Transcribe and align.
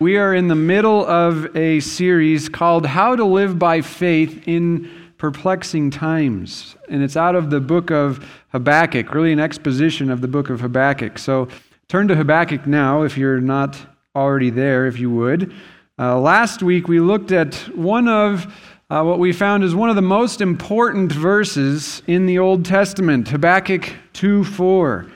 We 0.00 0.16
are 0.16 0.32
in 0.32 0.46
the 0.46 0.54
middle 0.54 1.04
of 1.04 1.56
a 1.56 1.80
series 1.80 2.48
called 2.48 2.86
How 2.86 3.16
to 3.16 3.24
Live 3.24 3.58
by 3.58 3.80
Faith 3.80 4.46
in 4.46 4.88
Perplexing 5.16 5.90
Times. 5.90 6.76
And 6.88 7.02
it's 7.02 7.16
out 7.16 7.34
of 7.34 7.50
the 7.50 7.58
book 7.58 7.90
of 7.90 8.24
Habakkuk, 8.50 9.12
really 9.12 9.32
an 9.32 9.40
exposition 9.40 10.08
of 10.08 10.20
the 10.20 10.28
book 10.28 10.50
of 10.50 10.60
Habakkuk. 10.60 11.18
So 11.18 11.48
turn 11.88 12.06
to 12.06 12.14
Habakkuk 12.14 12.64
now 12.64 13.02
if 13.02 13.18
you're 13.18 13.40
not 13.40 13.76
already 14.14 14.50
there, 14.50 14.86
if 14.86 15.00
you 15.00 15.10
would. 15.10 15.52
Uh, 15.98 16.16
last 16.20 16.62
week 16.62 16.86
we 16.86 17.00
looked 17.00 17.32
at 17.32 17.56
one 17.76 18.06
of 18.06 18.46
uh, 18.90 19.02
what 19.02 19.18
we 19.18 19.32
found 19.32 19.64
is 19.64 19.74
one 19.74 19.90
of 19.90 19.96
the 19.96 20.02
most 20.02 20.40
important 20.40 21.10
verses 21.10 22.04
in 22.06 22.26
the 22.26 22.38
Old 22.38 22.64
Testament, 22.64 23.26
Habakkuk 23.26 23.92
2 24.12 24.44
4, 24.44 25.10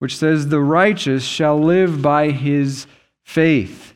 which 0.00 0.16
says, 0.16 0.48
The 0.48 0.58
righteous 0.58 1.22
shall 1.22 1.60
live 1.60 2.02
by 2.02 2.32
his 2.32 2.88
faith. 3.22 3.93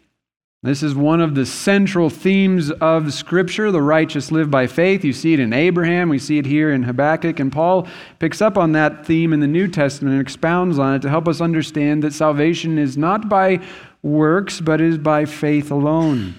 This 0.64 0.82
is 0.82 0.92
one 0.92 1.20
of 1.20 1.36
the 1.36 1.46
central 1.46 2.10
themes 2.10 2.72
of 2.72 3.14
Scripture. 3.14 3.70
The 3.70 3.80
righteous 3.80 4.32
live 4.32 4.50
by 4.50 4.66
faith. 4.66 5.04
You 5.04 5.12
see 5.12 5.32
it 5.32 5.38
in 5.38 5.52
Abraham, 5.52 6.08
we 6.08 6.18
see 6.18 6.38
it 6.38 6.46
here 6.46 6.72
in 6.72 6.82
Habakkuk, 6.82 7.38
and 7.38 7.52
Paul 7.52 7.86
picks 8.18 8.42
up 8.42 8.58
on 8.58 8.72
that 8.72 9.06
theme 9.06 9.32
in 9.32 9.38
the 9.38 9.46
New 9.46 9.68
Testament 9.68 10.14
and 10.14 10.20
expounds 10.20 10.76
on 10.80 10.96
it 10.96 11.02
to 11.02 11.10
help 11.10 11.28
us 11.28 11.40
understand 11.40 12.02
that 12.02 12.12
salvation 12.12 12.76
is 12.76 12.96
not 12.96 13.28
by 13.28 13.60
works, 14.02 14.60
but 14.60 14.80
is 14.80 14.98
by 14.98 15.26
faith 15.26 15.70
alone. 15.70 16.34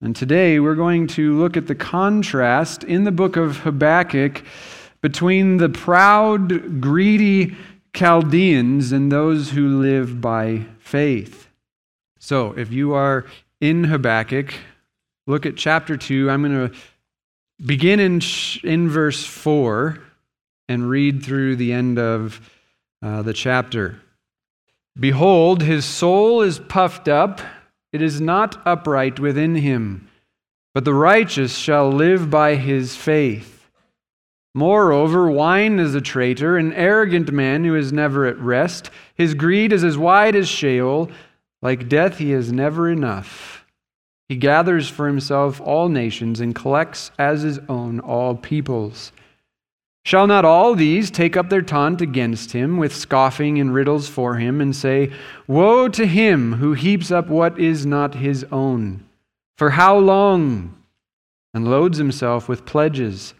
And 0.00 0.16
today 0.16 0.58
we're 0.58 0.74
going 0.74 1.06
to 1.08 1.38
look 1.38 1.58
at 1.58 1.66
the 1.66 1.74
contrast 1.74 2.82
in 2.82 3.04
the 3.04 3.12
book 3.12 3.36
of 3.36 3.58
Habakkuk 3.58 4.42
between 5.02 5.58
the 5.58 5.68
proud, 5.68 6.80
greedy 6.80 7.56
Chaldeans 7.94 8.90
and 8.90 9.12
those 9.12 9.50
who 9.50 9.82
live 9.82 10.22
by 10.22 10.64
faith. 10.78 11.51
So, 12.24 12.52
if 12.56 12.70
you 12.70 12.94
are 12.94 13.24
in 13.60 13.82
Habakkuk, 13.82 14.54
look 15.26 15.44
at 15.44 15.56
chapter 15.56 15.96
2. 15.96 16.30
I'm 16.30 16.44
going 16.44 16.70
to 16.70 16.76
begin 17.66 17.98
in, 17.98 18.20
in 18.62 18.88
verse 18.88 19.24
4 19.24 19.98
and 20.68 20.88
read 20.88 21.24
through 21.24 21.56
the 21.56 21.72
end 21.72 21.98
of 21.98 22.40
uh, 23.02 23.22
the 23.22 23.32
chapter. 23.32 24.00
Behold, 24.96 25.62
his 25.62 25.84
soul 25.84 26.42
is 26.42 26.60
puffed 26.60 27.08
up, 27.08 27.40
it 27.92 28.00
is 28.00 28.20
not 28.20 28.62
upright 28.64 29.18
within 29.18 29.56
him, 29.56 30.08
but 30.74 30.84
the 30.84 30.94
righteous 30.94 31.56
shall 31.56 31.90
live 31.90 32.30
by 32.30 32.54
his 32.54 32.94
faith. 32.94 33.68
Moreover, 34.54 35.28
wine 35.28 35.80
is 35.80 35.96
a 35.96 36.00
traitor, 36.00 36.56
an 36.56 36.72
arrogant 36.74 37.32
man 37.32 37.64
who 37.64 37.74
is 37.74 37.92
never 37.92 38.26
at 38.26 38.38
rest. 38.38 38.90
His 39.16 39.34
greed 39.34 39.72
is 39.72 39.82
as 39.82 39.98
wide 39.98 40.36
as 40.36 40.48
Sheol. 40.48 41.10
Like 41.62 41.88
death, 41.88 42.18
he 42.18 42.32
is 42.32 42.52
never 42.52 42.90
enough. 42.90 43.64
He 44.28 44.36
gathers 44.36 44.88
for 44.88 45.06
himself 45.06 45.60
all 45.60 45.88
nations 45.88 46.40
and 46.40 46.54
collects 46.54 47.12
as 47.18 47.42
his 47.42 47.60
own 47.68 48.00
all 48.00 48.34
peoples. 48.34 49.12
Shall 50.04 50.26
not 50.26 50.44
all 50.44 50.74
these 50.74 51.10
take 51.10 51.36
up 51.36 51.48
their 51.48 51.62
taunt 51.62 52.00
against 52.00 52.52
him 52.52 52.76
with 52.76 52.94
scoffing 52.94 53.60
and 53.60 53.72
riddles 53.72 54.08
for 54.08 54.34
him 54.34 54.60
and 54.60 54.74
say, 54.74 55.12
Woe 55.46 55.88
to 55.88 56.06
him 56.06 56.54
who 56.54 56.72
heaps 56.72 57.12
up 57.12 57.28
what 57.28 57.58
is 57.60 57.86
not 57.86 58.16
his 58.16 58.44
own? 58.50 59.06
For 59.56 59.70
how 59.70 59.96
long? 59.98 60.74
And 61.54 61.70
loads 61.70 61.98
himself 61.98 62.48
with 62.48 62.66
pledges. 62.66 63.34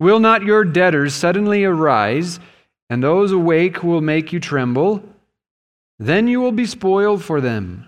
Will 0.00 0.18
not 0.18 0.42
your 0.42 0.64
debtors 0.64 1.14
suddenly 1.14 1.62
arise, 1.62 2.40
and 2.90 3.02
those 3.02 3.30
awake 3.30 3.84
will 3.84 4.00
make 4.00 4.32
you 4.32 4.40
tremble? 4.40 5.04
Then 6.04 6.26
you 6.26 6.40
will 6.40 6.50
be 6.50 6.66
spoiled 6.66 7.22
for 7.22 7.40
them, 7.40 7.86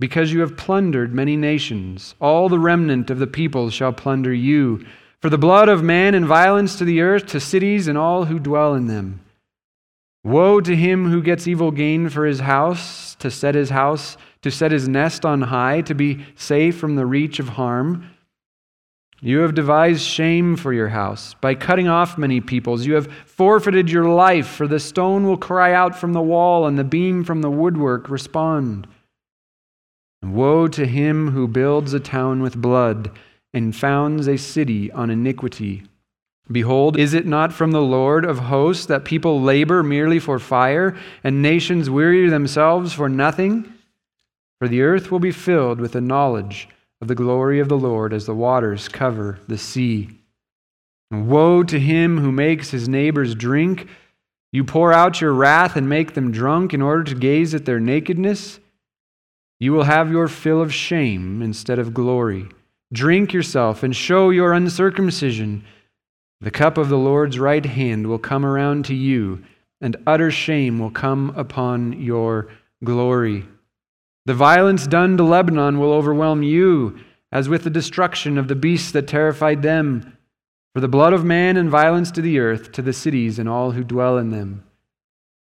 because 0.00 0.32
you 0.32 0.40
have 0.40 0.56
plundered 0.56 1.14
many 1.14 1.36
nations. 1.36 2.16
All 2.20 2.48
the 2.48 2.58
remnant 2.58 3.10
of 3.10 3.20
the 3.20 3.28
people 3.28 3.70
shall 3.70 3.92
plunder 3.92 4.34
you. 4.34 4.84
For 5.20 5.30
the 5.30 5.38
blood 5.38 5.68
of 5.68 5.80
man 5.80 6.16
and 6.16 6.26
violence 6.26 6.76
to 6.78 6.84
the 6.84 7.00
earth, 7.00 7.26
to 7.26 7.38
cities 7.38 7.86
and 7.86 7.96
all 7.96 8.24
who 8.24 8.40
dwell 8.40 8.74
in 8.74 8.88
them. 8.88 9.20
Woe 10.24 10.60
to 10.62 10.74
him 10.74 11.08
who 11.08 11.22
gets 11.22 11.46
evil 11.46 11.70
gain 11.70 12.08
for 12.08 12.26
his 12.26 12.40
house, 12.40 13.14
to 13.20 13.30
set 13.30 13.54
his 13.54 13.70
house, 13.70 14.16
to 14.42 14.50
set 14.50 14.72
his 14.72 14.88
nest 14.88 15.24
on 15.24 15.42
high, 15.42 15.80
to 15.82 15.94
be 15.94 16.26
safe 16.34 16.76
from 16.76 16.96
the 16.96 17.06
reach 17.06 17.38
of 17.38 17.50
harm. 17.50 18.10
You 19.24 19.38
have 19.38 19.54
devised 19.54 20.02
shame 20.02 20.54
for 20.54 20.74
your 20.74 20.88
house. 20.88 21.32
By 21.40 21.54
cutting 21.54 21.88
off 21.88 22.18
many 22.18 22.42
peoples, 22.42 22.84
you 22.84 22.92
have 22.92 23.10
forfeited 23.24 23.90
your 23.90 24.04
life, 24.04 24.46
for 24.46 24.68
the 24.68 24.78
stone 24.78 25.24
will 25.24 25.38
cry 25.38 25.72
out 25.72 25.96
from 25.96 26.12
the 26.12 26.20
wall, 26.20 26.66
and 26.66 26.78
the 26.78 26.84
beam 26.84 27.24
from 27.24 27.40
the 27.40 27.50
woodwork 27.50 28.10
respond. 28.10 28.86
Woe 30.22 30.68
to 30.68 30.84
him 30.84 31.30
who 31.30 31.48
builds 31.48 31.94
a 31.94 32.00
town 32.00 32.42
with 32.42 32.60
blood 32.60 33.10
and 33.54 33.74
founds 33.74 34.28
a 34.28 34.36
city 34.36 34.92
on 34.92 35.08
iniquity. 35.08 35.84
Behold, 36.52 36.98
is 36.98 37.14
it 37.14 37.24
not 37.24 37.50
from 37.50 37.70
the 37.70 37.80
Lord 37.80 38.26
of 38.26 38.40
hosts 38.40 38.84
that 38.84 39.06
people 39.06 39.40
labor 39.40 39.82
merely 39.82 40.18
for 40.18 40.38
fire, 40.38 40.94
and 41.22 41.40
nations 41.40 41.88
weary 41.88 42.28
themselves 42.28 42.92
for 42.92 43.08
nothing? 43.08 43.72
For 44.58 44.68
the 44.68 44.82
earth 44.82 45.10
will 45.10 45.18
be 45.18 45.32
filled 45.32 45.80
with 45.80 45.92
the 45.92 46.02
knowledge 46.02 46.68
of 47.04 47.08
the 47.08 47.14
glory 47.14 47.60
of 47.60 47.68
the 47.68 47.76
Lord 47.76 48.14
as 48.14 48.24
the 48.24 48.34
waters 48.34 48.88
cover 48.88 49.38
the 49.46 49.58
sea. 49.58 50.08
And 51.10 51.28
woe 51.28 51.62
to 51.62 51.78
him 51.78 52.16
who 52.16 52.32
makes 52.32 52.70
his 52.70 52.88
neighbors 52.88 53.34
drink. 53.34 53.88
You 54.52 54.64
pour 54.64 54.90
out 54.90 55.20
your 55.20 55.34
wrath 55.34 55.76
and 55.76 55.86
make 55.86 56.14
them 56.14 56.32
drunk 56.32 56.72
in 56.72 56.80
order 56.80 57.04
to 57.04 57.14
gaze 57.14 57.54
at 57.54 57.66
their 57.66 57.78
nakedness. 57.78 58.58
You 59.60 59.74
will 59.74 59.82
have 59.82 60.10
your 60.10 60.28
fill 60.28 60.62
of 60.62 60.72
shame 60.72 61.42
instead 61.42 61.78
of 61.78 61.92
glory. 61.92 62.48
Drink 62.90 63.34
yourself 63.34 63.82
and 63.82 63.94
show 63.94 64.30
your 64.30 64.54
uncircumcision. 64.54 65.62
The 66.40 66.50
cup 66.50 66.78
of 66.78 66.88
the 66.88 66.96
Lord's 66.96 67.38
right 67.38 67.66
hand 67.66 68.06
will 68.06 68.18
come 68.18 68.46
around 68.46 68.86
to 68.86 68.94
you, 68.94 69.44
and 69.82 69.94
utter 70.06 70.30
shame 70.30 70.78
will 70.78 70.90
come 70.90 71.34
upon 71.36 72.00
your 72.00 72.48
glory. 72.82 73.44
The 74.26 74.34
violence 74.34 74.86
done 74.86 75.16
to 75.18 75.22
Lebanon 75.22 75.78
will 75.78 75.92
overwhelm 75.92 76.42
you, 76.42 76.98
as 77.30 77.48
with 77.48 77.64
the 77.64 77.70
destruction 77.70 78.38
of 78.38 78.48
the 78.48 78.54
beasts 78.54 78.92
that 78.92 79.06
terrified 79.06 79.62
them. 79.62 80.16
For 80.74 80.80
the 80.80 80.88
blood 80.88 81.12
of 81.12 81.24
man 81.24 81.56
and 81.56 81.70
violence 81.70 82.10
to 82.12 82.22
the 82.22 82.38
earth, 82.38 82.72
to 82.72 82.82
the 82.82 82.92
cities 82.92 83.38
and 83.38 83.48
all 83.48 83.72
who 83.72 83.84
dwell 83.84 84.18
in 84.18 84.30
them. 84.30 84.64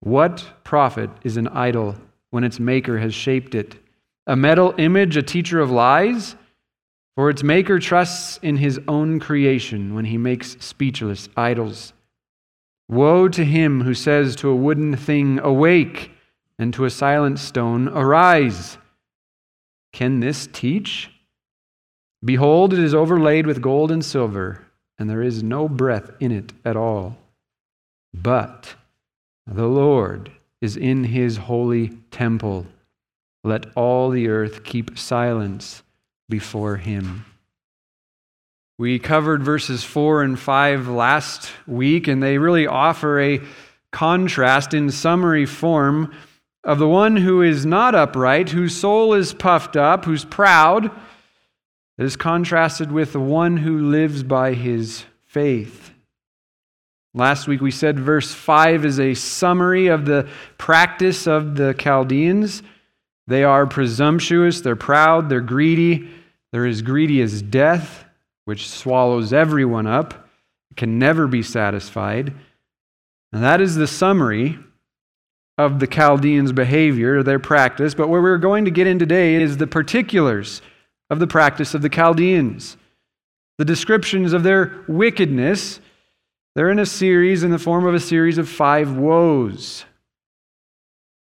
What 0.00 0.44
profit 0.64 1.10
is 1.24 1.36
an 1.36 1.48
idol 1.48 1.96
when 2.30 2.44
its 2.44 2.60
maker 2.60 2.98
has 2.98 3.14
shaped 3.14 3.54
it? 3.54 3.76
A 4.26 4.36
metal 4.36 4.74
image, 4.76 5.16
a 5.16 5.22
teacher 5.22 5.60
of 5.60 5.70
lies? 5.70 6.36
For 7.16 7.30
its 7.30 7.42
maker 7.42 7.80
trusts 7.80 8.38
in 8.42 8.58
his 8.58 8.78
own 8.86 9.18
creation 9.18 9.94
when 9.94 10.04
he 10.04 10.18
makes 10.18 10.56
speechless 10.60 11.28
idols. 11.36 11.92
Woe 12.88 13.28
to 13.28 13.44
him 13.44 13.80
who 13.80 13.94
says 13.94 14.36
to 14.36 14.50
a 14.50 14.54
wooden 14.54 14.94
thing, 14.94 15.40
Awake! 15.40 16.12
And 16.58 16.74
to 16.74 16.84
a 16.84 16.90
silent 16.90 17.38
stone, 17.38 17.88
Arise! 17.88 18.78
Can 19.92 20.20
this 20.20 20.46
teach? 20.46 21.10
Behold, 22.24 22.72
it 22.72 22.80
is 22.80 22.94
overlaid 22.94 23.46
with 23.46 23.62
gold 23.62 23.90
and 23.90 24.04
silver, 24.04 24.66
and 24.98 25.08
there 25.08 25.22
is 25.22 25.42
no 25.42 25.68
breath 25.68 26.10
in 26.20 26.32
it 26.32 26.52
at 26.64 26.76
all. 26.76 27.16
But 28.12 28.74
the 29.46 29.68
Lord 29.68 30.32
is 30.60 30.76
in 30.76 31.04
his 31.04 31.36
holy 31.36 31.90
temple. 32.10 32.66
Let 33.44 33.66
all 33.76 34.10
the 34.10 34.28
earth 34.28 34.64
keep 34.64 34.98
silence 34.98 35.82
before 36.28 36.76
him. 36.76 37.24
We 38.78 38.98
covered 38.98 39.42
verses 39.42 39.84
4 39.84 40.22
and 40.22 40.38
5 40.38 40.88
last 40.88 41.50
week, 41.66 42.08
and 42.08 42.22
they 42.22 42.38
really 42.38 42.66
offer 42.66 43.20
a 43.20 43.40
contrast 43.90 44.74
in 44.74 44.90
summary 44.90 45.46
form 45.46 46.12
of 46.64 46.78
the 46.78 46.88
one 46.88 47.16
who 47.16 47.42
is 47.42 47.64
not 47.64 47.94
upright, 47.94 48.50
whose 48.50 48.76
soul 48.76 49.14
is 49.14 49.32
puffed 49.32 49.76
up, 49.76 50.04
who's 50.04 50.24
proud, 50.24 50.90
is 51.96 52.16
contrasted 52.16 52.92
with 52.92 53.12
the 53.12 53.20
one 53.20 53.56
who 53.56 53.90
lives 53.90 54.22
by 54.22 54.54
his 54.54 55.04
faith. 55.26 55.90
Last 57.14 57.48
week 57.48 57.60
we 57.60 57.70
said 57.70 57.98
verse 57.98 58.32
5 58.32 58.84
is 58.84 59.00
a 59.00 59.14
summary 59.14 59.88
of 59.88 60.04
the 60.04 60.28
practice 60.58 61.26
of 61.26 61.56
the 61.56 61.74
Chaldeans. 61.74 62.62
They 63.26 63.44
are 63.44 63.66
presumptuous, 63.66 64.60
they're 64.60 64.76
proud, 64.76 65.28
they're 65.28 65.40
greedy. 65.40 66.08
They're 66.52 66.66
as 66.66 66.82
greedy 66.82 67.20
as 67.20 67.42
death, 67.42 68.04
which 68.46 68.68
swallows 68.68 69.32
everyone 69.32 69.86
up, 69.86 70.28
can 70.76 70.98
never 70.98 71.26
be 71.26 71.42
satisfied. 71.42 72.32
And 73.32 73.42
that 73.42 73.60
is 73.60 73.74
the 73.74 73.86
summary 73.86 74.58
of 75.58 75.80
the 75.80 75.86
Chaldeans' 75.88 76.52
behavior, 76.52 77.22
their 77.22 77.40
practice, 77.40 77.92
but 77.92 78.08
where 78.08 78.22
we're 78.22 78.38
going 78.38 78.64
to 78.64 78.70
get 78.70 78.86
in 78.86 78.98
today 78.98 79.34
is 79.34 79.56
the 79.56 79.66
particulars 79.66 80.62
of 81.10 81.18
the 81.18 81.26
practice 81.26 81.74
of 81.74 81.82
the 81.82 81.88
Chaldeans, 81.88 82.76
the 83.58 83.64
descriptions 83.64 84.32
of 84.32 84.44
their 84.44 84.84
wickedness. 84.86 85.80
They're 86.54 86.70
in 86.70 86.78
a 86.78 86.86
series 86.86 87.42
in 87.42 87.50
the 87.50 87.58
form 87.58 87.86
of 87.86 87.94
a 87.94 88.00
series 88.00 88.38
of 88.38 88.48
five 88.48 88.96
woes. 88.96 89.84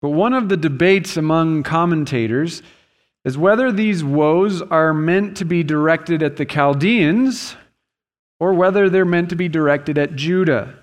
But 0.02 0.10
one 0.10 0.34
of 0.34 0.50
the 0.50 0.58
debates 0.58 1.18
among 1.18 1.64
commentators 1.64 2.62
is 3.24 3.38
whether 3.38 3.72
these 3.72 4.04
woes 4.04 4.62
are 4.62 4.94
meant 4.94 5.38
to 5.38 5.46
be 5.46 5.64
directed 5.64 6.22
at 6.22 6.36
the 6.36 6.46
Chaldeans 6.46 7.56
or 8.40 8.54
whether 8.54 8.90
they're 8.90 9.06
meant 9.06 9.30
to 9.30 9.36
be 9.36 9.48
directed 9.48 9.98
at 9.98 10.16
Judah. 10.16 10.78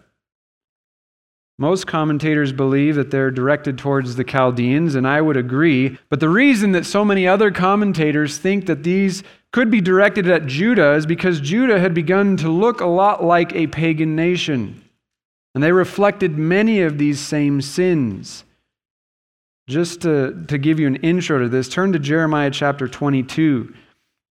Most 1.59 1.87
commentators 1.87 2.53
believe 2.53 2.95
that 2.97 3.11
they're 3.11 3.31
directed 3.31 3.79
towards 3.79 4.17
the 4.17 4.25
Chaldeans, 4.25 4.95
and 4.95 5.07
I 5.07 5.21
would 5.21 5.37
agree. 5.37 5.99
But 6.09 6.21
the 6.21 6.29
reason 6.29 6.73
that 6.73 6.87
so 6.87 7.05
many 7.05 7.27
other 7.27 7.51
commentators 7.51 8.39
think 8.39 8.67
that 8.67 8.83
these 8.83 9.23
could 9.53 9.71
be 9.71 9.81
directed 9.81 10.29
at 10.29 10.47
Judah 10.47 10.95
is 10.95 11.05
because 11.05 11.41
Judah 11.41 11.79
had 11.79 11.93
begun 11.93 12.37
to 12.39 12.49
look 12.49 12.81
a 12.81 12.87
lot 12.87 13.23
like 13.23 13.55
a 13.55 13.67
pagan 13.67 14.17
nation. 14.17 14.83
And 15.55 15.63
they 15.63 15.73
reflected 15.73 16.39
many 16.39 16.81
of 16.81 16.97
these 16.97 17.21
same 17.21 17.61
sins. 17.61 18.45
Just 19.69 20.01
to, 20.03 20.45
to 20.49 20.59
give 20.59 20.81
you 20.81 20.87
an 20.87 20.97
intro 20.97 21.39
to 21.39 21.49
this, 21.49 21.69
turn 21.69 21.93
to 21.93 21.99
Jeremiah 21.99 22.51
chapter 22.51 22.89
22. 22.89 23.75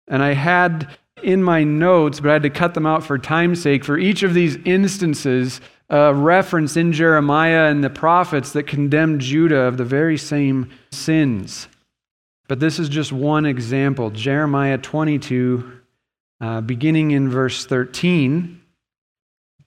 And 0.07 0.23
I 0.23 0.33
had 0.33 0.97
in 1.23 1.43
my 1.43 1.63
notes, 1.63 2.19
but 2.19 2.29
I 2.29 2.33
had 2.33 2.43
to 2.43 2.49
cut 2.49 2.73
them 2.73 2.85
out 2.85 3.03
for 3.03 3.17
time's 3.17 3.61
sake, 3.61 3.83
for 3.83 3.97
each 3.97 4.23
of 4.23 4.33
these 4.33 4.57
instances, 4.65 5.61
a 5.89 6.13
reference 6.13 6.77
in 6.77 6.91
Jeremiah 6.93 7.65
and 7.65 7.83
the 7.83 7.89
prophets 7.89 8.53
that 8.53 8.63
condemned 8.67 9.21
Judah 9.21 9.61
of 9.61 9.77
the 9.77 9.85
very 9.85 10.17
same 10.17 10.69
sins. 10.91 11.67
But 12.47 12.59
this 12.59 12.79
is 12.79 12.89
just 12.89 13.11
one 13.11 13.45
example. 13.45 14.09
Jeremiah 14.09 14.77
22, 14.77 15.71
uh, 16.41 16.61
beginning 16.61 17.11
in 17.11 17.29
verse 17.29 17.65
13. 17.65 18.61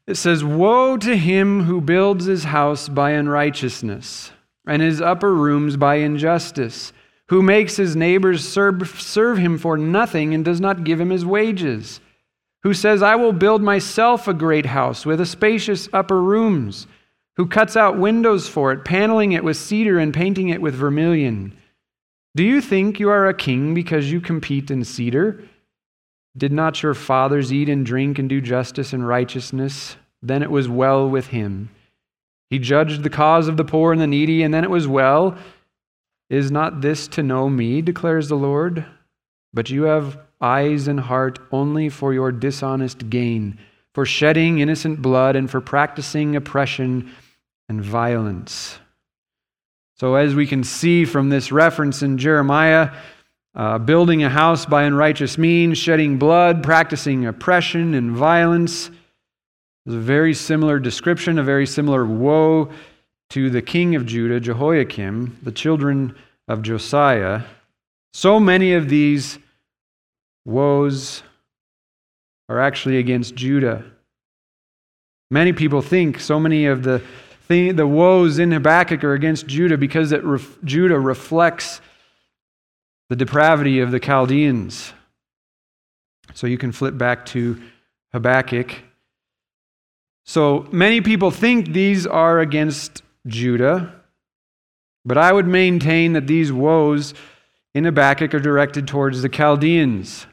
It 0.06 0.16
says, 0.16 0.42
Woe 0.44 0.96
to 0.96 1.16
him 1.16 1.64
who 1.64 1.80
builds 1.80 2.24
his 2.24 2.44
house 2.44 2.88
by 2.88 3.12
unrighteousness, 3.12 4.32
and 4.66 4.82
his 4.82 5.00
upper 5.00 5.34
rooms 5.34 5.76
by 5.76 5.96
injustice 5.96 6.92
who 7.32 7.40
makes 7.40 7.76
his 7.76 7.96
neighbors 7.96 8.46
serve, 8.46 9.00
serve 9.00 9.38
him 9.38 9.56
for 9.56 9.78
nothing 9.78 10.34
and 10.34 10.44
does 10.44 10.60
not 10.60 10.84
give 10.84 11.00
him 11.00 11.08
his 11.08 11.24
wages, 11.24 11.98
who 12.62 12.74
says, 12.74 13.02
I 13.02 13.16
will 13.16 13.32
build 13.32 13.62
myself 13.62 14.28
a 14.28 14.34
great 14.34 14.66
house 14.66 15.06
with 15.06 15.18
a 15.18 15.24
spacious 15.24 15.88
upper 15.94 16.20
rooms, 16.20 16.86
who 17.36 17.46
cuts 17.46 17.74
out 17.74 17.96
windows 17.96 18.50
for 18.50 18.70
it, 18.70 18.84
paneling 18.84 19.32
it 19.32 19.42
with 19.42 19.56
cedar 19.56 19.98
and 19.98 20.12
painting 20.12 20.50
it 20.50 20.60
with 20.60 20.74
vermilion. 20.74 21.56
Do 22.36 22.44
you 22.44 22.60
think 22.60 23.00
you 23.00 23.08
are 23.08 23.26
a 23.26 23.32
king 23.32 23.72
because 23.72 24.12
you 24.12 24.20
compete 24.20 24.70
in 24.70 24.84
cedar? 24.84 25.42
Did 26.36 26.52
not 26.52 26.82
your 26.82 26.92
fathers 26.92 27.50
eat 27.50 27.70
and 27.70 27.86
drink 27.86 28.18
and 28.18 28.28
do 28.28 28.42
justice 28.42 28.92
and 28.92 29.08
righteousness? 29.08 29.96
Then 30.20 30.42
it 30.42 30.50
was 30.50 30.68
well 30.68 31.08
with 31.08 31.28
him. 31.28 31.70
He 32.50 32.58
judged 32.58 33.02
the 33.02 33.08
cause 33.08 33.48
of 33.48 33.56
the 33.56 33.64
poor 33.64 33.90
and 33.90 34.02
the 34.02 34.06
needy, 34.06 34.42
and 34.42 34.52
then 34.52 34.64
it 34.64 34.70
was 34.70 34.86
well. 34.86 35.38
Is 36.32 36.50
not 36.50 36.80
this 36.80 37.08
to 37.08 37.22
know 37.22 37.50
me, 37.50 37.82
declares 37.82 38.30
the 38.30 38.36
Lord? 38.36 38.86
But 39.52 39.68
you 39.68 39.82
have 39.82 40.18
eyes 40.40 40.88
and 40.88 40.98
heart 40.98 41.38
only 41.52 41.90
for 41.90 42.14
your 42.14 42.32
dishonest 42.32 43.10
gain, 43.10 43.58
for 43.92 44.06
shedding 44.06 44.58
innocent 44.58 45.02
blood, 45.02 45.36
and 45.36 45.50
for 45.50 45.60
practicing 45.60 46.34
oppression 46.34 47.12
and 47.68 47.84
violence. 47.84 48.78
So, 49.96 50.14
as 50.14 50.34
we 50.34 50.46
can 50.46 50.64
see 50.64 51.04
from 51.04 51.28
this 51.28 51.52
reference 51.52 52.02
in 52.02 52.16
Jeremiah, 52.16 52.92
uh, 53.54 53.76
building 53.76 54.24
a 54.24 54.30
house 54.30 54.64
by 54.64 54.84
unrighteous 54.84 55.36
means, 55.36 55.76
shedding 55.76 56.16
blood, 56.16 56.62
practicing 56.62 57.26
oppression 57.26 57.92
and 57.92 58.10
violence, 58.10 58.90
is 59.84 59.94
a 59.94 59.98
very 59.98 60.32
similar 60.32 60.78
description, 60.78 61.38
a 61.38 61.44
very 61.44 61.66
similar 61.66 62.06
woe 62.06 62.72
to 63.32 63.48
the 63.48 63.62
king 63.62 63.94
of 63.94 64.04
Judah, 64.04 64.38
Jehoiakim, 64.38 65.38
the 65.42 65.52
children 65.52 66.14
of 66.48 66.60
Josiah, 66.60 67.44
so 68.12 68.38
many 68.38 68.74
of 68.74 68.90
these 68.90 69.38
woes 70.44 71.22
are 72.50 72.60
actually 72.60 72.98
against 72.98 73.34
Judah. 73.34 73.84
Many 75.30 75.54
people 75.54 75.80
think 75.80 76.20
so 76.20 76.38
many 76.38 76.66
of 76.66 76.82
the, 76.82 77.00
the 77.48 77.86
woes 77.86 78.38
in 78.38 78.52
Habakkuk 78.52 79.02
are 79.02 79.14
against 79.14 79.46
Judah 79.46 79.78
because 79.78 80.12
it 80.12 80.22
ref, 80.24 80.58
Judah 80.62 81.00
reflects 81.00 81.80
the 83.08 83.16
depravity 83.16 83.80
of 83.80 83.92
the 83.92 84.00
Chaldeans. 84.00 84.92
So 86.34 86.46
you 86.46 86.58
can 86.58 86.70
flip 86.70 86.98
back 86.98 87.24
to 87.26 87.62
Habakkuk. 88.12 88.74
So 90.26 90.68
many 90.70 91.00
people 91.00 91.30
think 91.30 91.68
these 91.72 92.06
are 92.06 92.38
against 92.38 93.02
Judah, 93.26 93.94
but 95.04 95.18
I 95.18 95.32
would 95.32 95.46
maintain 95.46 96.12
that 96.12 96.26
these 96.26 96.52
woes 96.52 97.14
in 97.74 97.84
Habakkuk 97.84 98.34
are 98.34 98.40
directed 98.40 98.86
towards 98.86 99.22
the 99.22 99.28
Chaldeans. 99.28 100.26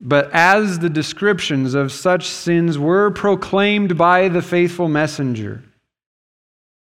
But 0.00 0.30
as 0.32 0.78
the 0.78 0.90
descriptions 0.90 1.74
of 1.74 1.90
such 1.90 2.26
sins 2.26 2.78
were 2.78 3.10
proclaimed 3.10 3.98
by 3.98 4.28
the 4.28 4.42
faithful 4.42 4.88
messenger, 4.88 5.64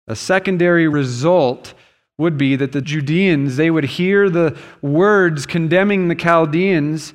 a 0.07 0.15
secondary 0.15 0.87
result 0.87 1.73
would 2.17 2.37
be 2.37 2.55
that 2.55 2.71
the 2.71 2.81
Judeans, 2.81 3.57
they 3.57 3.69
would 3.69 3.83
hear 3.83 4.29
the 4.29 4.57
words 4.81 5.45
condemning 5.45 6.07
the 6.07 6.15
Chaldeans, 6.15 7.13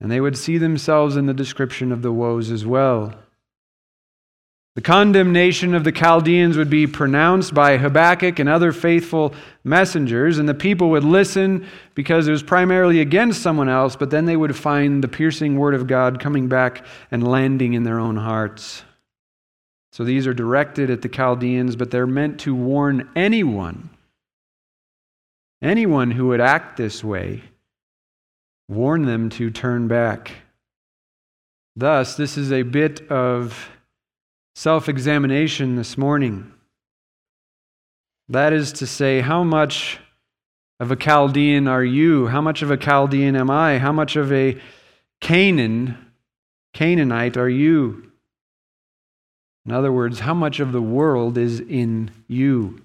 and 0.00 0.10
they 0.10 0.20
would 0.20 0.36
see 0.36 0.58
themselves 0.58 1.16
in 1.16 1.26
the 1.26 1.34
description 1.34 1.92
of 1.92 2.02
the 2.02 2.12
woes 2.12 2.50
as 2.50 2.66
well. 2.66 3.14
The 4.74 4.80
condemnation 4.80 5.74
of 5.74 5.84
the 5.84 5.92
Chaldeans 5.92 6.56
would 6.56 6.70
be 6.70 6.86
pronounced 6.86 7.52
by 7.52 7.76
Habakkuk 7.76 8.38
and 8.38 8.48
other 8.48 8.72
faithful 8.72 9.34
messengers, 9.64 10.38
and 10.38 10.48
the 10.48 10.54
people 10.54 10.88
would 10.90 11.04
listen 11.04 11.66
because 11.94 12.26
it 12.26 12.30
was 12.30 12.42
primarily 12.42 13.00
against 13.00 13.42
someone 13.42 13.68
else, 13.68 13.96
but 13.96 14.08
then 14.08 14.24
they 14.24 14.36
would 14.36 14.56
find 14.56 15.04
the 15.04 15.08
piercing 15.08 15.58
word 15.58 15.74
of 15.74 15.86
God 15.86 16.20
coming 16.20 16.48
back 16.48 16.86
and 17.10 17.26
landing 17.26 17.74
in 17.74 17.82
their 17.82 18.00
own 18.00 18.16
hearts. 18.16 18.82
So 19.92 20.04
these 20.04 20.26
are 20.26 20.32
directed 20.32 20.88
at 20.88 21.02
the 21.02 21.08
Chaldeans, 21.10 21.76
but 21.76 21.90
they're 21.90 22.06
meant 22.06 22.40
to 22.40 22.54
warn 22.54 23.10
anyone, 23.14 23.90
anyone 25.60 26.12
who 26.12 26.28
would 26.28 26.40
act 26.40 26.78
this 26.78 27.04
way, 27.04 27.42
warn 28.70 29.04
them 29.04 29.28
to 29.30 29.50
turn 29.50 29.86
back. 29.86 30.32
Thus, 31.76 32.16
this 32.16 32.38
is 32.38 32.50
a 32.50 32.62
bit 32.62 33.06
of 33.10 33.68
self 34.54 34.88
examination 34.88 35.76
this 35.76 35.96
morning. 35.96 36.52
That 38.28 38.52
is 38.52 38.72
to 38.74 38.86
say, 38.86 39.20
how 39.20 39.44
much 39.44 39.98
of 40.80 40.90
a 40.90 40.96
Chaldean 40.96 41.68
are 41.68 41.84
you? 41.84 42.28
How 42.28 42.40
much 42.40 42.62
of 42.62 42.70
a 42.70 42.76
Chaldean 42.76 43.36
am 43.36 43.50
I? 43.50 43.78
How 43.78 43.92
much 43.92 44.16
of 44.16 44.32
a 44.32 44.60
Canaan, 45.20 45.96
Canaanite 46.74 47.36
are 47.36 47.48
you? 47.48 48.10
In 49.64 49.72
other 49.72 49.92
words, 49.92 50.20
how 50.20 50.34
much 50.34 50.60
of 50.60 50.72
the 50.72 50.82
world 50.82 51.38
is 51.38 51.60
in 51.60 52.10
you? 52.26 52.82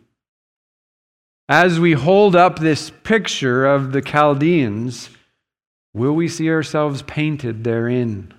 As 1.50 1.80
we 1.80 1.94
hold 1.94 2.36
up 2.36 2.60
this 2.60 2.92
picture 3.03 3.65
of 3.65 3.94
the 3.94 4.01
Chaldeans, 4.01 5.10
will 5.94 6.13
we 6.13 6.27
see 6.27 6.50
ourselves 6.50 7.01
painted 7.01 7.63
therein? 7.63 8.34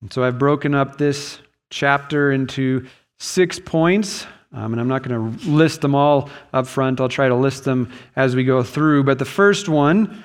And 0.00 0.12
so 0.12 0.24
I've 0.24 0.38
broken 0.38 0.74
up 0.74 0.98
this 0.98 1.38
chapter 1.74 2.30
into 2.30 2.86
six 3.18 3.58
points. 3.58 4.26
Um, 4.52 4.72
and 4.72 4.80
I'm 4.80 4.88
not 4.88 5.02
going 5.02 5.36
to 5.36 5.50
list 5.50 5.80
them 5.80 5.96
all 5.96 6.30
up 6.52 6.68
front. 6.68 7.00
I'll 7.00 7.08
try 7.08 7.28
to 7.28 7.34
list 7.34 7.64
them 7.64 7.90
as 8.14 8.36
we 8.36 8.44
go 8.44 8.62
through. 8.62 9.02
But 9.02 9.18
the 9.18 9.24
first 9.24 9.68
one 9.68 10.22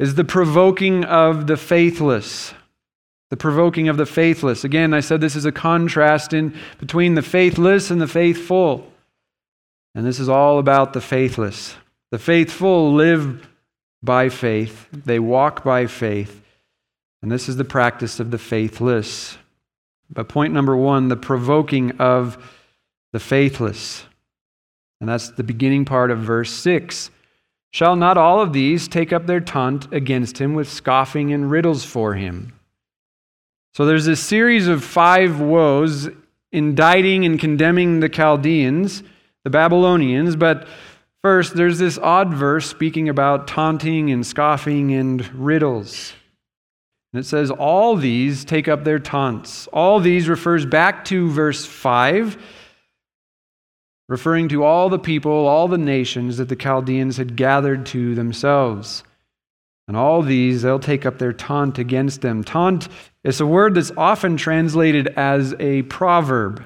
is 0.00 0.16
the 0.16 0.24
provoking 0.24 1.04
of 1.04 1.46
the 1.46 1.56
faithless. 1.56 2.52
The 3.30 3.36
provoking 3.36 3.88
of 3.88 3.96
the 3.96 4.06
faithless. 4.06 4.64
Again, 4.64 4.92
I 4.92 4.98
said 4.98 5.20
this 5.20 5.36
is 5.36 5.44
a 5.44 5.52
contrast 5.52 6.32
in 6.32 6.56
between 6.78 7.14
the 7.14 7.22
faithless 7.22 7.92
and 7.92 8.00
the 8.00 8.08
faithful. 8.08 8.92
And 9.94 10.04
this 10.04 10.18
is 10.18 10.28
all 10.28 10.58
about 10.58 10.92
the 10.92 11.00
faithless. 11.00 11.76
The 12.10 12.18
faithful 12.18 12.92
live 12.92 13.46
by 14.02 14.30
faith, 14.30 14.88
they 14.90 15.20
walk 15.20 15.62
by 15.62 15.86
faith. 15.86 16.42
And 17.22 17.30
this 17.30 17.48
is 17.48 17.56
the 17.56 17.64
practice 17.64 18.18
of 18.18 18.32
the 18.32 18.38
faithless. 18.38 19.36
But 20.10 20.28
point 20.28 20.52
number 20.52 20.76
one 20.76 21.08
the 21.08 21.16
provoking 21.16 21.92
of 21.98 22.38
the 23.12 23.20
faithless. 23.20 24.04
And 25.00 25.08
that's 25.08 25.30
the 25.30 25.44
beginning 25.44 25.84
part 25.84 26.10
of 26.10 26.18
verse 26.18 26.50
6. 26.50 27.10
Shall 27.72 27.96
not 27.96 28.18
all 28.18 28.40
of 28.40 28.52
these 28.52 28.88
take 28.88 29.12
up 29.12 29.26
their 29.26 29.40
taunt 29.40 29.92
against 29.92 30.38
him 30.38 30.54
with 30.54 30.68
scoffing 30.68 31.32
and 31.32 31.50
riddles 31.50 31.84
for 31.84 32.14
him? 32.14 32.52
So 33.74 33.86
there's 33.86 34.04
this 34.04 34.20
series 34.20 34.66
of 34.66 34.82
five 34.82 35.40
woes 35.40 36.08
indicting 36.50 37.24
and 37.24 37.38
condemning 37.38 38.00
the 38.00 38.08
Chaldeans, 38.08 39.04
the 39.44 39.50
Babylonians, 39.50 40.34
but 40.34 40.66
first 41.22 41.54
there's 41.54 41.78
this 41.78 41.96
odd 41.96 42.34
verse 42.34 42.68
speaking 42.68 43.08
about 43.08 43.46
taunting 43.46 44.10
and 44.10 44.26
scoffing 44.26 44.92
and 44.92 45.32
riddles. 45.32 46.12
And 47.12 47.20
it 47.20 47.26
says, 47.26 47.50
All 47.50 47.96
these 47.96 48.44
take 48.44 48.68
up 48.68 48.84
their 48.84 48.98
taunts. 48.98 49.66
All 49.68 50.00
these 50.00 50.28
refers 50.28 50.64
back 50.64 51.04
to 51.06 51.30
verse 51.30 51.66
5, 51.66 52.36
referring 54.08 54.48
to 54.48 54.64
all 54.64 54.88
the 54.88 54.98
people, 54.98 55.32
all 55.32 55.68
the 55.68 55.78
nations 55.78 56.36
that 56.36 56.48
the 56.48 56.56
Chaldeans 56.56 57.16
had 57.16 57.36
gathered 57.36 57.86
to 57.86 58.14
themselves. 58.14 59.02
And 59.88 59.96
all 59.96 60.22
these, 60.22 60.62
they'll 60.62 60.78
take 60.78 61.04
up 61.04 61.18
their 61.18 61.32
taunt 61.32 61.78
against 61.78 62.20
them. 62.20 62.44
Taunt 62.44 62.86
is 63.24 63.40
a 63.40 63.46
word 63.46 63.74
that's 63.74 63.90
often 63.96 64.36
translated 64.36 65.08
as 65.08 65.52
a 65.58 65.82
proverb. 65.82 66.64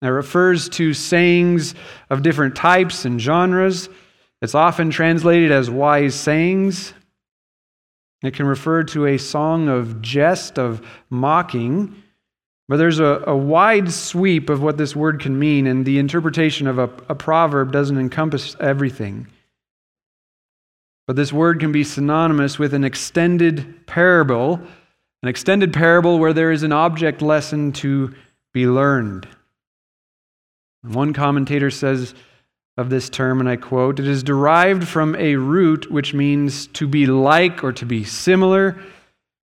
It 0.00 0.06
refers 0.06 0.68
to 0.70 0.94
sayings 0.94 1.74
of 2.08 2.22
different 2.22 2.54
types 2.54 3.04
and 3.04 3.20
genres. 3.20 3.88
It's 4.40 4.54
often 4.54 4.90
translated 4.90 5.50
as 5.50 5.68
wise 5.68 6.14
sayings. 6.14 6.94
It 8.22 8.34
can 8.34 8.46
refer 8.46 8.82
to 8.84 9.06
a 9.06 9.18
song 9.18 9.68
of 9.68 10.02
jest, 10.02 10.58
of 10.58 10.86
mocking. 11.08 12.02
But 12.68 12.76
there's 12.76 13.00
a, 13.00 13.24
a 13.26 13.36
wide 13.36 13.90
sweep 13.90 14.48
of 14.50 14.62
what 14.62 14.76
this 14.76 14.94
word 14.94 15.20
can 15.20 15.38
mean, 15.38 15.66
and 15.66 15.84
the 15.84 15.98
interpretation 15.98 16.66
of 16.66 16.78
a, 16.78 16.90
a 17.08 17.14
proverb 17.14 17.72
doesn't 17.72 17.98
encompass 17.98 18.56
everything. 18.60 19.26
But 21.06 21.16
this 21.16 21.32
word 21.32 21.58
can 21.58 21.72
be 21.72 21.82
synonymous 21.82 22.58
with 22.58 22.72
an 22.72 22.84
extended 22.84 23.86
parable, 23.86 24.60
an 25.22 25.28
extended 25.28 25.72
parable 25.72 26.18
where 26.20 26.32
there 26.32 26.52
is 26.52 26.62
an 26.62 26.72
object 26.72 27.22
lesson 27.22 27.72
to 27.72 28.14
be 28.52 28.66
learned. 28.66 29.26
One 30.82 31.12
commentator 31.12 31.70
says 31.70 32.14
of 32.76 32.90
this 32.90 33.08
term, 33.10 33.40
and 33.40 33.48
I 33.48 33.56
quote, 33.56 34.00
it 34.00 34.06
is 34.06 34.22
derived 34.22 34.88
from 34.88 35.14
a 35.16 35.36
root 35.36 35.90
which 35.90 36.14
means 36.14 36.66
to 36.68 36.88
be 36.88 37.06
like 37.06 37.62
or 37.62 37.72
to 37.72 37.84
be 37.84 38.04
similar. 38.04 38.80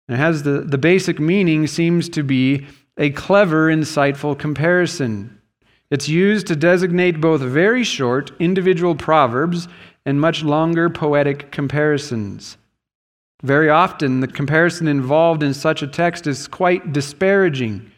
It 0.09 0.17
has 0.17 0.43
the, 0.43 0.61
the 0.61 0.79
basic 0.79 1.19
meaning 1.19 1.67
seems 1.67 2.09
to 2.11 2.23
be 2.23 2.67
a 2.99 3.11
clever, 3.11 3.69
insightful 3.69 4.39
comparison. 4.39 5.41
It's 5.91 6.09
used 6.09 6.47
to 6.49 6.57
designate 6.57 7.21
both 7.21 7.41
very 7.41 7.85
short 7.85 8.33
individual 8.39 8.95
proverbs 8.95 9.69
and 10.05 10.21
much 10.21 10.43
longer 10.43 10.91
poetic 10.91 11.51
comparisons. 11.51 12.57
Very 13.43 13.69
often, 13.71 14.21
the 14.21 14.27
comparison 14.27 14.89
involved 14.89 15.43
in 15.43 15.55
such 15.55 15.83
a 15.83 15.87
text 15.87 16.27
is 16.27 16.49
quite 16.49 16.93
disparaging. 16.93 17.91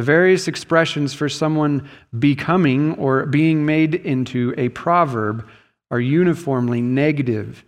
The 0.00 0.06
various 0.06 0.48
expressions 0.48 1.12
for 1.12 1.28
someone 1.28 1.86
becoming 2.18 2.94
or 2.94 3.26
being 3.26 3.66
made 3.66 3.94
into 3.94 4.54
a 4.56 4.70
proverb 4.70 5.46
are 5.90 6.00
uniformly 6.00 6.80
negative. 6.80 7.66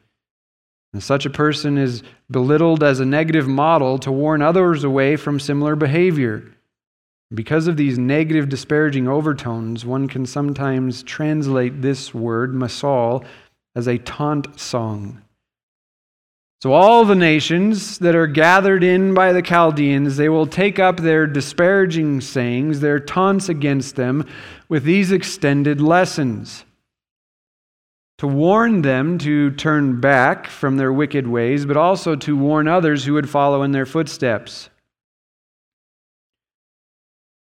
And 0.94 1.02
such 1.02 1.26
a 1.26 1.30
person 1.44 1.76
is 1.76 2.02
belittled 2.30 2.82
as 2.82 3.00
a 3.00 3.04
negative 3.04 3.46
model 3.46 3.98
to 3.98 4.10
warn 4.10 4.40
others 4.40 4.82
away 4.82 5.16
from 5.16 5.38
similar 5.38 5.76
behavior. 5.76 6.50
Because 7.34 7.66
of 7.66 7.76
these 7.76 7.98
negative, 7.98 8.48
disparaging 8.48 9.08
overtones, 9.08 9.84
one 9.84 10.08
can 10.08 10.24
sometimes 10.24 11.02
translate 11.02 11.82
this 11.82 12.14
word, 12.14 12.54
masal, 12.54 13.26
as 13.76 13.86
a 13.86 13.98
taunt 13.98 14.58
song. 14.58 15.20
So, 16.62 16.75
all 16.75 17.04
the 17.04 17.16
nations 17.16 17.99
that 17.99 18.14
are 18.14 18.28
gathered 18.28 18.85
in 18.85 19.14
by 19.14 19.33
the 19.33 19.42
Chaldeans, 19.42 20.16
they 20.16 20.28
will 20.28 20.47
take 20.47 20.78
up 20.78 20.99
their 20.99 21.26
disparaging 21.26 22.21
sayings, 22.21 22.78
their 22.78 23.00
taunts 23.00 23.49
against 23.49 23.97
them, 23.97 24.25
with 24.69 24.85
these 24.85 25.11
extended 25.11 25.81
lessons 25.81 26.64
to 28.19 28.28
warn 28.28 28.83
them 28.83 29.19
to 29.19 29.50
turn 29.50 30.00
back 30.00 30.47
from 30.47 30.76
their 30.76 30.92
wicked 30.92 31.26
ways, 31.26 31.66
but 31.66 31.76
also 31.76 32.14
to 32.14 32.37
warn 32.37 32.69
others 32.69 33.04
who 33.04 33.14
would 33.14 33.28
follow 33.28 33.64
in 33.64 33.73
their 33.73 33.85
footsteps. 33.85 34.71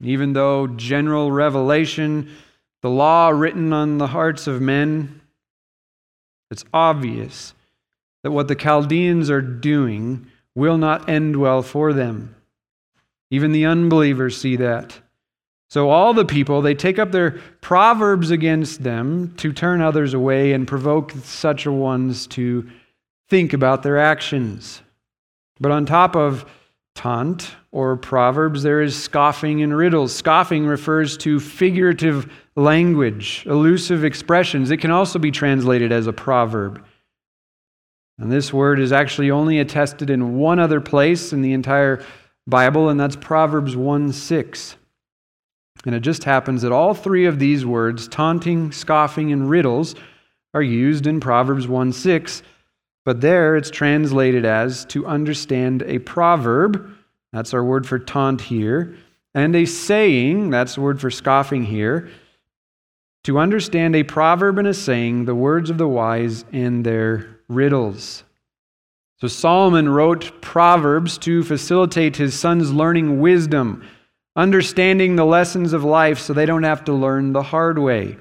Even 0.01 0.33
though 0.33 0.67
general 0.67 1.31
revelation, 1.31 2.29
the 2.81 2.89
law 2.89 3.29
written 3.29 3.71
on 3.71 3.97
the 3.97 4.07
hearts 4.07 4.45
of 4.45 4.59
men, 4.59 5.21
it's 6.51 6.65
obvious 6.73 7.54
that 8.25 8.31
what 8.31 8.47
the 8.47 8.55
Chaldeans 8.55 9.29
are 9.29 9.39
doing 9.39 10.25
will 10.55 10.79
not 10.79 11.07
end 11.07 11.35
well 11.35 11.61
for 11.61 11.93
them. 11.93 12.33
Even 13.29 13.51
the 13.51 13.67
unbelievers 13.67 14.35
see 14.35 14.55
that. 14.55 14.99
So 15.69 15.91
all 15.91 16.11
the 16.11 16.25
people, 16.25 16.63
they 16.63 16.73
take 16.73 16.97
up 16.97 17.11
their 17.11 17.39
proverbs 17.61 18.31
against 18.31 18.81
them 18.81 19.35
to 19.37 19.53
turn 19.53 19.79
others 19.79 20.15
away 20.15 20.53
and 20.53 20.67
provoke 20.67 21.11
such 21.23 21.67
ones 21.67 22.25
to 22.29 22.67
think 23.29 23.53
about 23.53 23.83
their 23.83 23.99
actions. 23.99 24.81
But 25.59 25.71
on 25.71 25.85
top 25.85 26.15
of 26.15 26.49
taunt 26.95 27.51
or 27.71 27.95
proverbs, 27.95 28.63
there 28.63 28.81
is 28.81 28.99
scoffing 28.99 29.61
and 29.61 29.77
riddles. 29.77 30.15
Scoffing 30.15 30.65
refers 30.65 31.15
to 31.17 31.39
figurative 31.39 32.33
language, 32.55 33.43
elusive 33.45 34.03
expressions. 34.03 34.71
It 34.71 34.77
can 34.77 34.89
also 34.89 35.19
be 35.19 35.29
translated 35.29 35.91
as 35.91 36.07
a 36.07 36.13
proverb. 36.13 36.83
And 38.17 38.31
this 38.31 38.53
word 38.53 38.79
is 38.79 38.91
actually 38.91 39.31
only 39.31 39.59
attested 39.59 40.09
in 40.09 40.37
one 40.37 40.59
other 40.59 40.79
place 40.79 41.33
in 41.33 41.41
the 41.41 41.53
entire 41.53 42.03
Bible, 42.47 42.89
and 42.89 42.99
that's 42.99 43.15
Proverbs 43.15 43.75
1 43.75 44.13
6. 44.13 44.77
And 45.85 45.93
it 45.93 45.99
just 45.99 46.23
happens 46.23 46.61
that 46.61 46.71
all 46.71 46.93
three 46.93 47.25
of 47.25 47.39
these 47.39 47.65
words, 47.65 48.07
taunting, 48.07 48.71
scoffing, 48.71 49.31
and 49.31 49.49
riddles, 49.49 49.95
are 50.53 50.61
used 50.61 51.05
in 51.05 51.19
Proverbs 51.19 51.67
1 51.67 51.91
6, 51.91 52.41
but 53.03 53.21
there 53.21 53.57
it's 53.57 53.69
translated 53.69 54.45
as 54.45 54.85
to 54.85 55.05
understand 55.05 55.83
a 55.83 55.99
proverb. 55.99 56.89
That's 57.33 57.53
our 57.53 57.63
word 57.63 57.85
for 57.85 57.99
taunt 57.99 58.41
here. 58.41 58.95
And 59.33 59.53
a 59.53 59.65
saying, 59.65 60.49
that's 60.49 60.75
the 60.75 60.81
word 60.81 61.01
for 61.01 61.11
scoffing 61.11 61.65
here. 61.65 62.09
To 63.25 63.37
understand 63.37 63.95
a 63.95 64.03
proverb 64.03 64.57
and 64.57 64.67
a 64.67 64.73
saying, 64.73 65.25
the 65.25 65.35
words 65.35 65.69
of 65.69 65.77
the 65.77 65.87
wise 65.87 66.45
and 66.53 66.85
their 66.85 67.34
riddles. 67.47 68.23
So 69.17 69.27
Solomon 69.27 69.89
wrote 69.89 70.41
Proverbs 70.41 71.17
to 71.19 71.43
facilitate 71.43 72.17
his 72.17 72.37
son's 72.37 72.71
learning 72.71 73.19
wisdom 73.21 73.83
understanding 74.35 75.15
the 75.15 75.25
lessons 75.25 75.73
of 75.73 75.83
life 75.83 76.19
so 76.19 76.33
they 76.33 76.45
don't 76.45 76.63
have 76.63 76.83
to 76.85 76.93
learn 76.93 77.33
the 77.33 77.43
hard 77.43 77.79
way. 77.79 78.17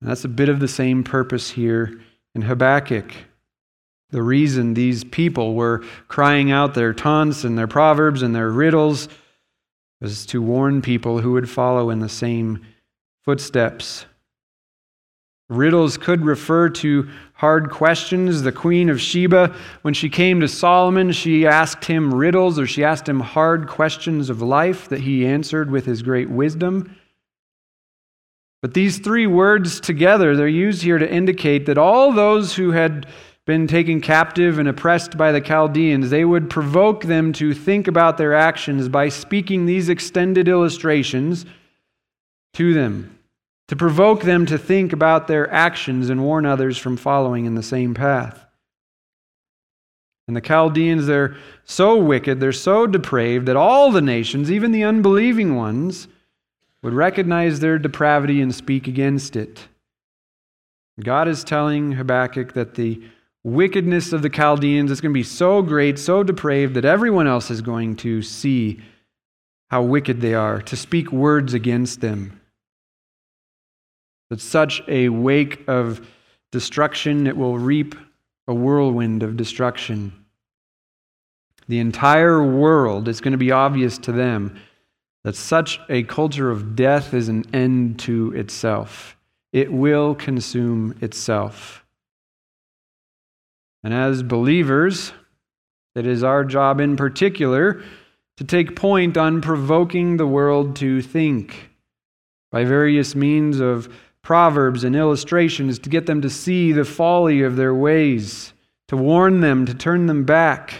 And 0.00 0.10
that's 0.10 0.24
a 0.24 0.28
bit 0.28 0.48
of 0.48 0.60
the 0.60 0.68
same 0.68 1.02
purpose 1.02 1.50
here 1.50 2.00
in 2.34 2.42
Habakkuk. 2.42 3.12
The 4.10 4.22
reason 4.22 4.74
these 4.74 5.02
people 5.02 5.54
were 5.54 5.82
crying 6.06 6.52
out 6.52 6.74
their 6.74 6.92
taunts 6.92 7.42
and 7.42 7.58
their 7.58 7.66
proverbs 7.66 8.22
and 8.22 8.34
their 8.34 8.50
riddles 8.50 9.08
was 10.00 10.24
to 10.26 10.40
warn 10.40 10.82
people 10.82 11.20
who 11.20 11.32
would 11.32 11.50
follow 11.50 11.90
in 11.90 11.98
the 11.98 12.08
same 12.08 12.64
footsteps. 13.24 14.06
Riddles 15.48 15.96
could 15.96 16.24
refer 16.24 16.68
to 16.68 17.08
hard 17.44 17.68
questions. 17.68 18.40
The 18.40 18.52
Queen 18.52 18.88
of 18.88 18.98
Sheba, 18.98 19.54
when 19.82 19.92
she 19.92 20.08
came 20.08 20.40
to 20.40 20.48
Solomon, 20.48 21.12
she 21.12 21.46
asked 21.46 21.84
him 21.84 22.14
riddles 22.14 22.58
or 22.58 22.66
she 22.66 22.82
asked 22.82 23.06
him 23.06 23.20
hard 23.20 23.68
questions 23.68 24.30
of 24.30 24.40
life 24.40 24.88
that 24.88 25.00
he 25.00 25.26
answered 25.26 25.70
with 25.70 25.84
his 25.84 26.00
great 26.00 26.30
wisdom. 26.30 26.96
But 28.62 28.72
these 28.72 28.98
three 28.98 29.26
words 29.26 29.78
together, 29.78 30.34
they're 30.34 30.48
used 30.48 30.80
here 30.80 30.96
to 30.96 31.12
indicate 31.12 31.66
that 31.66 31.76
all 31.76 32.12
those 32.12 32.56
who 32.56 32.70
had 32.70 33.06
been 33.44 33.66
taken 33.66 34.00
captive 34.00 34.58
and 34.58 34.66
oppressed 34.66 35.18
by 35.18 35.30
the 35.30 35.42
Chaldeans, 35.42 36.08
they 36.08 36.24
would 36.24 36.48
provoke 36.48 37.04
them 37.04 37.30
to 37.34 37.52
think 37.52 37.86
about 37.86 38.16
their 38.16 38.32
actions 38.32 38.88
by 38.88 39.10
speaking 39.10 39.66
these 39.66 39.90
extended 39.90 40.48
illustrations 40.48 41.44
to 42.54 42.72
them 42.72 43.13
to 43.68 43.76
provoke 43.76 44.22
them 44.22 44.44
to 44.46 44.58
think 44.58 44.92
about 44.92 45.26
their 45.26 45.50
actions 45.50 46.10
and 46.10 46.22
warn 46.22 46.44
others 46.44 46.76
from 46.76 46.96
following 46.96 47.46
in 47.46 47.54
the 47.54 47.62
same 47.62 47.94
path. 47.94 48.44
And 50.26 50.36
the 50.36 50.40
Chaldeans, 50.40 51.06
they're 51.06 51.36
so 51.64 51.96
wicked, 51.96 52.40
they're 52.40 52.52
so 52.52 52.86
depraved 52.86 53.46
that 53.46 53.56
all 53.56 53.90
the 53.90 54.00
nations, 54.00 54.50
even 54.50 54.72
the 54.72 54.84
unbelieving 54.84 55.54
ones, 55.54 56.08
would 56.82 56.94
recognize 56.94 57.60
their 57.60 57.78
depravity 57.78 58.40
and 58.40 58.54
speak 58.54 58.86
against 58.86 59.36
it. 59.36 59.68
God 61.02 61.28
is 61.28 61.44
telling 61.44 61.92
Habakkuk 61.92 62.52
that 62.54 62.74
the 62.74 63.02
wickedness 63.42 64.12
of 64.12 64.22
the 64.22 64.30
Chaldeans 64.30 64.90
is 64.90 65.00
going 65.00 65.12
to 65.12 65.18
be 65.18 65.22
so 65.22 65.60
great, 65.60 65.98
so 65.98 66.22
depraved, 66.22 66.74
that 66.74 66.84
everyone 66.84 67.26
else 67.26 67.50
is 67.50 67.60
going 67.60 67.96
to 67.96 68.22
see 68.22 68.80
how 69.70 69.82
wicked 69.82 70.20
they 70.20 70.34
are, 70.34 70.62
to 70.62 70.76
speak 70.76 71.10
words 71.10 71.52
against 71.52 72.00
them 72.00 72.40
that 74.30 74.40
such 74.40 74.82
a 74.88 75.08
wake 75.08 75.62
of 75.68 76.06
destruction, 76.52 77.26
it 77.26 77.36
will 77.36 77.58
reap 77.58 77.94
a 78.46 78.54
whirlwind 78.54 79.22
of 79.22 79.36
destruction. 79.36 80.12
The 81.68 81.78
entire 81.78 82.42
world, 82.42 83.08
it's 83.08 83.20
going 83.20 83.32
to 83.32 83.38
be 83.38 83.52
obvious 83.52 83.98
to 83.98 84.12
them 84.12 84.58
that 85.24 85.34
such 85.34 85.80
a 85.88 86.02
culture 86.02 86.50
of 86.50 86.76
death 86.76 87.14
is 87.14 87.28
an 87.28 87.44
end 87.54 87.98
to 88.00 88.32
itself. 88.32 89.16
It 89.52 89.72
will 89.72 90.14
consume 90.14 90.96
itself. 91.00 91.84
And 93.82 93.94
as 93.94 94.22
believers, 94.22 95.12
it 95.94 96.06
is 96.06 96.22
our 96.22 96.44
job 96.44 96.80
in 96.80 96.96
particular 96.96 97.82
to 98.36 98.44
take 98.44 98.76
point 98.76 99.16
on 99.16 99.40
provoking 99.40 100.16
the 100.16 100.26
world 100.26 100.76
to 100.76 101.00
think 101.00 101.70
by 102.50 102.64
various 102.64 103.14
means 103.14 103.60
of 103.60 103.88
proverbs 104.24 104.82
and 104.82 104.96
illustrations 104.96 105.78
to 105.78 105.88
get 105.88 106.06
them 106.06 106.22
to 106.22 106.30
see 106.30 106.72
the 106.72 106.84
folly 106.84 107.42
of 107.42 107.54
their 107.54 107.74
ways, 107.74 108.52
to 108.88 108.96
warn 108.96 109.40
them, 109.40 109.66
to 109.66 109.74
turn 109.74 110.06
them 110.06 110.24
back. 110.24 110.74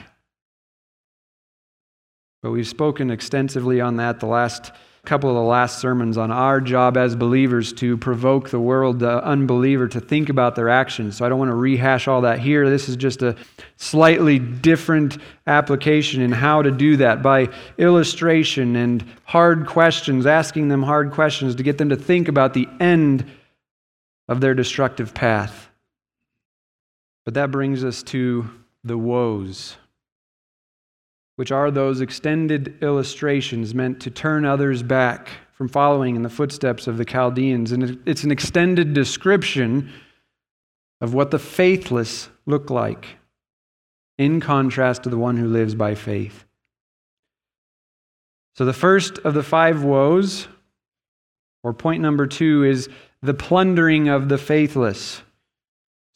But 2.43 2.51
we've 2.51 2.67
spoken 2.67 3.11
extensively 3.11 3.81
on 3.81 3.97
that 3.97 4.19
the 4.19 4.27
last 4.27 4.73
couple 5.04 5.28
of 5.28 5.37
the 5.37 5.42
last 5.42 5.78
sermons 5.78 6.16
on 6.16 6.30
our 6.30 6.61
job 6.61 6.96
as 6.96 7.14
believers 7.14 7.73
to 7.75 7.96
provoke 7.99 8.50
the 8.50 8.58
world, 8.58 8.99
the 9.00 9.23
unbeliever, 9.25 9.87
to 9.88 10.00
think 10.00 10.28
about 10.28 10.56
their 10.56 10.68
actions. 10.68 11.16
So 11.16 11.26
I 11.26 11.28
don't 11.28 11.38
want 11.38 11.50
to 11.50 11.54
rehash 11.54 12.08
all 12.08 12.23
that 12.23 12.38
here. 12.38 12.68
This 12.68 12.88
is 12.88 12.96
just 12.96 13.23
a 13.23 13.37
slightly 13.76 14.38
different 14.38 15.18
application 15.46 16.23
in 16.23 16.32
how 16.32 16.62
to 16.62 16.70
do 16.70 16.96
that 16.96 17.23
by 17.23 17.49
illustration 17.76 18.76
and 18.76 19.04
hard 19.25 19.66
questions, 19.66 20.26
asking 20.26 20.68
them 20.68 20.82
hard 20.82 21.12
questions 21.12 21.54
to 21.56 21.62
get 21.62 21.78
them 21.78 21.90
to 21.90 21.96
think 21.96 22.28
about 22.28 22.54
the 22.54 22.66
end 22.80 23.30
of 24.28 24.40
their 24.40 24.54
destructive 24.54 25.12
path. 25.12 25.68
But 27.25 27.34
that 27.34 27.50
brings 27.50 27.84
us 27.84 28.02
to 28.04 28.50
the 28.82 28.99
woes 28.99 29.76
which 31.37 31.50
are 31.50 31.71
those 31.71 32.00
extended 32.00 32.76
illustrations 32.83 33.75
meant 33.75 34.00
to 34.00 34.11
turn 34.11 34.45
others 34.45 34.83
back 34.83 35.29
from 35.53 35.69
following 35.69 36.17
in 36.17 36.23
the 36.23 36.29
footsteps 36.29 36.87
of 36.87 36.97
the 36.97 37.05
Chaldeans. 37.05 37.73
And 37.73 38.00
it's 38.07 38.25
an 38.25 38.31
extended 38.31 38.93
description 38.93 39.93
of 41.00 41.14
what 41.14 41.31
the 41.31 41.38
faithless 41.38 42.29
look 42.47 42.71
like 42.71 43.17
in 44.19 44.41
contrast 44.41 45.03
to 45.05 45.09
the 45.09 45.19
one 45.19 45.37
who 45.37 45.49
lives 45.49 45.75
by 45.75 45.95
faith. 45.95 46.45
So, 48.57 48.64
the 48.64 48.73
first 48.73 49.19
of 49.19 49.35
the 49.35 49.43
five 49.43 49.83
woes, 49.83 50.47
or 51.64 51.73
point 51.73 52.00
number 52.00 52.26
two, 52.26 52.62
is 52.62 52.88
the 53.21 53.35
plundering 53.35 54.09
of 54.09 54.29
the 54.29 54.38
faithless. 54.38 55.23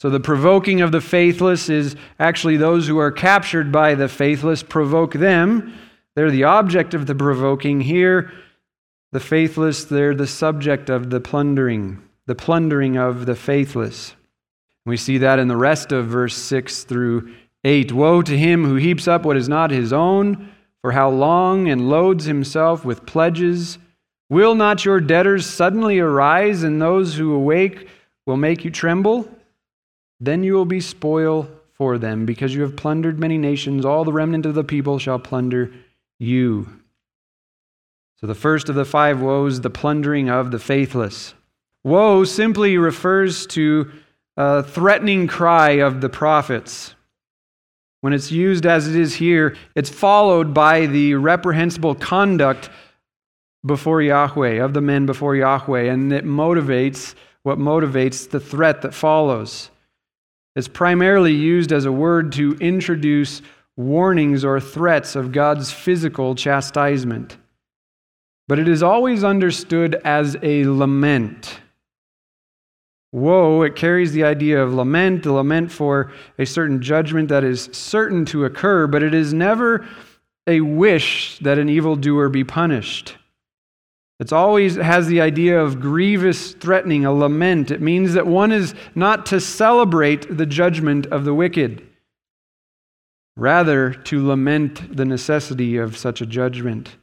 So 0.00 0.10
the 0.10 0.20
provoking 0.20 0.80
of 0.80 0.92
the 0.92 1.00
faithless 1.00 1.68
is 1.68 1.96
actually 2.20 2.56
those 2.56 2.86
who 2.86 2.98
are 2.98 3.10
captured 3.10 3.72
by 3.72 3.96
the 3.96 4.08
faithless 4.08 4.62
provoke 4.62 5.14
them. 5.14 5.74
They're 6.14 6.30
the 6.30 6.44
object 6.44 6.94
of 6.94 7.06
the 7.06 7.16
provoking. 7.16 7.80
Here, 7.80 8.30
the 9.10 9.20
faithless, 9.20 9.84
they're 9.84 10.14
the 10.14 10.26
subject 10.26 10.88
of 10.88 11.10
the 11.10 11.20
plundering, 11.20 12.02
the 12.26 12.36
plundering 12.36 12.96
of 12.96 13.26
the 13.26 13.34
faithless. 13.34 14.14
We 14.86 14.96
see 14.96 15.18
that 15.18 15.40
in 15.40 15.48
the 15.48 15.56
rest 15.56 15.90
of 15.90 16.06
verse 16.06 16.36
6 16.36 16.84
through 16.84 17.34
8. 17.64 17.92
Woe 17.92 18.22
to 18.22 18.38
him 18.38 18.64
who 18.64 18.76
heaps 18.76 19.08
up 19.08 19.24
what 19.24 19.36
is 19.36 19.48
not 19.48 19.70
his 19.70 19.92
own, 19.92 20.52
for 20.80 20.92
how 20.92 21.10
long, 21.10 21.68
and 21.68 21.88
loads 21.88 22.24
himself 22.24 22.84
with 22.84 23.04
pledges. 23.04 23.78
Will 24.30 24.54
not 24.54 24.84
your 24.84 25.00
debtors 25.00 25.44
suddenly 25.44 25.98
arise, 25.98 26.62
and 26.62 26.80
those 26.80 27.16
who 27.16 27.34
awake 27.34 27.88
will 28.26 28.36
make 28.36 28.64
you 28.64 28.70
tremble? 28.70 29.28
Then 30.20 30.42
you 30.42 30.54
will 30.54 30.64
be 30.64 30.80
spoil 30.80 31.48
for 31.72 31.96
them, 31.96 32.26
because 32.26 32.54
you 32.54 32.62
have 32.62 32.76
plundered 32.76 33.20
many 33.20 33.38
nations. 33.38 33.84
All 33.84 34.04
the 34.04 34.12
remnant 34.12 34.46
of 34.46 34.54
the 34.54 34.64
people 34.64 34.98
shall 34.98 35.20
plunder 35.20 35.72
you. 36.18 36.68
So, 38.16 38.26
the 38.26 38.34
first 38.34 38.68
of 38.68 38.74
the 38.74 38.84
five 38.84 39.20
woes, 39.20 39.60
the 39.60 39.70
plundering 39.70 40.28
of 40.28 40.50
the 40.50 40.58
faithless. 40.58 41.34
Woe 41.84 42.24
simply 42.24 42.76
refers 42.78 43.46
to 43.48 43.92
a 44.36 44.64
threatening 44.64 45.28
cry 45.28 45.70
of 45.70 46.00
the 46.00 46.08
prophets. 46.08 46.96
When 48.00 48.12
it's 48.12 48.32
used 48.32 48.66
as 48.66 48.88
it 48.88 48.96
is 48.96 49.14
here, 49.14 49.56
it's 49.76 49.90
followed 49.90 50.52
by 50.52 50.86
the 50.86 51.14
reprehensible 51.14 51.94
conduct 51.94 52.70
before 53.64 54.02
Yahweh, 54.02 54.64
of 54.64 54.74
the 54.74 54.80
men 54.80 55.06
before 55.06 55.36
Yahweh, 55.36 55.82
and 55.82 56.12
it 56.12 56.24
motivates 56.24 57.14
what 57.44 57.58
motivates 57.58 58.28
the 58.28 58.40
threat 58.40 58.82
that 58.82 58.94
follows. 58.94 59.70
It's 60.58 60.66
primarily 60.66 61.34
used 61.34 61.70
as 61.70 61.84
a 61.84 61.92
word 61.92 62.32
to 62.32 62.54
introduce 62.54 63.42
warnings 63.76 64.44
or 64.44 64.58
threats 64.58 65.14
of 65.14 65.30
God's 65.30 65.70
physical 65.70 66.34
chastisement. 66.34 67.36
But 68.48 68.58
it 68.58 68.66
is 68.66 68.82
always 68.82 69.22
understood 69.22 69.94
as 70.04 70.36
a 70.42 70.64
lament. 70.64 71.60
Woe, 73.12 73.62
it 73.62 73.76
carries 73.76 74.10
the 74.10 74.24
idea 74.24 74.60
of 74.60 74.74
lament, 74.74 75.26
a 75.26 75.32
lament 75.32 75.70
for 75.70 76.10
a 76.40 76.44
certain 76.44 76.82
judgment 76.82 77.28
that 77.28 77.44
is 77.44 77.68
certain 77.70 78.24
to 78.24 78.44
occur, 78.44 78.88
but 78.88 79.04
it 79.04 79.14
is 79.14 79.32
never 79.32 79.86
a 80.48 80.60
wish 80.60 81.38
that 81.38 81.60
an 81.60 81.68
evildoer 81.68 82.28
be 82.28 82.42
punished. 82.42 83.16
It 84.18 84.32
always 84.32 84.74
has 84.74 85.06
the 85.06 85.20
idea 85.20 85.60
of 85.60 85.80
grievous 85.80 86.52
threatening, 86.52 87.04
a 87.04 87.12
lament. 87.12 87.70
It 87.70 87.80
means 87.80 88.14
that 88.14 88.26
one 88.26 88.50
is 88.50 88.74
not 88.94 89.26
to 89.26 89.40
celebrate 89.40 90.36
the 90.36 90.46
judgment 90.46 91.06
of 91.06 91.24
the 91.24 91.34
wicked, 91.34 91.86
rather, 93.36 93.94
to 93.94 94.26
lament 94.26 94.96
the 94.96 95.04
necessity 95.04 95.76
of 95.76 95.96
such 95.96 96.20
a 96.20 96.26
judgment. 96.26 96.96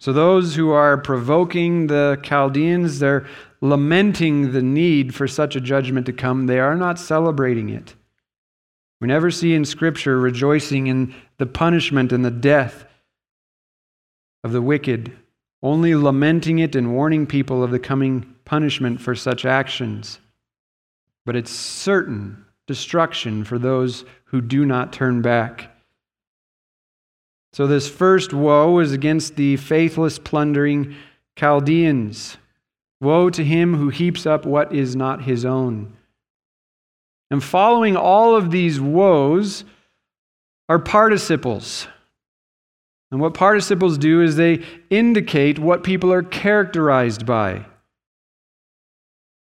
So, 0.00 0.12
those 0.12 0.56
who 0.56 0.70
are 0.70 0.98
provoking 0.98 1.86
the 1.86 2.18
Chaldeans, 2.22 2.98
they're 2.98 3.26
lamenting 3.60 4.52
the 4.52 4.62
need 4.62 5.14
for 5.14 5.28
such 5.28 5.54
a 5.54 5.60
judgment 5.60 6.06
to 6.06 6.12
come. 6.12 6.46
They 6.46 6.58
are 6.58 6.74
not 6.74 6.98
celebrating 6.98 7.68
it. 7.68 7.94
We 9.00 9.06
never 9.06 9.30
see 9.30 9.54
in 9.54 9.64
Scripture 9.64 10.18
rejoicing 10.18 10.88
in 10.88 11.14
the 11.38 11.46
punishment 11.46 12.12
and 12.12 12.24
the 12.24 12.30
death 12.30 12.84
of 14.44 14.52
the 14.52 14.62
wicked, 14.62 15.16
only 15.62 15.94
lamenting 15.94 16.58
it 16.60 16.76
and 16.76 16.92
warning 16.92 17.26
people 17.26 17.64
of 17.64 17.70
the 17.70 17.78
coming 17.78 18.34
punishment 18.44 19.00
for 19.00 19.14
such 19.14 19.46
actions. 19.46 20.20
But 21.24 21.34
it's 21.34 21.50
certain 21.50 22.44
destruction 22.66 23.44
for 23.44 23.58
those 23.58 24.04
who 24.26 24.42
do 24.42 24.66
not 24.66 24.92
turn 24.92 25.22
back. 25.22 25.70
So, 27.54 27.66
this 27.66 27.88
first 27.88 28.34
woe 28.34 28.78
is 28.80 28.92
against 28.92 29.36
the 29.36 29.56
faithless, 29.56 30.18
plundering 30.18 30.94
Chaldeans. 31.36 32.36
Woe 33.00 33.30
to 33.30 33.44
him 33.44 33.74
who 33.74 33.88
heaps 33.88 34.26
up 34.26 34.44
what 34.44 34.74
is 34.74 34.94
not 34.96 35.22
his 35.22 35.44
own. 35.44 35.96
And 37.30 37.42
following 37.42 37.96
all 37.96 38.36
of 38.36 38.50
these 38.50 38.80
woes 38.80 39.64
are 40.68 40.78
participles. 40.78 41.86
And 43.14 43.20
what 43.20 43.32
participles 43.32 43.96
do 43.96 44.22
is 44.22 44.34
they 44.34 44.64
indicate 44.90 45.60
what 45.60 45.84
people 45.84 46.12
are 46.12 46.24
characterized 46.24 47.24
by. 47.24 47.64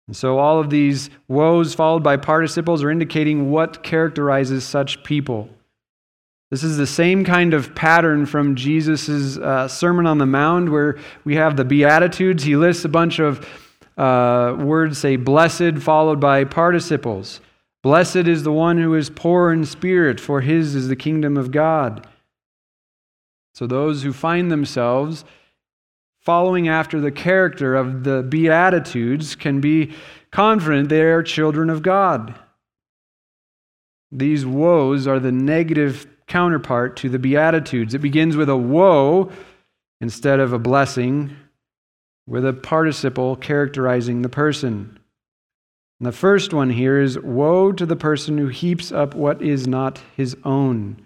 And 0.08 0.16
so 0.16 0.40
all 0.40 0.58
of 0.58 0.70
these 0.70 1.08
woes 1.28 1.72
followed 1.72 2.02
by 2.02 2.16
participles 2.16 2.82
are 2.82 2.90
indicating 2.90 3.52
what 3.52 3.84
characterizes 3.84 4.64
such 4.64 5.04
people. 5.04 5.48
This 6.50 6.64
is 6.64 6.78
the 6.78 6.86
same 6.88 7.24
kind 7.24 7.54
of 7.54 7.76
pattern 7.76 8.26
from 8.26 8.56
Jesus' 8.56 9.36
uh, 9.36 9.68
Sermon 9.68 10.04
on 10.04 10.18
the 10.18 10.26
Mount, 10.26 10.72
where 10.72 10.98
we 11.22 11.36
have 11.36 11.56
the 11.56 11.64
Beatitudes. 11.64 12.42
He 12.42 12.56
lists 12.56 12.84
a 12.84 12.88
bunch 12.88 13.20
of 13.20 13.46
uh, 13.96 14.56
words, 14.58 14.98
say 14.98 15.14
blessed, 15.14 15.78
followed 15.78 16.18
by 16.18 16.42
participles. 16.42 17.40
Blessed 17.84 18.16
is 18.16 18.42
the 18.42 18.50
one 18.50 18.78
who 18.78 18.96
is 18.96 19.10
poor 19.10 19.52
in 19.52 19.64
spirit, 19.64 20.18
for 20.18 20.40
his 20.40 20.74
is 20.74 20.88
the 20.88 20.96
kingdom 20.96 21.36
of 21.36 21.52
God. 21.52 22.08
So 23.60 23.66
those 23.66 24.02
who 24.02 24.14
find 24.14 24.50
themselves 24.50 25.22
following 26.22 26.66
after 26.66 26.98
the 26.98 27.10
character 27.10 27.76
of 27.76 28.04
the 28.04 28.22
Beatitudes 28.22 29.34
can 29.34 29.60
be 29.60 29.92
confident 30.30 30.88
they 30.88 31.02
are 31.02 31.22
children 31.22 31.68
of 31.68 31.82
God. 31.82 32.34
These 34.10 34.46
woes 34.46 35.06
are 35.06 35.20
the 35.20 35.30
negative 35.30 36.06
counterpart 36.26 36.96
to 36.96 37.10
the 37.10 37.18
Beatitudes. 37.18 37.92
It 37.92 37.98
begins 37.98 38.34
with 38.34 38.48
a 38.48 38.56
woe 38.56 39.30
instead 40.00 40.40
of 40.40 40.54
a 40.54 40.58
blessing, 40.58 41.36
with 42.26 42.46
a 42.46 42.54
participle 42.54 43.36
characterizing 43.36 44.22
the 44.22 44.30
person. 44.30 44.98
And 45.98 46.06
the 46.06 46.12
first 46.12 46.54
one 46.54 46.70
here 46.70 46.98
is 46.98 47.18
Woe 47.18 47.72
to 47.72 47.84
the 47.84 47.94
person 47.94 48.38
who 48.38 48.48
heaps 48.48 48.90
up 48.90 49.14
what 49.14 49.42
is 49.42 49.66
not 49.66 50.00
his 50.16 50.34
own 50.46 51.04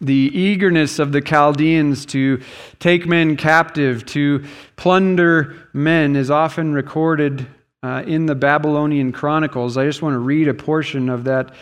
the 0.00 0.30
eagerness 0.34 0.98
of 0.98 1.12
the 1.12 1.20
Chaldeans 1.20 2.06
to 2.06 2.40
take 2.78 3.06
men 3.06 3.36
captive, 3.36 4.04
to 4.06 4.44
plunder 4.76 5.68
men, 5.72 6.16
is 6.16 6.30
often 6.30 6.72
recorded 6.72 7.46
uh, 7.82 8.02
in 8.06 8.26
the 8.26 8.34
Babylonian 8.34 9.12
Chronicles. 9.12 9.76
I 9.76 9.84
just 9.84 10.02
want 10.02 10.14
to 10.14 10.18
read 10.18 10.48
a 10.48 10.54
portion 10.54 11.08
of 11.08 11.24
that 11.24 11.54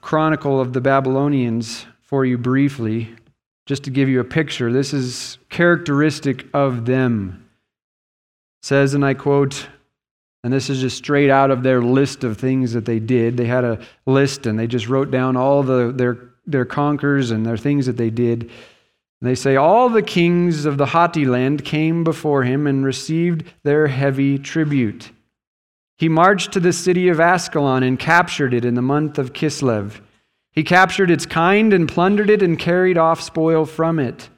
chronicle 0.00 0.60
of 0.60 0.72
the 0.72 0.80
Babylonians 0.80 1.86
for 2.02 2.24
you 2.24 2.38
briefly, 2.38 3.14
just 3.66 3.84
to 3.84 3.90
give 3.90 4.08
you 4.08 4.20
a 4.20 4.24
picture. 4.24 4.72
This 4.72 4.92
is 4.92 5.38
characteristic 5.48 6.46
of 6.52 6.86
them. 6.86 7.48
It 8.62 8.66
says, 8.66 8.94
and 8.94 9.04
I 9.04 9.14
quote, 9.14 9.68
and 10.42 10.52
this 10.52 10.70
is 10.70 10.80
just 10.80 10.96
straight 10.96 11.30
out 11.30 11.50
of 11.50 11.62
their 11.62 11.82
list 11.82 12.24
of 12.24 12.38
things 12.38 12.72
that 12.72 12.86
they 12.86 12.98
did. 12.98 13.36
They 13.36 13.44
had 13.44 13.64
a 13.64 13.78
list 14.06 14.46
and 14.46 14.58
they 14.58 14.66
just 14.66 14.88
wrote 14.88 15.10
down 15.10 15.36
all 15.36 15.62
the, 15.62 15.92
their 15.94 16.29
their 16.46 16.64
conquers 16.64 17.30
and 17.30 17.44
their 17.44 17.56
things 17.56 17.86
that 17.86 17.96
they 17.96 18.10
did. 18.10 18.50
They 19.22 19.34
say, 19.34 19.56
All 19.56 19.88
the 19.88 20.02
kings 20.02 20.64
of 20.64 20.78
the 20.78 20.86
Hatti 20.86 21.26
land 21.26 21.64
came 21.64 22.04
before 22.04 22.42
him 22.42 22.66
and 22.66 22.84
received 22.84 23.44
their 23.62 23.86
heavy 23.86 24.38
tribute. 24.38 25.10
He 25.98 26.08
marched 26.08 26.52
to 26.52 26.60
the 26.60 26.72
city 26.72 27.08
of 27.08 27.20
Ascalon 27.20 27.82
and 27.82 27.98
captured 27.98 28.54
it 28.54 28.64
in 28.64 28.74
the 28.74 28.82
month 28.82 29.18
of 29.18 29.34
Kislev. 29.34 30.00
He 30.52 30.64
captured 30.64 31.10
its 31.10 31.26
kind 31.26 31.74
and 31.74 31.86
plundered 31.88 32.30
it 32.30 32.42
and 32.42 32.58
carried 32.58 32.96
off 32.96 33.20
spoil 33.20 33.66
from 33.66 33.98
it. 33.98 34.30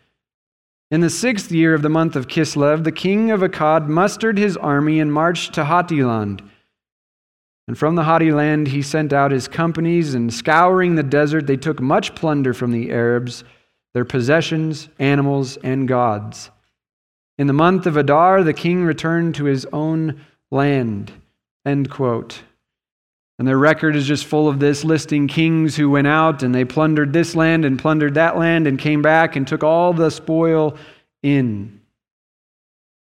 In 0.91 1.01
the 1.01 1.09
sixth 1.09 1.53
year 1.53 1.73
of 1.73 1.83
the 1.83 1.89
month 1.89 2.17
of 2.17 2.27
Kislev, 2.27 2.85
the 2.85 2.93
king 2.93 3.31
of 3.31 3.41
Akkad 3.41 3.87
mustered 3.87 4.37
his 4.37 4.57
army 4.57 5.01
and 5.01 5.13
marched 5.13 5.55
to 5.55 5.65
Hattiland. 5.65 6.41
And 7.69 7.79
from 7.79 7.95
the 7.95 8.05
Hatti 8.05 8.33
land 8.33 8.69
he 8.69 8.83
sent 8.83 9.13
out 9.13 9.31
his 9.31 9.49
companies, 9.49 10.15
and 10.15 10.33
scouring 10.33 10.95
the 10.95 11.03
desert, 11.03 11.47
they 11.47 11.57
took 11.57 11.81
much 11.81 12.15
plunder 12.15 12.53
from 12.53 12.73
the 12.73 12.91
Arabs 12.91 13.45
their 13.95 14.05
possessions, 14.05 14.89
animals, 14.99 15.59
and 15.59 15.87
gods. 15.87 16.51
In 17.39 17.47
the 17.47 17.53
month 17.53 17.87
of 17.87 17.97
Adar, 17.97 18.43
the 18.43 18.55
king 18.55 18.85
returned 18.85 19.35
to 19.35 19.45
his 19.45 19.67
own 19.73 20.21
land. 20.51 21.13
End 21.67 21.91
quote. 21.91 22.43
And 23.39 23.49
their 23.49 23.59
record 23.59 23.97
is 23.97 24.07
just 24.07 24.27
full 24.27 24.49
of 24.49 24.61
this, 24.61 24.85
listing 24.85 25.27
kings 25.27 25.77
who 25.77 25.91
went 25.91 26.07
out 26.07 26.43
and 26.43 26.55
they 26.55 26.65
plundered 26.65 27.13
this 27.13 27.35
land 27.35 27.65
and 27.65 27.79
plundered 27.79 28.15
that 28.15 28.39
land 28.39 28.67
and 28.67 28.79
came 28.79 29.03
back 29.03 29.37
and 29.37 29.47
took 29.47 29.65
all 29.65 29.93
the 29.93 30.11
spoil 30.11 30.77
in. 31.23 31.81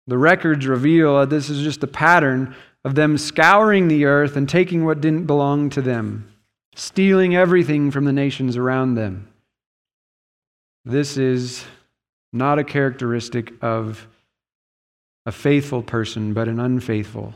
The 0.08 0.18
records 0.18 0.66
reveal 0.66 1.20
that 1.20 1.30
this 1.30 1.50
is 1.50 1.64
just 1.64 1.84
a 1.84 1.88
pattern 1.88 2.56
of 2.84 2.96
them 2.96 3.18
scouring 3.18 3.88
the 3.88 4.06
earth 4.06 4.36
and 4.36 4.50
taking 4.50 4.86
what 4.86 5.02
didn't 5.02 5.26
belong 5.26 5.70
to 5.72 5.82
them, 5.82 6.32
stealing 6.76 7.36
everything 7.36 7.92
from 7.92 8.06
the 8.06 8.14
nations 8.14 8.58
around 8.58 8.96
them. 8.96 9.28
This 10.84 11.18
is 11.18 11.64
not 12.34 12.60
a 12.60 12.64
characteristic 12.64 13.54
of 13.62 14.08
a 15.26 15.32
faithful 15.32 15.84
person, 15.84 16.34
but 16.34 16.48
an 16.48 16.60
unfaithful. 16.60 17.34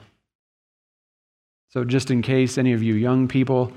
So, 1.69 1.83
just 1.83 2.09
in 2.09 2.21
case 2.21 2.57
any 2.57 2.73
of 2.73 2.81
you 2.81 2.95
young 2.95 3.27
people, 3.27 3.71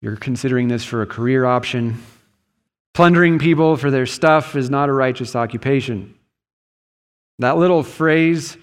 you're 0.00 0.16
considering 0.16 0.68
this 0.68 0.84
for 0.84 1.02
a 1.02 1.06
career 1.06 1.44
option, 1.44 2.02
plundering 2.94 3.38
people 3.38 3.76
for 3.76 3.90
their 3.90 4.06
stuff 4.06 4.56
is 4.56 4.70
not 4.70 4.88
a 4.88 4.92
righteous 4.92 5.36
occupation. 5.36 6.14
That 7.40 7.58
little 7.58 7.82
phrase, 7.82 8.56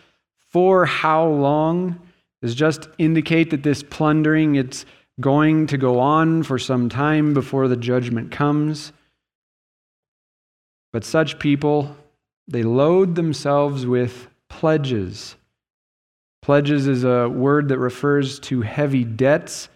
for 0.50 0.86
how 0.86 1.28
long, 1.28 2.00
is 2.42 2.56
just 2.56 2.88
indicate 2.98 3.50
that 3.52 3.64
this 3.64 3.84
plundering, 3.84 4.56
it's 4.56 4.86
going 5.20 5.68
to 5.68 5.78
go 5.78 6.00
on 6.00 6.44
for 6.44 6.60
some 6.60 6.90
time 6.90 7.34
before 7.34 7.68
the 7.68 7.78
judgment 7.78 8.32
comes. 8.32 8.92
But 10.92 11.04
such 11.04 11.40
people, 11.40 11.96
they 12.48 12.64
load 12.64 13.16
themselves 13.16 13.86
with 13.86 14.28
pledges. 14.50 15.36
Pledges 16.42 16.88
is 16.88 17.04
a 17.04 17.28
word 17.28 17.70
that 17.70 17.80
refers 17.80 18.40
to 18.42 18.62
heavy 18.62 19.04
debts. 19.04 19.68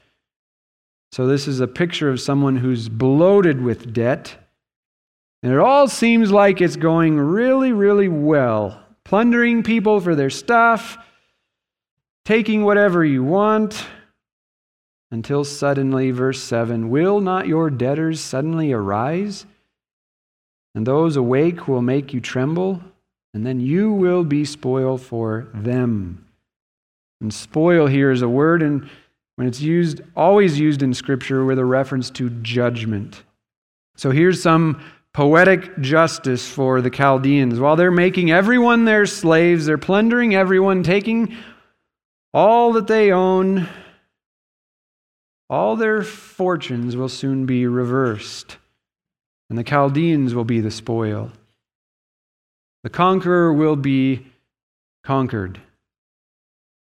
So, 1.12 1.26
this 1.26 1.48
is 1.48 1.60
a 1.60 1.68
picture 1.68 2.10
of 2.10 2.22
someone 2.22 2.56
who's 2.56 2.88
bloated 2.88 3.60
with 3.62 3.92
debt. 3.92 4.36
And 5.42 5.52
it 5.52 5.58
all 5.58 5.88
seems 5.88 6.32
like 6.32 6.62
it's 6.62 6.76
going 6.76 7.18
really, 7.18 7.72
really 7.72 8.08
well. 8.08 8.84
Plundering 9.06 9.64
people 9.64 10.00
for 10.00 10.14
their 10.14 10.30
stuff, 10.30 10.98
taking 12.30 12.64
whatever 12.64 13.04
you 13.04 13.24
want, 13.24 13.88
until 15.10 15.44
suddenly, 15.44 16.12
verse 16.12 16.40
7 16.44 16.92
Will 16.92 17.22
not 17.22 17.48
your 17.48 17.72
debtors 17.72 18.20
suddenly 18.20 18.72
arise? 18.72 19.48
and 20.76 20.86
those 20.86 21.16
awake 21.16 21.68
will 21.68 21.82
make 21.82 22.14
you 22.14 22.22
tremble, 22.22 22.80
and 23.34 23.44
then 23.44 23.60
you 23.60 23.92
will 23.92 24.24
be 24.24 24.46
spoil 24.46 25.00
for 25.00 25.48
them. 25.56 26.24
And 27.20 27.34
spoil 27.34 27.88
here 27.88 28.12
is 28.12 28.22
a 28.22 28.30
word, 28.30 28.62
and 28.62 28.88
when 29.36 29.48
it's 29.48 29.60
used, 29.60 30.02
always 30.16 30.60
used 30.60 30.84
in 30.84 30.94
Scripture 30.94 31.44
with 31.44 31.58
a 31.58 31.66
reference 31.66 32.12
to 32.12 32.30
judgment. 32.30 33.24
So 33.98 34.12
here's 34.12 34.44
some 34.44 34.84
poetic 35.12 35.80
justice 35.82 36.48
for 36.48 36.80
the 36.80 36.92
Chaldeans. 36.92 37.60
While 37.60 37.76
they're 37.76 37.90
making 37.90 38.30
everyone 38.30 38.86
their 38.86 39.08
slaves, 39.08 39.66
they're 39.66 39.80
plundering 39.80 40.36
everyone, 40.36 40.84
taking 40.84 41.36
all 42.34 42.74
that 42.74 42.88
they 42.88 43.12
own, 43.12 43.68
all 45.50 45.76
their 45.76 46.04
fortunes 46.04 46.96
will 46.96 47.10
soon 47.10 47.46
be 47.46 47.66
reversed 47.66 48.58
and 49.50 49.58
the 49.58 49.64
Chaldeans 49.64 50.36
will 50.36 50.46
be 50.46 50.62
the 50.62 50.72
spoil. 50.72 51.32
The 52.84 52.90
conqueror 52.90 53.52
will 53.52 53.76
be 53.76 54.28
conquered, 55.04 55.60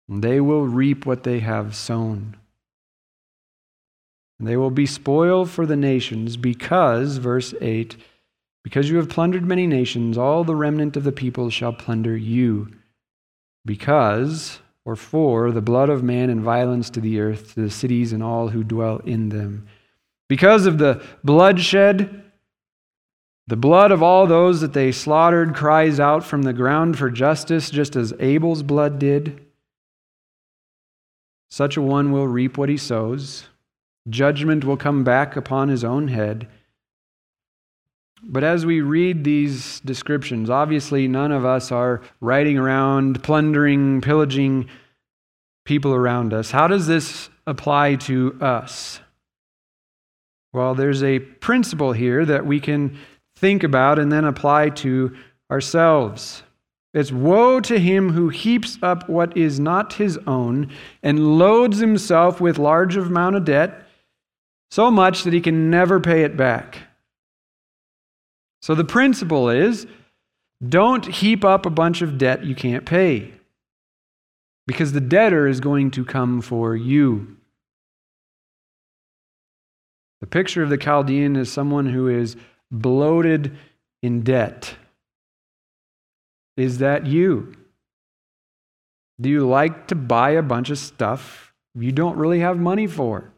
and 0.10 0.24
they 0.24 0.42
will 0.42 0.66
reap 0.66 1.06
what 1.06 1.24
they 1.24 1.40
have 1.40 1.76
sown. 1.76 2.36
And 4.40 4.48
they 4.48 4.58
will 4.58 4.72
be 4.72 4.86
spoil 4.86 5.46
for 5.46 5.66
the 5.66 5.78
nations 5.78 6.36
because, 6.36 7.18
verse 7.18 7.54
8, 7.62 7.96
because 8.64 8.90
you 8.90 8.98
have 8.98 9.08
plundered 9.08 9.46
many 9.46 9.68
nations, 9.68 10.18
all 10.18 10.44
the 10.44 10.56
remnant 10.56 10.98
of 10.98 11.04
the 11.04 11.12
people 11.12 11.50
shall 11.50 11.72
plunder 11.72 12.18
you. 12.18 12.72
Because, 13.64 14.60
or 14.86 14.96
for, 14.96 15.52
the 15.52 15.62
blood 15.62 15.90
of 15.90 16.04
man 16.04 16.30
and 16.30 16.42
violence 16.42 16.90
to 16.92 17.02
the 17.02 17.20
earth, 17.20 17.56
to 17.56 17.62
the 17.62 17.70
cities 17.70 18.14
and 18.14 18.22
all 18.22 18.50
who 18.50 18.64
dwell 18.64 18.98
in 19.00 19.30
them. 19.30 19.68
Because 20.30 20.66
of 20.68 20.78
the 20.78 21.04
bloodshed, 21.24 22.24
the 23.48 23.56
blood 23.56 23.92
of 23.92 24.02
all 24.02 24.26
those 24.26 24.62
that 24.62 24.74
they 24.74 24.92
slaughtered 24.92 25.56
cries 25.56 26.00
out 26.00 26.24
from 26.24 26.44
the 26.44 26.54
ground 26.54 26.98
for 26.98 27.10
justice, 27.10 27.70
just 27.70 27.96
as 27.96 28.14
Abel's 28.20 28.64
blood 28.64 28.98
did. 28.98 29.46
Such 31.50 31.78
a 31.78 31.82
one 31.82 32.12
will 32.12 32.28
reap 32.28 32.58
what 32.58 32.70
he 32.70 32.78
sows. 32.78 33.48
Judgment 34.10 34.66
will 34.66 34.78
come 34.78 35.04
back 35.04 35.36
upon 35.36 35.70
his 35.70 35.84
own 35.84 36.08
head. 36.08 36.48
But 38.28 38.44
as 38.44 38.66
we 38.66 38.82
read 38.82 39.24
these 39.24 39.80
descriptions, 39.82 40.50
obviously 40.50 41.08
none 41.08 41.32
of 41.32 41.46
us 41.46 41.72
are 41.72 42.02
riding 42.22 42.58
around, 42.58 43.24
plundering, 43.24 44.02
pillaging 44.02 44.68
people 45.64 45.94
around 45.94 46.34
us. 46.34 46.50
How 46.50 46.68
does 46.68 46.88
this 46.88 47.30
apply 47.46 47.96
to 47.96 48.36
us? 48.42 49.00
Well, 50.54 50.74
there's 50.74 51.04
a 51.04 51.20
principle 51.20 51.92
here 51.92 52.26
that 52.26 52.46
we 52.46 52.60
can 52.60 52.98
think 53.36 53.64
about 53.64 54.00
and 54.00 54.12
then 54.12 54.26
apply 54.26 54.70
to 54.70 55.16
ourselves. 55.52 56.42
It's 56.94 57.12
woe 57.12 57.60
to 57.60 57.78
him 57.78 58.14
who 58.14 58.30
heaps 58.30 58.80
up 58.82 59.08
what 59.10 59.38
is 59.38 59.60
not 59.60 59.94
his 59.94 60.18
own 60.26 60.72
and 61.04 61.38
loads 61.38 61.80
himself 61.80 62.40
with 62.40 62.58
large 62.58 62.96
amount 62.96 63.36
of 63.36 63.46
debt, 63.46 63.86
so 64.72 64.90
much 64.90 65.24
that 65.24 65.34
he 65.34 65.42
can 65.42 65.70
never 65.70 66.00
pay 66.00 66.24
it 66.24 66.38
back. 66.38 66.80
So 68.66 68.74
the 68.74 68.84
principle 68.84 69.48
is 69.48 69.86
don't 70.68 71.06
heap 71.06 71.46
up 71.46 71.68
a 71.68 71.70
bunch 71.70 72.02
of 72.02 72.18
debt 72.18 72.46
you 72.46 72.56
can't 72.56 72.84
pay, 72.84 73.32
because 74.66 74.92
the 74.92 75.00
debtor 75.00 75.48
is 75.48 75.60
going 75.60 75.92
to 75.92 76.04
come 76.04 76.42
for 76.42 76.76
you. 76.76 77.38
The 80.22 80.26
picture 80.26 80.64
of 80.64 80.72
the 80.72 80.80
Chaldean 80.80 81.36
is 81.36 81.52
someone 81.52 81.86
who 81.86 82.08
is 82.08 82.38
bloated 82.72 83.56
in 84.02 84.24
debt. 84.24 84.74
Is 86.58 86.80
that 86.80 87.06
you? 87.06 87.54
Do 89.22 89.30
you 89.30 89.48
like 89.48 89.86
to 89.90 89.96
buy 89.96 90.32
a 90.32 90.42
bunch 90.42 90.72
of 90.72 90.80
stuff 90.80 91.54
you 91.76 91.92
don't 91.92 92.18
really 92.18 92.40
have 92.40 92.58
money 92.58 92.88
for? 92.88 93.32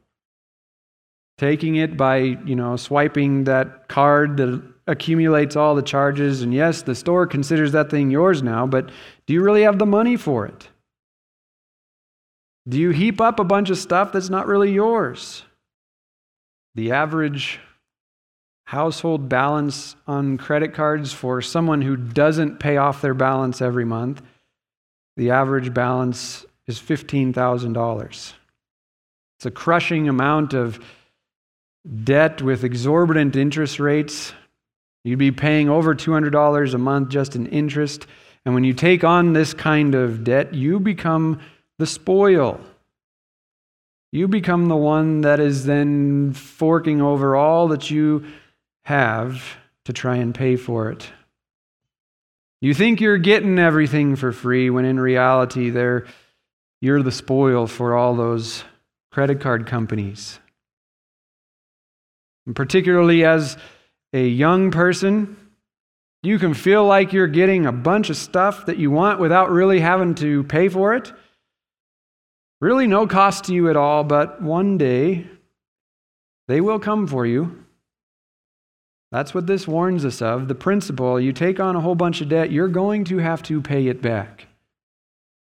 Taking 1.38 1.76
it 1.76 1.98
by, 1.98 2.20
you 2.20 2.56
know, 2.56 2.78
swiping 2.78 3.44
that 3.44 3.90
card 3.90 4.38
that 4.38 4.64
accumulates 4.88 5.56
all 5.56 5.76
the 5.76 5.82
charges, 5.82 6.42
and 6.42 6.54
yes, 6.54 6.82
the 6.82 6.96
store 6.96 7.28
considers 7.28 7.74
that 7.74 7.90
thing 7.90 8.10
yours 8.10 8.42
now, 8.42 8.66
but 8.66 8.90
do 9.26 9.34
you 9.34 9.44
really 9.44 9.64
have 9.64 9.80
the 9.80 9.86
money 9.86 10.16
for 10.16 10.46
it? 10.46 10.70
Do 12.68 12.80
you 12.80 12.90
heap 12.90 13.22
up 13.22 13.40
a 13.40 13.44
bunch 13.44 13.70
of 13.70 13.78
stuff 13.78 14.12
that's 14.12 14.30
not 14.30 14.48
really 14.48 14.72
yours? 14.72 15.44
The 16.76 16.92
average 16.92 17.60
household 18.66 19.30
balance 19.30 19.96
on 20.08 20.38
credit 20.38 20.74
cards 20.74 21.14
for 21.14 21.42
someone 21.42 21.82
who 21.82 21.96
doesn't 21.96 22.60
pay 22.60 22.76
off 22.76 23.02
their 23.02 23.14
balance 23.14 23.62
every 23.62 23.86
month, 23.86 24.22
the 25.16 25.32
average 25.32 25.74
balance 25.74 26.46
is 26.68 26.80
$15,000. 26.80 28.34
It's 29.38 29.46
a 29.46 29.52
crushing 29.52 30.10
amount 30.10 30.54
of 30.54 30.80
debt 32.04 32.42
with 32.42 32.64
exorbitant 32.64 33.36
interest 33.36 33.80
rates. 33.80 34.34
You'd 35.08 35.20
be 35.20 35.32
paying 35.32 35.70
over 35.70 35.96
$200 35.96 36.74
a 36.74 36.78
month 36.78 37.08
just 37.08 37.38
in 37.38 37.46
interest. 37.46 38.06
And 38.44 38.54
when 38.54 38.66
you 38.66 38.74
take 38.74 39.06
on 39.06 39.32
this 39.32 39.54
kind 39.54 39.96
of 39.96 40.26
debt, 40.26 40.54
you 40.54 40.82
become 40.82 41.40
the 41.80 41.86
spoil. 41.86 42.60
You 44.12 44.28
become 44.28 44.66
the 44.66 44.76
one 44.76 45.22
that 45.22 45.40
is 45.40 45.64
then 45.64 46.34
forking 46.34 47.02
over 47.02 47.38
all 47.38 47.70
that 47.70 47.90
you 47.90 48.26
have 48.84 49.42
to 49.86 49.94
try 49.94 50.18
and 50.18 50.36
pay 50.36 50.58
for 50.58 50.92
it. 50.92 51.10
You 52.60 52.74
think 52.74 53.00
you're 53.00 53.18
getting 53.18 53.60
everything 53.60 54.18
for 54.18 54.34
free 54.34 54.70
when 54.70 54.84
in 54.84 55.00
reality 55.00 55.70
they 55.70 56.00
you're 56.82 57.02
the 57.02 57.14
spoil 57.14 57.66
for 57.66 57.96
all 57.96 58.14
those 58.14 58.66
credit 59.14 59.40
card 59.40 59.68
companies. 59.68 60.38
And 62.46 62.54
particularly 62.54 63.24
as 63.24 63.56
a 64.14 64.28
young 64.28 64.72
person, 64.72 65.38
you 66.24 66.40
can 66.40 66.54
feel 66.54 66.86
like 66.86 67.14
you're 67.14 67.28
getting 67.28 67.66
a 67.66 67.72
bunch 67.72 68.10
of 68.10 68.18
stuff 68.18 68.66
that 68.66 68.78
you 68.78 68.92
want 68.92 69.20
without 69.20 69.50
really 69.50 69.80
having 69.80 70.16
to 70.16 70.44
pay 70.44 70.70
for 70.70 70.94
it. 70.96 71.14
Really, 72.60 72.88
no 72.88 73.06
cost 73.06 73.46
to 73.46 73.54
you 73.54 73.70
at 73.70 73.76
all, 73.76 74.04
but 74.04 74.42
one 74.42 74.78
day 74.78 75.28
they 76.48 76.60
will 76.60 76.80
come 76.80 77.08
for 77.08 77.26
you. 77.26 77.64
That's 79.12 79.34
what 79.34 79.48
this 79.48 79.68
warns 79.68 80.04
us 80.04 80.22
of. 80.22 80.48
The 80.48 80.56
principle 80.56 81.20
you 81.20 81.32
take 81.32 81.60
on 81.60 81.76
a 81.76 81.82
whole 81.82 81.96
bunch 81.96 82.20
of 82.20 82.30
debt, 82.30 82.52
you're 82.52 82.68
going 82.68 83.06
to 83.06 83.20
have 83.20 83.44
to 83.44 83.62
pay 83.62 83.88
it 83.88 84.02
back. 84.02 84.48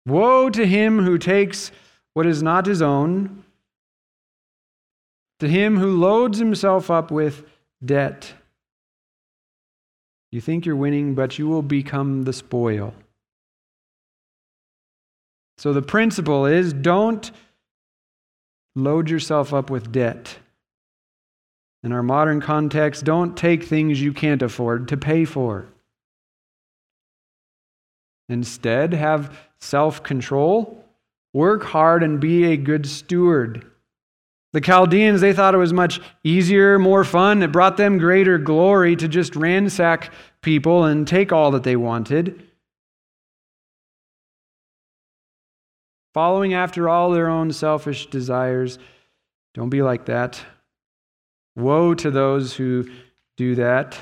Woe 0.06 0.48
to 0.50 0.66
him 0.66 1.02
who 1.02 1.18
takes 1.18 1.70
what 2.14 2.26
is 2.26 2.42
not 2.42 2.66
his 2.66 2.82
own, 2.82 3.44
to 5.40 5.48
him 5.48 5.76
who 5.76 5.98
loads 5.98 6.38
himself 6.38 6.90
up 6.90 7.10
with 7.10 7.44
debt. 7.84 8.32
You 10.32 10.40
think 10.40 10.64
you're 10.64 10.74
winning, 10.74 11.14
but 11.14 11.38
you 11.38 11.46
will 11.46 11.62
become 11.62 12.22
the 12.22 12.32
spoil. 12.32 12.94
So 15.58 15.72
the 15.72 15.82
principle 15.82 16.46
is 16.46 16.72
don't 16.72 17.30
load 18.74 19.10
yourself 19.10 19.52
up 19.52 19.68
with 19.68 19.92
debt. 19.92 20.38
In 21.84 21.92
our 21.92 22.02
modern 22.02 22.40
context, 22.40 23.04
don't 23.04 23.36
take 23.36 23.64
things 23.64 24.00
you 24.00 24.12
can't 24.12 24.40
afford 24.40 24.88
to 24.88 24.96
pay 24.96 25.24
for. 25.24 25.66
Instead, 28.28 28.94
have 28.94 29.36
self 29.60 30.02
control, 30.02 30.82
work 31.34 31.62
hard, 31.64 32.02
and 32.02 32.18
be 32.18 32.44
a 32.44 32.56
good 32.56 32.86
steward. 32.86 33.66
The 34.52 34.60
Chaldeans, 34.60 35.20
they 35.20 35.32
thought 35.32 35.54
it 35.54 35.58
was 35.58 35.72
much 35.72 36.00
easier, 36.24 36.78
more 36.78 37.04
fun. 37.04 37.42
It 37.42 37.52
brought 37.52 37.78
them 37.78 37.98
greater 37.98 38.36
glory 38.36 38.96
to 38.96 39.08
just 39.08 39.34
ransack 39.34 40.12
people 40.42 40.84
and 40.84 41.08
take 41.08 41.32
all 41.32 41.50
that 41.52 41.62
they 41.62 41.76
wanted. 41.76 42.42
Following 46.12 46.52
after 46.52 46.88
all 46.88 47.10
their 47.10 47.30
own 47.30 47.52
selfish 47.52 48.06
desires. 48.06 48.78
Don't 49.54 49.70
be 49.70 49.82
like 49.82 50.06
that. 50.06 50.44
Woe 51.56 51.94
to 51.94 52.10
those 52.10 52.54
who 52.54 52.90
do 53.38 53.54
that. 53.54 53.98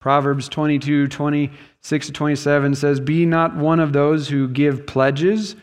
Proverbs 0.00 0.48
22, 0.48 1.06
26 1.08 2.06
to 2.06 2.12
27 2.12 2.74
says, 2.74 3.00
Be 3.00 3.26
not 3.26 3.56
one 3.56 3.80
of 3.80 3.92
those 3.92 4.28
who 4.28 4.48
give 4.48 4.86
pledges, 4.86 5.56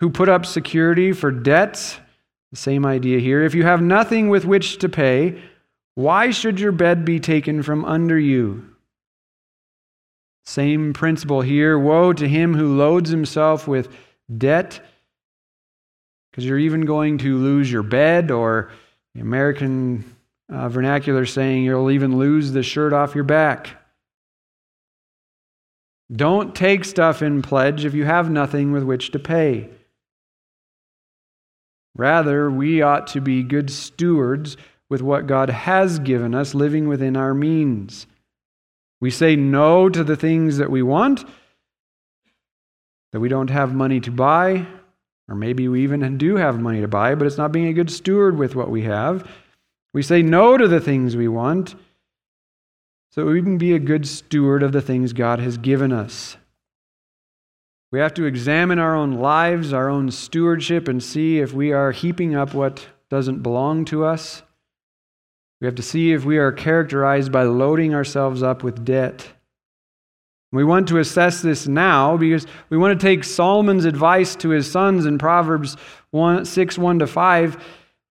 who 0.00 0.10
put 0.10 0.28
up 0.28 0.44
security 0.46 1.12
for 1.12 1.30
debts. 1.30 1.98
The 2.52 2.58
same 2.58 2.86
idea 2.86 3.18
here. 3.18 3.42
If 3.42 3.54
you 3.54 3.64
have 3.64 3.82
nothing 3.82 4.28
with 4.28 4.44
which 4.44 4.78
to 4.78 4.88
pay, 4.88 5.40
why 5.94 6.30
should 6.30 6.60
your 6.60 6.72
bed 6.72 7.04
be 7.04 7.18
taken 7.18 7.62
from 7.62 7.84
under 7.84 8.18
you? 8.18 8.68
Same 10.44 10.92
principle 10.92 11.40
here. 11.40 11.78
Woe 11.78 12.12
to 12.12 12.28
him 12.28 12.54
who 12.54 12.76
loads 12.76 13.10
himself 13.10 13.66
with 13.66 13.88
debt, 14.36 14.80
because 16.30 16.44
you're 16.44 16.58
even 16.58 16.82
going 16.82 17.18
to 17.18 17.38
lose 17.38 17.72
your 17.72 17.82
bed, 17.82 18.30
or 18.30 18.70
the 19.14 19.20
American 19.20 20.04
uh, 20.52 20.68
vernacular 20.68 21.24
saying 21.24 21.64
you'll 21.64 21.90
even 21.90 22.18
lose 22.18 22.52
the 22.52 22.62
shirt 22.62 22.92
off 22.92 23.14
your 23.14 23.24
back. 23.24 23.76
Don't 26.14 26.54
take 26.54 26.84
stuff 26.84 27.22
in 27.22 27.40
pledge 27.40 27.86
if 27.86 27.94
you 27.94 28.04
have 28.04 28.30
nothing 28.30 28.72
with 28.72 28.82
which 28.82 29.10
to 29.12 29.18
pay. 29.18 29.70
Rather, 31.96 32.50
we 32.50 32.82
ought 32.82 33.06
to 33.08 33.20
be 33.20 33.42
good 33.42 33.70
stewards 33.70 34.56
with 34.88 35.02
what 35.02 35.26
God 35.26 35.50
has 35.50 35.98
given 35.98 36.34
us, 36.34 36.54
living 36.54 36.88
within 36.88 37.16
our 37.16 37.34
means. 37.34 38.06
We 39.00 39.10
say 39.10 39.36
no 39.36 39.88
to 39.88 40.04
the 40.04 40.16
things 40.16 40.58
that 40.58 40.70
we 40.70 40.82
want, 40.82 41.24
that 43.12 43.20
we 43.20 43.28
don't 43.28 43.50
have 43.50 43.74
money 43.74 44.00
to 44.00 44.10
buy, 44.10 44.66
or 45.28 45.34
maybe 45.34 45.68
we 45.68 45.82
even 45.82 46.18
do 46.18 46.36
have 46.36 46.60
money 46.60 46.80
to 46.80 46.88
buy, 46.88 47.14
but 47.14 47.26
it's 47.26 47.38
not 47.38 47.52
being 47.52 47.68
a 47.68 47.72
good 47.72 47.90
steward 47.90 48.38
with 48.38 48.54
what 48.54 48.70
we 48.70 48.82
have. 48.82 49.28
We 49.94 50.02
say 50.02 50.22
no 50.22 50.56
to 50.56 50.68
the 50.68 50.80
things 50.80 51.16
we 51.16 51.28
want 51.28 51.74
so 53.10 53.26
we 53.26 53.42
can 53.42 53.58
be 53.58 53.74
a 53.74 53.78
good 53.78 54.06
steward 54.06 54.62
of 54.62 54.72
the 54.72 54.80
things 54.80 55.12
God 55.12 55.38
has 55.38 55.58
given 55.58 55.92
us. 55.92 56.36
We 57.92 57.98
have 57.98 58.14
to 58.14 58.24
examine 58.24 58.78
our 58.78 58.96
own 58.96 59.12
lives, 59.12 59.74
our 59.74 59.90
own 59.90 60.10
stewardship, 60.10 60.88
and 60.88 61.02
see 61.02 61.40
if 61.40 61.52
we 61.52 61.72
are 61.72 61.92
heaping 61.92 62.34
up 62.34 62.54
what 62.54 62.86
doesn't 63.10 63.42
belong 63.42 63.84
to 63.86 64.04
us. 64.06 64.42
We 65.60 65.66
have 65.66 65.74
to 65.74 65.82
see 65.82 66.12
if 66.12 66.24
we 66.24 66.38
are 66.38 66.50
characterized 66.52 67.30
by 67.30 67.42
loading 67.42 67.94
ourselves 67.94 68.42
up 68.42 68.64
with 68.64 68.84
debt. 68.84 69.28
We 70.52 70.64
want 70.64 70.88
to 70.88 70.98
assess 70.98 71.42
this 71.42 71.68
now 71.68 72.16
because 72.16 72.46
we 72.70 72.78
want 72.78 72.98
to 72.98 73.06
take 73.06 73.24
Solomon's 73.24 73.84
advice 73.84 74.36
to 74.36 74.48
his 74.48 74.70
sons 74.70 75.04
in 75.04 75.18
Proverbs 75.18 75.76
1, 76.12 76.46
6 76.46 76.78
1 76.78 76.98
to 76.98 77.06
5 77.06 77.64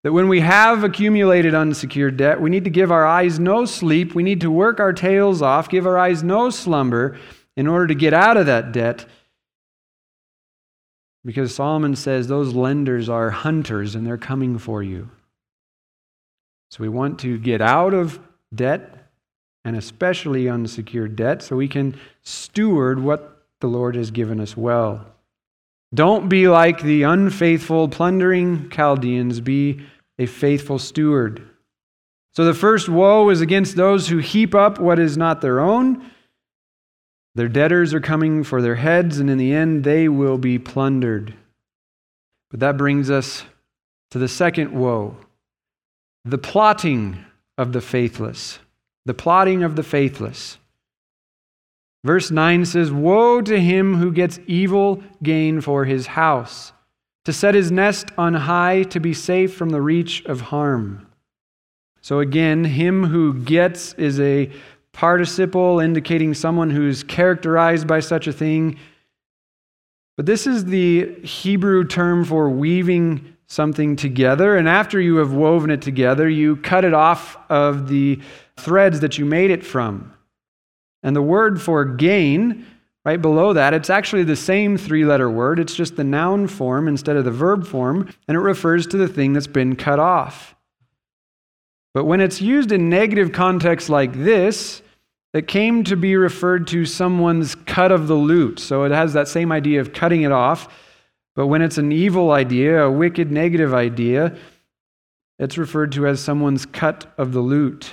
that 0.03 0.13
when 0.13 0.29
we 0.29 0.41
have 0.41 0.83
accumulated 0.83 1.55
unsecured 1.55 2.17
debt, 2.17 2.39
we 2.39 2.49
need 2.51 2.63
to 2.63 2.71
give 2.71 2.91
our 2.91 3.05
eyes 3.05 3.39
no 3.39 3.65
sleep. 3.65 4.13
We 4.13 4.23
need 4.23 4.41
to 4.41 4.51
work 4.51 4.79
our 4.79 4.93
tails 4.93 5.41
off, 5.41 5.69
give 5.69 5.87
our 5.87 5.97
eyes 5.97 6.23
no 6.23 6.51
slumber 6.51 7.17
in 7.57 7.67
order 7.67 7.87
to 7.87 7.95
get 7.95 8.13
out 8.13 8.37
of 8.37 8.45
that 8.45 8.71
debt. 8.71 9.05
Because 11.23 11.53
Solomon 11.53 11.95
says 11.95 12.27
those 12.27 12.53
lenders 12.53 13.09
are 13.09 13.29
hunters 13.29 13.95
and 13.95 14.05
they're 14.05 14.17
coming 14.17 14.57
for 14.57 14.81
you. 14.81 15.09
So 16.69 16.81
we 16.81 16.89
want 16.89 17.19
to 17.19 17.37
get 17.37 17.61
out 17.61 17.93
of 17.93 18.19
debt 18.53 19.09
and 19.63 19.75
especially 19.75 20.49
unsecured 20.49 21.15
debt 21.15 21.41
so 21.41 21.55
we 21.55 21.67
can 21.67 21.99
steward 22.23 22.99
what 23.01 23.45
the 23.59 23.67
Lord 23.67 23.95
has 23.95 24.09
given 24.09 24.39
us 24.39 24.57
well. 24.57 25.05
Don't 25.93 26.29
be 26.29 26.47
like 26.47 26.81
the 26.81 27.03
unfaithful, 27.03 27.89
plundering 27.89 28.69
Chaldeans. 28.69 29.41
Be 29.41 29.85
a 30.17 30.25
faithful 30.25 30.79
steward. 30.79 31.47
So 32.33 32.45
the 32.45 32.53
first 32.53 32.87
woe 32.87 33.29
is 33.29 33.41
against 33.41 33.75
those 33.75 34.07
who 34.07 34.19
heap 34.19 34.55
up 34.55 34.79
what 34.79 34.99
is 34.99 35.17
not 35.17 35.41
their 35.41 35.59
own. 35.59 36.09
Their 37.35 37.47
debtors 37.47 37.93
are 37.93 38.01
coming 38.01 38.43
for 38.43 38.61
their 38.61 38.75
heads, 38.75 39.19
and 39.19 39.29
in 39.29 39.37
the 39.37 39.53
end, 39.53 39.83
they 39.83 40.09
will 40.09 40.37
be 40.37 40.59
plundered. 40.59 41.33
But 42.49 42.59
that 42.59 42.77
brings 42.77 43.09
us 43.09 43.43
to 44.11 44.19
the 44.19 44.27
second 44.27 44.71
woe 44.71 45.17
the 46.23 46.37
plotting 46.37 47.25
of 47.57 47.73
the 47.73 47.81
faithless. 47.81 48.59
The 49.05 49.13
plotting 49.15 49.63
of 49.63 49.75
the 49.75 49.83
faithless. 49.83 50.59
Verse 52.03 52.29
9 52.29 52.65
says, 52.65 52.91
Woe 52.91 53.41
to 53.41 53.59
him 53.59 53.95
who 53.95 54.11
gets 54.11 54.39
evil 54.45 55.03
gain 55.23 55.61
for 55.61 55.85
his 55.85 56.07
house, 56.07 56.73
to 57.25 57.33
set 57.33 57.55
his 57.55 57.71
nest 57.71 58.09
on 58.17 58.33
high, 58.33 58.83
to 58.83 58.99
be 58.99 59.13
safe 59.13 59.55
from 59.55 59.69
the 59.69 59.81
reach 59.81 60.23
of 60.25 60.41
harm. 60.41 61.07
So 62.01 62.19
again, 62.19 62.63
him 62.63 63.05
who 63.05 63.33
gets 63.33 63.93
is 63.93 64.19
a 64.19 64.51
participle 64.93 65.79
indicating 65.79 66.33
someone 66.33 66.69
who's 66.69 67.03
characterized 67.03 67.87
by 67.87 67.99
such 67.99 68.27
a 68.27 68.33
thing. 68.33 68.77
But 70.17 70.25
this 70.25 70.45
is 70.45 70.65
the 70.65 71.15
Hebrew 71.23 71.85
term 71.85 72.25
for 72.25 72.49
weaving 72.49 73.35
something 73.47 73.95
together. 73.95 74.55
And 74.55 74.67
after 74.67 74.99
you 74.99 75.17
have 75.17 75.33
woven 75.33 75.71
it 75.71 75.81
together, 75.81 76.29
you 76.29 76.55
cut 76.57 76.85
it 76.85 76.93
off 76.93 77.37
of 77.49 77.87
the 77.87 78.19
threads 78.57 78.99
that 79.01 79.17
you 79.17 79.25
made 79.25 79.51
it 79.51 79.65
from. 79.65 80.13
And 81.03 81.15
the 81.15 81.21
word 81.21 81.61
for 81.61 81.83
gain, 81.83 82.65
right 83.03 83.21
below 83.21 83.53
that, 83.53 83.73
it's 83.73 83.89
actually 83.89 84.23
the 84.23 84.35
same 84.35 84.77
three 84.77 85.03
letter 85.03 85.29
word. 85.29 85.59
It's 85.59 85.75
just 85.75 85.95
the 85.95 86.03
noun 86.03 86.47
form 86.47 86.87
instead 86.87 87.15
of 87.15 87.25
the 87.25 87.31
verb 87.31 87.65
form, 87.65 88.13
and 88.27 88.37
it 88.37 88.41
refers 88.41 88.87
to 88.87 88.97
the 88.97 89.07
thing 89.07 89.33
that's 89.33 89.47
been 89.47 89.75
cut 89.75 89.99
off. 89.99 90.55
But 91.93 92.05
when 92.05 92.21
it's 92.21 92.41
used 92.41 92.71
in 92.71 92.89
negative 92.89 93.31
context 93.31 93.89
like 93.89 94.13
this, 94.13 94.81
it 95.33 95.47
came 95.47 95.83
to 95.85 95.95
be 95.95 96.15
referred 96.15 96.67
to 96.67 96.85
someone's 96.85 97.55
cut 97.55 97.91
of 97.91 98.07
the 98.07 98.15
loot. 98.15 98.59
So 98.59 98.83
it 98.83 98.91
has 98.91 99.13
that 99.13 99.27
same 99.27 99.51
idea 99.51 99.81
of 99.81 99.93
cutting 99.93 100.23
it 100.23 100.31
off. 100.31 100.67
But 101.35 101.47
when 101.47 101.61
it's 101.61 101.77
an 101.77 101.91
evil 101.91 102.31
idea, 102.31 102.83
a 102.83 102.91
wicked 102.91 103.31
negative 103.31 103.73
idea, 103.73 104.35
it's 105.39 105.57
referred 105.57 105.93
to 105.93 106.07
as 106.07 106.19
someone's 106.19 106.65
cut 106.65 107.11
of 107.17 107.31
the 107.31 107.39
loot. 107.39 107.91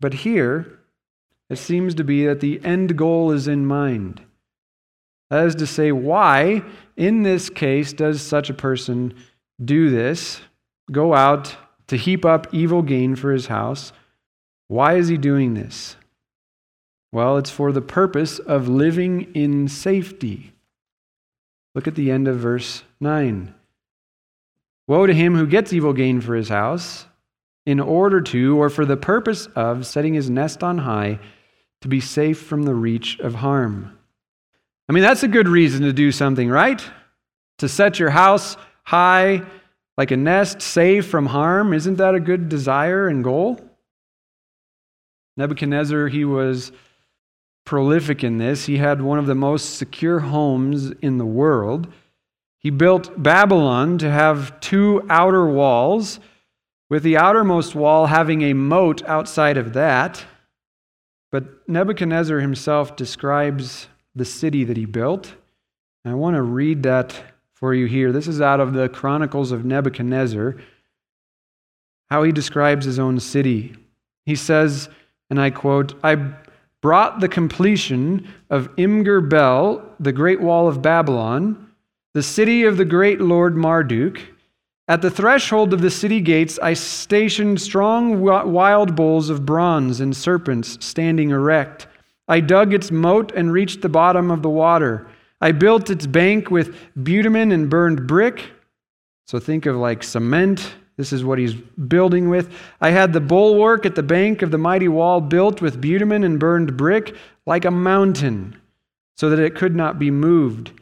But 0.00 0.14
here, 0.14 0.78
it 1.50 1.56
seems 1.56 1.94
to 1.96 2.04
be 2.04 2.26
that 2.26 2.40
the 2.40 2.60
end 2.64 2.96
goal 2.96 3.32
is 3.32 3.48
in 3.48 3.66
mind. 3.66 4.22
That 5.30 5.46
is 5.46 5.54
to 5.56 5.66
say, 5.66 5.90
why, 5.90 6.62
in 6.96 7.22
this 7.22 7.50
case, 7.50 7.92
does 7.92 8.22
such 8.22 8.48
a 8.48 8.54
person 8.54 9.14
do 9.64 9.90
this? 9.90 10.40
Go 10.92 11.14
out 11.14 11.56
to 11.88 11.96
heap 11.96 12.24
up 12.24 12.46
evil 12.52 12.82
gain 12.82 13.16
for 13.16 13.32
his 13.32 13.46
house. 13.46 13.92
Why 14.68 14.94
is 14.94 15.08
he 15.08 15.16
doing 15.16 15.54
this? 15.54 15.96
Well, 17.12 17.36
it's 17.36 17.50
for 17.50 17.72
the 17.72 17.80
purpose 17.80 18.38
of 18.38 18.68
living 18.68 19.34
in 19.34 19.68
safety. 19.68 20.52
Look 21.74 21.86
at 21.86 21.94
the 21.94 22.10
end 22.10 22.28
of 22.28 22.38
verse 22.38 22.82
9. 23.00 23.54
Woe 24.88 25.06
to 25.06 25.14
him 25.14 25.34
who 25.36 25.46
gets 25.46 25.72
evil 25.72 25.92
gain 25.92 26.20
for 26.20 26.34
his 26.34 26.48
house, 26.48 27.06
in 27.64 27.80
order 27.80 28.20
to, 28.20 28.60
or 28.60 28.70
for 28.70 28.84
the 28.84 28.96
purpose 28.96 29.46
of, 29.56 29.86
setting 29.86 30.14
his 30.14 30.30
nest 30.30 30.62
on 30.62 30.78
high, 30.78 31.18
to 31.80 31.88
be 31.88 32.00
safe 32.00 32.40
from 32.40 32.62
the 32.62 32.74
reach 32.74 33.18
of 33.18 33.34
harm. 33.34 33.98
I 34.88 34.92
mean, 34.92 35.02
that's 35.02 35.24
a 35.24 35.28
good 35.28 35.48
reason 35.48 35.82
to 35.82 35.92
do 35.92 36.12
something, 36.12 36.48
right? 36.48 36.82
To 37.58 37.68
set 37.68 37.98
your 37.98 38.10
house 38.10 38.56
high, 38.84 39.42
like 39.96 40.10
a 40.10 40.16
nest, 40.16 40.60
safe 40.60 41.06
from 41.06 41.26
harm. 41.26 41.72
Isn't 41.72 41.96
that 41.96 42.14
a 42.14 42.20
good 42.20 42.48
desire 42.48 43.08
and 43.08 43.24
goal? 43.24 43.60
Nebuchadnezzar, 45.36 46.08
he 46.08 46.24
was 46.24 46.72
prolific 47.64 48.24
in 48.24 48.38
this. 48.38 48.66
He 48.66 48.78
had 48.78 49.02
one 49.02 49.18
of 49.18 49.26
the 49.26 49.34
most 49.34 49.76
secure 49.76 50.20
homes 50.20 50.90
in 51.02 51.18
the 51.18 51.26
world. 51.26 51.92
He 52.58 52.70
built 52.70 53.22
Babylon 53.22 53.98
to 53.98 54.10
have 54.10 54.58
two 54.60 55.04
outer 55.08 55.46
walls, 55.46 56.20
with 56.88 57.02
the 57.02 57.16
outermost 57.16 57.74
wall 57.74 58.06
having 58.06 58.42
a 58.42 58.54
moat 58.54 59.04
outside 59.06 59.56
of 59.56 59.72
that. 59.72 60.24
But 61.32 61.68
Nebuchadnezzar 61.68 62.38
himself 62.38 62.96
describes 62.96 63.88
the 64.14 64.24
city 64.24 64.64
that 64.64 64.76
he 64.76 64.86
built. 64.86 65.34
I 66.04 66.14
want 66.14 66.36
to 66.36 66.42
read 66.42 66.84
that 66.84 67.20
for 67.56 67.72
you 67.72 67.86
here. 67.86 68.12
This 68.12 68.28
is 68.28 68.42
out 68.42 68.60
of 68.60 68.74
the 68.74 68.90
Chronicles 68.90 69.50
of 69.50 69.64
Nebuchadnezzar, 69.64 70.56
how 72.10 72.22
he 72.22 72.30
describes 72.30 72.84
his 72.84 72.98
own 72.98 73.18
city. 73.18 73.74
He 74.26 74.36
says, 74.36 74.90
and 75.30 75.40
I 75.40 75.48
quote, 75.48 75.94
I 76.04 76.34
brought 76.82 77.20
the 77.20 77.28
completion 77.28 78.28
of 78.50 78.68
Imgur 78.76 79.26
Bel, 79.26 79.82
the 79.98 80.12
great 80.12 80.42
wall 80.42 80.68
of 80.68 80.82
Babylon, 80.82 81.72
the 82.12 82.22
city 82.22 82.64
of 82.64 82.76
the 82.76 82.84
great 82.84 83.22
Lord 83.22 83.56
Marduk. 83.56 84.20
At 84.86 85.00
the 85.00 85.10
threshold 85.10 85.72
of 85.72 85.80
the 85.80 85.90
city 85.90 86.20
gates, 86.20 86.58
I 86.62 86.74
stationed 86.74 87.62
strong 87.62 88.20
wild 88.20 88.94
bulls 88.94 89.30
of 89.30 89.46
bronze 89.46 90.00
and 90.00 90.14
serpents 90.14 90.76
standing 90.84 91.30
erect. 91.30 91.86
I 92.28 92.40
dug 92.40 92.74
its 92.74 92.90
moat 92.90 93.32
and 93.34 93.50
reached 93.50 93.80
the 93.80 93.88
bottom 93.88 94.30
of 94.30 94.42
the 94.42 94.50
water. 94.50 95.08
I 95.40 95.52
built 95.52 95.90
its 95.90 96.06
bank 96.06 96.50
with 96.50 96.76
bitumen 97.02 97.52
and 97.52 97.68
burned 97.68 98.06
brick. 98.06 98.50
So 99.26 99.38
think 99.38 99.66
of 99.66 99.76
like 99.76 100.02
cement. 100.02 100.74
This 100.96 101.12
is 101.12 101.24
what 101.24 101.38
he's 101.38 101.54
building 101.54 102.30
with. 102.30 102.54
I 102.80 102.90
had 102.90 103.12
the 103.12 103.20
bulwark 103.20 103.84
at 103.84 103.94
the 103.94 104.02
bank 104.02 104.40
of 104.40 104.50
the 104.50 104.58
mighty 104.58 104.88
wall 104.88 105.20
built 105.20 105.60
with 105.60 105.80
bitumen 105.80 106.24
and 106.24 106.40
burned 106.40 106.76
brick 106.76 107.14
like 107.44 107.66
a 107.66 107.70
mountain, 107.70 108.56
so 109.16 109.28
that 109.30 109.38
it 109.38 109.54
could 109.54 109.76
not 109.76 109.98
be 109.98 110.10
moved, 110.10 110.72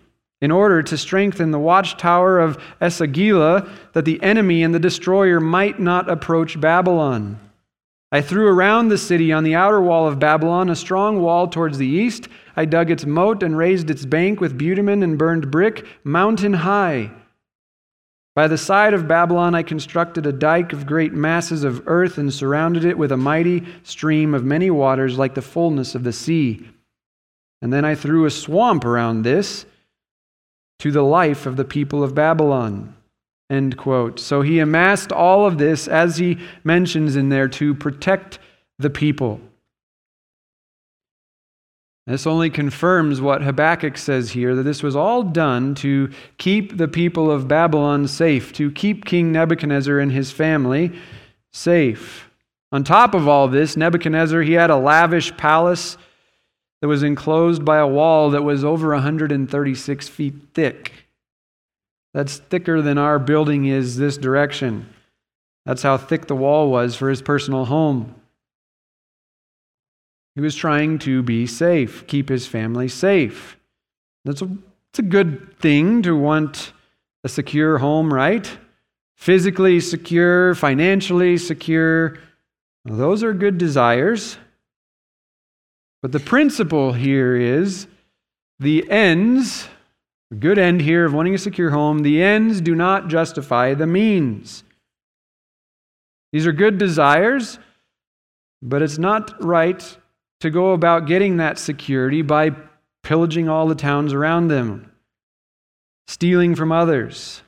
in 0.40 0.50
order 0.50 0.82
to 0.82 0.96
strengthen 0.96 1.50
the 1.50 1.58
watchtower 1.58 2.38
of 2.38 2.58
Esagila, 2.80 3.68
that 3.92 4.04
the 4.04 4.22
enemy 4.22 4.62
and 4.62 4.74
the 4.74 4.78
destroyer 4.78 5.40
might 5.40 5.80
not 5.80 6.08
approach 6.08 6.60
Babylon. 6.60 7.40
I 8.12 8.20
threw 8.20 8.46
around 8.46 8.88
the 8.88 8.98
city 8.98 9.32
on 9.32 9.42
the 9.42 9.56
outer 9.56 9.80
wall 9.80 10.06
of 10.06 10.20
Babylon 10.20 10.70
a 10.70 10.76
strong 10.76 11.20
wall 11.20 11.48
towards 11.48 11.78
the 11.78 11.88
east. 11.88 12.28
I 12.56 12.64
dug 12.64 12.90
its 12.90 13.04
moat 13.04 13.42
and 13.42 13.56
raised 13.56 13.90
its 13.90 14.04
bank 14.04 14.40
with 14.40 14.58
bitumen 14.58 15.02
and 15.02 15.18
burned 15.18 15.50
brick, 15.50 15.86
mountain 16.04 16.52
high. 16.52 17.10
By 18.34 18.48
the 18.48 18.58
side 18.58 18.94
of 18.94 19.06
Babylon, 19.06 19.54
I 19.54 19.62
constructed 19.62 20.26
a 20.26 20.32
dike 20.32 20.72
of 20.72 20.86
great 20.86 21.12
masses 21.12 21.62
of 21.62 21.82
earth 21.86 22.18
and 22.18 22.32
surrounded 22.32 22.84
it 22.84 22.98
with 22.98 23.12
a 23.12 23.16
mighty 23.16 23.64
stream 23.84 24.34
of 24.34 24.44
many 24.44 24.70
waters 24.70 25.16
like 25.16 25.34
the 25.34 25.42
fullness 25.42 25.94
of 25.94 26.02
the 26.02 26.12
sea. 26.12 26.68
And 27.62 27.72
then 27.72 27.84
I 27.84 27.94
threw 27.94 28.26
a 28.26 28.30
swamp 28.30 28.84
around 28.84 29.22
this 29.22 29.66
to 30.80 30.90
the 30.90 31.02
life 31.02 31.46
of 31.46 31.56
the 31.56 31.64
people 31.64 32.02
of 32.02 32.14
Babylon. 32.14 32.94
End 33.48 33.76
quote. 33.76 34.18
So 34.18 34.42
he 34.42 34.58
amassed 34.58 35.12
all 35.12 35.46
of 35.46 35.58
this, 35.58 35.86
as 35.86 36.16
he 36.16 36.38
mentions 36.64 37.14
in 37.14 37.28
there, 37.28 37.48
to 37.48 37.74
protect 37.74 38.40
the 38.78 38.90
people. 38.90 39.40
This 42.06 42.26
only 42.26 42.50
confirms 42.50 43.20
what 43.22 43.42
Habakkuk 43.42 43.96
says 43.96 44.32
here 44.32 44.54
that 44.54 44.64
this 44.64 44.82
was 44.82 44.94
all 44.94 45.22
done 45.22 45.74
to 45.76 46.10
keep 46.36 46.76
the 46.76 46.88
people 46.88 47.30
of 47.30 47.48
Babylon 47.48 48.06
safe, 48.06 48.52
to 48.54 48.70
keep 48.70 49.06
King 49.06 49.32
Nebuchadnezzar 49.32 49.98
and 49.98 50.12
his 50.12 50.30
family 50.30 50.92
safe. 51.52 52.28
On 52.72 52.84
top 52.84 53.14
of 53.14 53.26
all 53.26 53.48
this, 53.48 53.76
Nebuchadnezzar, 53.76 54.42
he 54.42 54.52
had 54.52 54.70
a 54.70 54.76
lavish 54.76 55.34
palace 55.36 55.96
that 56.82 56.88
was 56.88 57.02
enclosed 57.02 57.64
by 57.64 57.78
a 57.78 57.86
wall 57.86 58.30
that 58.30 58.42
was 58.42 58.64
over 58.64 58.90
136 58.90 60.08
feet 60.08 60.34
thick. 60.52 60.92
That's 62.12 62.36
thicker 62.36 62.82
than 62.82 62.98
our 62.98 63.18
building 63.18 63.64
is 63.64 63.96
this 63.96 64.18
direction. 64.18 64.92
That's 65.64 65.82
how 65.82 65.96
thick 65.96 66.26
the 66.26 66.36
wall 66.36 66.70
was 66.70 66.94
for 66.94 67.08
his 67.08 67.22
personal 67.22 67.64
home. 67.64 68.14
He 70.34 70.40
was 70.40 70.54
trying 70.56 70.98
to 71.00 71.22
be 71.22 71.46
safe, 71.46 72.06
keep 72.06 72.28
his 72.28 72.46
family 72.46 72.88
safe. 72.88 73.56
That's 74.24 74.42
a, 74.42 74.48
it's 74.90 74.98
a 74.98 75.02
good 75.02 75.58
thing 75.58 76.02
to 76.02 76.16
want 76.16 76.72
a 77.22 77.28
secure 77.28 77.78
home, 77.78 78.12
right? 78.12 78.58
Physically 79.16 79.80
secure, 79.80 80.54
financially 80.54 81.36
secure. 81.38 82.18
Well, 82.84 82.98
those 82.98 83.22
are 83.22 83.32
good 83.32 83.58
desires. 83.58 84.36
But 86.02 86.12
the 86.12 86.20
principle 86.20 86.92
here 86.92 87.36
is 87.36 87.86
the 88.58 88.90
ends 88.90 89.68
a 90.34 90.36
good 90.36 90.58
end 90.58 90.80
here 90.80 91.04
of 91.04 91.14
wanting 91.14 91.34
a 91.34 91.38
secure 91.38 91.70
home. 91.70 92.00
The 92.00 92.20
ends 92.20 92.60
do 92.60 92.74
not 92.74 93.08
justify 93.08 93.74
the 93.74 93.86
means. 93.86 94.64
These 96.32 96.46
are 96.46 96.52
good 96.52 96.78
desires, 96.78 97.60
but 98.60 98.82
it's 98.82 98.98
not 98.98 99.44
right 99.44 99.96
to 100.40 100.50
go 100.50 100.72
about 100.72 101.06
getting 101.06 101.38
that 101.38 101.58
security 101.58 102.22
by 102.22 102.50
pillaging 103.02 103.48
all 103.48 103.66
the 103.66 103.74
towns 103.74 104.12
around 104.12 104.48
them, 104.48 104.90
stealing 106.06 106.54
from 106.54 106.72
others. 106.72 107.42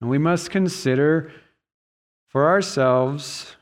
And 0.00 0.10
we 0.10 0.18
must 0.18 0.50
consider 0.50 1.32
for 2.28 2.48
ourselves 2.48 3.56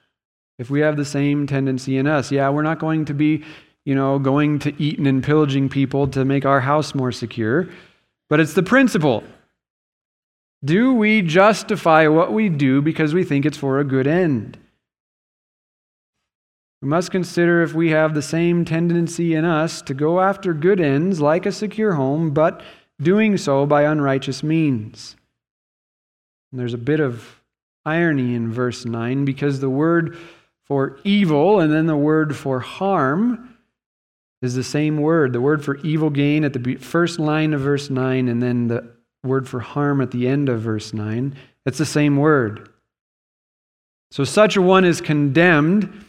if 0.59 0.71
we 0.71 0.81
have 0.81 0.97
the 0.97 1.05
same 1.05 1.47
tendency 1.47 1.97
in 1.97 2.07
us. 2.07 2.31
Yeah, 2.31 2.49
we're 2.51 2.63
not 2.63 2.79
going 2.79 3.07
to 3.07 3.15
be 3.15 3.45
you 3.85 3.95
know, 3.95 4.19
going 4.19 4.59
to 4.61 4.83
eat 4.83 4.99
and 4.99 5.25
pillaging 5.25 5.69
people 5.69 6.07
to 6.09 6.25
make 6.25 6.45
our 6.45 6.61
house 6.61 6.95
more 6.95 7.13
secure, 7.13 7.69
but 8.29 8.41
it's 8.41 8.55
the 8.55 8.63
principle. 8.63 9.25
Do 10.65 10.95
we 10.95 11.23
justify 11.23 12.07
what 12.07 12.33
we 12.33 12.49
do 12.51 12.83
because 12.83 13.15
we 13.15 13.25
think 13.25 13.47
it's 13.47 13.57
for 13.57 13.81
a 13.81 13.85
good 13.85 14.07
end? 14.07 14.59
We 16.83 16.89
must 16.89 17.11
consider 17.11 17.63
if 17.63 17.75
we 17.75 17.91
have 17.91 18.15
the 18.15 18.23
same 18.23 18.65
tendency 18.65 19.35
in 19.35 19.45
us 19.45 19.83
to 19.83 19.95
go 19.95 20.21
after 20.21 20.55
good 20.55 20.81
ends 20.81 21.21
like 21.21 21.45
a 21.45 21.53
secure 21.53 21.93
home, 21.93 22.31
but 22.31 22.63
doing 23.01 23.37
so 23.37 23.67
by 23.67 23.83
unrighteous 23.83 24.43
means. 24.43 25.17
And 26.51 26.61
there's 26.61 26.75
a 26.75 26.79
bit 26.79 27.01
of 27.01 27.41
irony 27.85 28.35
in 28.35 28.51
verse 28.51 28.85
9 28.85 29.25
because 29.25 29.61
the 29.61 29.71
word 29.71 30.17
for 30.65 30.99
evil 31.05 31.61
and 31.61 31.73
then 31.73 31.87
the 31.87 31.97
word 31.97 32.35
for 32.37 32.61
harm 32.61 33.57
is 34.43 34.55
the 34.55 34.65
same 34.65 34.99
word. 34.99 35.33
The 35.33 35.41
word 35.41 35.65
for 35.65 35.77
evil 35.79 36.09
gain 36.09 36.45
at 36.45 36.53
the 36.53 36.77
first 36.77 37.19
line 37.19 37.53
of 37.53 37.61
verse 37.61 37.91
9, 37.91 38.29
and 38.29 38.43
then 38.43 38.69
the 38.69 38.91
word 39.23 39.47
for 39.49 39.61
harm 39.61 40.01
at 40.01 40.13
the 40.13 40.27
end 40.27 40.49
of 40.49 40.63
verse 40.63 40.95
9. 40.95 41.37
It's 41.67 41.79
the 41.79 41.85
same 41.85 42.17
word. 42.17 42.71
So 44.11 44.25
such 44.25 44.57
a 44.57 44.63
one 44.63 44.85
is 44.85 45.01
condemned 45.01 46.07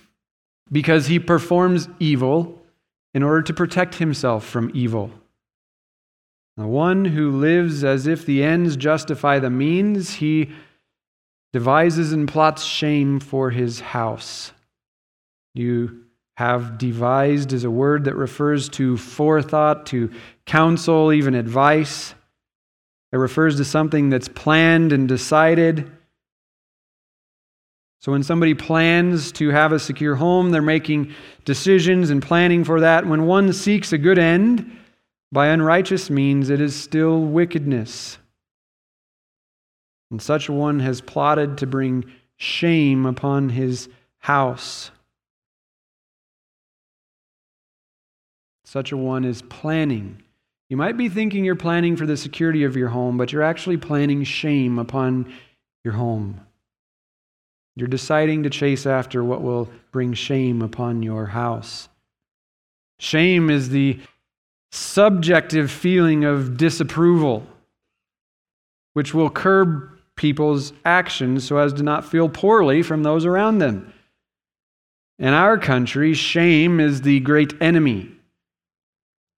because 0.71 1.07
he 1.07 1.19
performs 1.19 1.89
evil 1.99 2.61
in 3.13 3.23
order 3.23 3.41
to 3.41 3.53
protect 3.53 3.95
himself 3.95 4.45
from 4.45 4.71
evil. 4.73 5.11
The 6.57 6.67
one 6.67 7.05
who 7.05 7.31
lives 7.31 7.83
as 7.83 8.07
if 8.07 8.25
the 8.25 8.43
ends 8.43 8.77
justify 8.77 9.39
the 9.39 9.49
means, 9.49 10.15
he 10.15 10.51
devises 11.53 12.13
and 12.13 12.27
plots 12.27 12.63
shame 12.63 13.19
for 13.19 13.49
his 13.49 13.79
house. 13.79 14.51
You 15.53 16.05
have 16.37 16.77
devised 16.77 17.53
is 17.53 17.63
a 17.63 17.71
word 17.71 18.05
that 18.05 18.15
refers 18.15 18.69
to 18.69 18.97
forethought, 18.97 19.85
to 19.87 20.11
counsel, 20.45 21.11
even 21.11 21.35
advice. 21.35 22.13
It 23.11 23.17
refers 23.17 23.57
to 23.57 23.65
something 23.65 24.09
that's 24.09 24.29
planned 24.29 24.93
and 24.93 25.07
decided. 25.07 25.91
So 28.01 28.11
when 28.11 28.23
somebody 28.23 28.53
plans 28.53 29.31
to 29.33 29.49
have 29.49 29.71
a 29.71 29.79
secure 29.79 30.15
home, 30.15 30.51
they're 30.51 30.61
making 30.61 31.13
decisions 31.45 32.09
and 32.09 32.21
planning 32.21 32.63
for 32.63 32.81
that. 32.81 33.05
When 33.05 33.25
one 33.25 33.53
seeks 33.53 33.93
a 33.93 33.97
good 33.97 34.19
end 34.19 34.69
by 35.31 35.47
unrighteous 35.47 36.09
means, 36.09 36.49
it 36.49 36.59
is 36.59 36.75
still 36.75 37.21
wickedness. 37.21 38.17
And 40.09 40.21
such 40.21 40.49
one 40.49 40.79
has 40.79 40.99
plotted 40.99 41.59
to 41.59 41.67
bring 41.67 42.03
shame 42.37 43.05
upon 43.05 43.49
his 43.49 43.87
house. 44.17 44.91
such 48.71 48.93
a 48.93 48.97
one 48.97 49.25
is 49.25 49.41
planning. 49.41 50.23
You 50.69 50.77
might 50.77 50.95
be 50.95 51.09
thinking 51.09 51.43
you're 51.43 51.57
planning 51.57 51.97
for 51.97 52.05
the 52.05 52.15
security 52.15 52.63
of 52.63 52.77
your 52.77 52.87
home, 52.87 53.17
but 53.17 53.33
you're 53.33 53.43
actually 53.43 53.75
planning 53.75 54.23
shame 54.23 54.79
upon 54.79 55.33
your 55.83 55.93
home. 55.93 56.39
You're 57.75 57.87
deciding 57.87 58.43
to 58.43 58.49
chase 58.49 58.85
after 58.85 59.23
what 59.23 59.41
will 59.41 59.69
bring 59.91 60.13
shame 60.13 60.61
upon 60.61 61.03
your 61.03 61.27
house. 61.27 61.87
Shame 62.99 63.49
is 63.49 63.69
the 63.69 63.99
subjective 64.71 65.71
feeling 65.71 66.23
of 66.23 66.57
disapproval, 66.57 67.45
which 68.93 69.13
will 69.13 69.29
curb 69.29 69.89
people's 70.15 70.73
actions 70.85 71.45
so 71.45 71.57
as 71.57 71.73
to 71.73 71.83
not 71.83 72.05
feel 72.05 72.29
poorly 72.29 72.83
from 72.83 73.03
those 73.03 73.25
around 73.25 73.57
them. 73.57 73.91
In 75.17 75.33
our 75.33 75.57
country, 75.57 76.13
shame 76.13 76.79
is 76.79 77.01
the 77.01 77.19
great 77.21 77.53
enemy, 77.61 78.11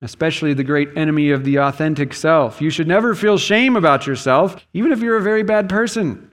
especially 0.02 0.54
the 0.54 0.64
great 0.64 0.90
enemy 0.96 1.32
of 1.32 1.44
the 1.44 1.58
authentic 1.60 2.14
self. 2.14 2.62
You 2.62 2.70
should 2.70 2.88
never 2.88 3.16
feel 3.16 3.38
shame 3.38 3.76
about 3.76 4.08
yourself, 4.08 4.56
even 4.74 4.92
if 4.92 5.02
you're 5.02 5.18
a 5.18 5.22
very 5.22 5.44
bad 5.44 5.70
person. 5.70 6.32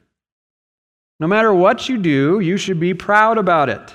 No 1.20 1.26
matter 1.26 1.54
what 1.54 1.88
you 1.88 1.98
do, 1.98 2.40
you 2.40 2.56
should 2.56 2.80
be 2.80 2.94
proud 2.94 3.36
about 3.36 3.68
it. 3.68 3.94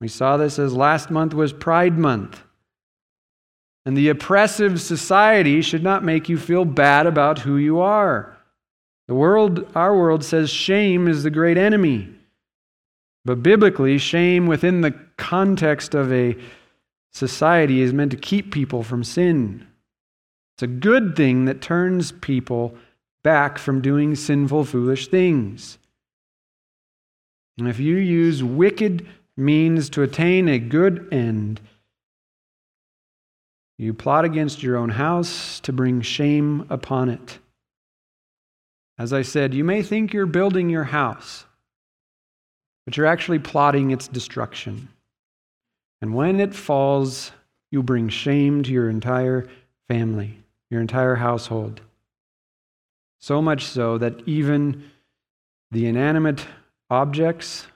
We 0.00 0.08
saw 0.08 0.38
this 0.38 0.58
as 0.58 0.74
last 0.74 1.10
month 1.10 1.34
was 1.34 1.52
Pride 1.52 1.98
Month. 1.98 2.42
And 3.86 3.94
the 3.96 4.08
oppressive 4.08 4.80
society 4.80 5.60
should 5.60 5.82
not 5.82 6.02
make 6.02 6.30
you 6.30 6.38
feel 6.38 6.64
bad 6.64 7.06
about 7.06 7.40
who 7.40 7.58
you 7.58 7.80
are. 7.80 8.36
The 9.06 9.14
world, 9.14 9.70
our 9.74 9.94
world 9.94 10.24
says 10.24 10.48
shame 10.48 11.06
is 11.06 11.22
the 11.22 11.30
great 11.30 11.58
enemy. 11.58 12.08
But 13.26 13.42
biblically, 13.42 13.98
shame 13.98 14.46
within 14.46 14.80
the 14.80 14.98
context 15.18 15.94
of 15.94 16.10
a 16.10 16.36
society 17.12 17.82
is 17.82 17.92
meant 17.92 18.10
to 18.12 18.16
keep 18.16 18.50
people 18.50 18.82
from 18.82 19.04
sin. 19.04 19.66
It's 20.56 20.62
a 20.62 20.66
good 20.66 21.16
thing 21.16 21.44
that 21.44 21.60
turns 21.60 22.12
people 22.12 22.74
back 23.22 23.58
from 23.58 23.82
doing 23.82 24.14
sinful, 24.14 24.64
foolish 24.64 25.08
things. 25.08 25.78
And 27.58 27.68
if 27.68 27.78
you 27.78 27.96
use 27.96 28.42
wicked 28.42 29.06
means 29.36 29.90
to 29.90 30.02
attain 30.02 30.48
a 30.48 30.58
good 30.58 31.08
end, 31.12 31.60
you 33.78 33.92
plot 33.92 34.24
against 34.24 34.62
your 34.62 34.76
own 34.76 34.90
house 34.90 35.60
to 35.60 35.72
bring 35.72 36.00
shame 36.00 36.66
upon 36.70 37.08
it. 37.08 37.38
As 38.98 39.12
I 39.12 39.22
said, 39.22 39.54
you 39.54 39.64
may 39.64 39.82
think 39.82 40.12
you're 40.12 40.26
building 40.26 40.70
your 40.70 40.84
house, 40.84 41.44
but 42.84 42.96
you're 42.96 43.06
actually 43.06 43.40
plotting 43.40 43.90
its 43.90 44.06
destruction. 44.06 44.88
And 46.00 46.14
when 46.14 46.38
it 46.38 46.54
falls, 46.54 47.32
you 47.70 47.82
bring 47.82 48.08
shame 48.08 48.62
to 48.62 48.70
your 48.70 48.88
entire 48.88 49.48
family, 49.88 50.38
your 50.70 50.80
entire 50.80 51.16
household. 51.16 51.80
So 53.20 53.42
much 53.42 53.64
so 53.64 53.98
that 53.98 54.20
even 54.26 54.90
the 55.72 55.86
inanimate 55.86 56.46
objects. 56.90 57.66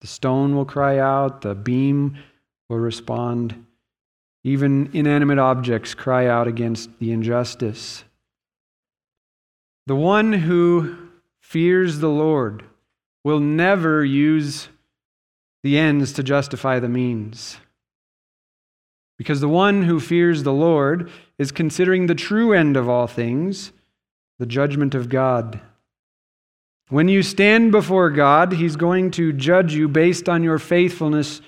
The 0.00 0.06
stone 0.06 0.56
will 0.56 0.64
cry 0.64 0.98
out, 0.98 1.42
the 1.42 1.54
beam 1.54 2.16
will 2.68 2.78
respond. 2.78 3.66
Even 4.42 4.90
inanimate 4.94 5.38
objects 5.38 5.94
cry 5.94 6.26
out 6.26 6.48
against 6.48 6.98
the 6.98 7.12
injustice. 7.12 8.04
The 9.86 9.96
one 9.96 10.32
who 10.32 11.08
fears 11.40 11.98
the 11.98 12.08
Lord 12.08 12.64
will 13.24 13.40
never 13.40 14.04
use 14.04 14.68
the 15.62 15.76
ends 15.76 16.12
to 16.14 16.22
justify 16.22 16.78
the 16.78 16.88
means. 16.88 17.58
Because 19.18 19.40
the 19.40 19.48
one 19.48 19.82
who 19.82 20.00
fears 20.00 20.42
the 20.42 20.52
Lord 20.52 21.10
is 21.38 21.52
considering 21.52 22.06
the 22.06 22.14
true 22.14 22.54
end 22.54 22.76
of 22.76 22.88
all 22.88 23.06
things, 23.06 23.72
the 24.38 24.46
judgment 24.46 24.94
of 24.94 25.10
God. 25.10 25.60
When 26.90 27.08
you 27.08 27.22
stand 27.22 27.70
before 27.70 28.10
God, 28.10 28.52
He's 28.52 28.74
going 28.74 29.12
to 29.12 29.32
judge 29.32 29.72
you 29.72 29.88
based 29.88 30.28
on 30.28 30.42
your 30.42 30.58
faithfulness 30.58 31.40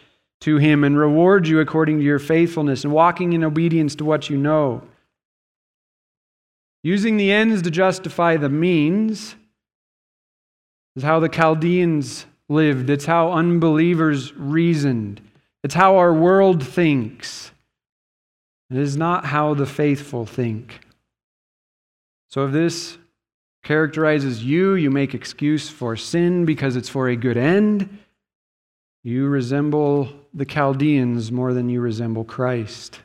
to 0.43 0.57
Him 0.57 0.85
and 0.85 0.97
reward 0.97 1.49
you 1.49 1.59
according 1.59 1.99
to 1.99 2.05
your 2.05 2.21
faithfulness 2.21 2.85
and 2.85 2.93
walking 2.93 3.33
in 3.33 3.43
obedience 3.43 3.97
to 3.97 4.05
what 4.05 4.31
you 4.31 4.37
know. 4.37 4.83
Using 6.85 7.17
the 7.17 7.33
ends 7.33 7.63
to 7.63 7.71
justify 7.73 8.37
the 8.37 8.49
means 8.49 9.35
is 10.95 11.03
how 11.03 11.19
the 11.19 11.29
Chaldeans 11.29 12.27
lived, 12.49 12.89
it's 12.89 13.07
how 13.07 13.33
unbelievers 13.33 14.33
reasoned, 14.35 15.21
it's 15.65 15.75
how 15.75 15.97
our 15.97 16.15
world 16.15 16.65
thinks. 16.65 17.51
It 18.71 18.79
is 18.79 18.97
not 18.97 19.27
how 19.27 19.55
the 19.55 19.67
faithful 19.67 20.25
think. 20.25 20.81
So, 22.29 22.47
if 22.47 22.53
this 22.53 22.97
characterizes 23.63 24.45
you. 24.45 24.75
You 24.75 24.91
make 24.91 25.15
excuse 25.15 25.69
for 25.69 25.97
sin 25.97 26.45
because 26.45 26.77
it's 26.77 26.89
for 26.89 27.09
a 27.09 27.17
good 27.17 27.37
end. 27.37 27.99
You 29.05 29.27
resemble 29.27 30.09
the 30.33 30.45
Chaldeans 30.45 31.33
more 31.33 31.53
than 31.53 31.69
you 31.69 31.81
resemble 31.81 32.25
Christ. 32.25 33.01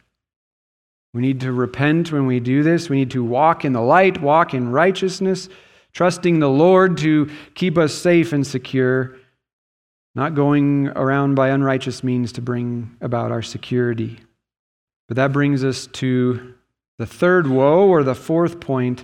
We 1.13 1.21
need 1.21 1.41
to 1.41 1.51
repent 1.51 2.11
when 2.11 2.27
we 2.27 2.39
do 2.39 2.63
this. 2.63 2.89
We 2.89 2.97
need 2.97 3.11
to 3.11 3.23
walk 3.23 3.65
in 3.65 3.73
the 3.73 3.81
light, 3.81 4.21
walk 4.21 4.53
in 4.53 4.71
righteousness, 4.71 5.49
trusting 5.93 6.39
the 6.39 6.49
Lord 6.49 6.97
to 6.99 7.29
keep 7.55 7.77
us 7.77 7.93
safe 7.93 8.33
and 8.33 8.45
secure, 8.45 9.15
not 10.13 10.35
going 10.35 10.89
around 10.89 11.35
by 11.35 11.49
unrighteous 11.49 12.03
means 12.03 12.31
to 12.33 12.41
bring 12.41 12.95
about 13.01 13.31
our 13.31 13.41
security. 13.41 14.19
But 15.07 15.15
that 15.15 15.31
brings 15.31 15.63
us 15.63 15.87
to 15.93 16.53
the 16.99 17.05
third 17.05 17.47
woe, 17.47 17.87
or 17.87 18.03
the 18.03 18.15
fourth 18.15 18.59
point 18.59 19.03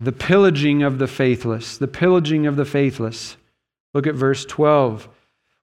the 0.00 0.12
pillaging 0.12 0.82
of 0.82 0.98
the 0.98 1.08
faithless, 1.08 1.78
the 1.78 1.88
pillaging 1.88 2.46
of 2.46 2.56
the 2.56 2.64
faithless. 2.64 3.36
Look 3.94 4.06
at 4.06 4.14
verse 4.14 4.44
12. 4.44 5.08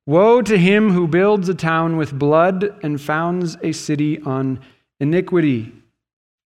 Woe 0.06 0.42
to 0.42 0.58
him 0.58 0.92
who 0.92 1.08
builds 1.08 1.50
a 1.50 1.56
town 1.56 1.98
with 1.98 2.18
blood 2.18 2.78
and 2.84 3.02
founds 3.02 3.58
a 3.64 3.72
city 3.72 4.22
on 4.22 4.60
iniquity. 5.00 5.74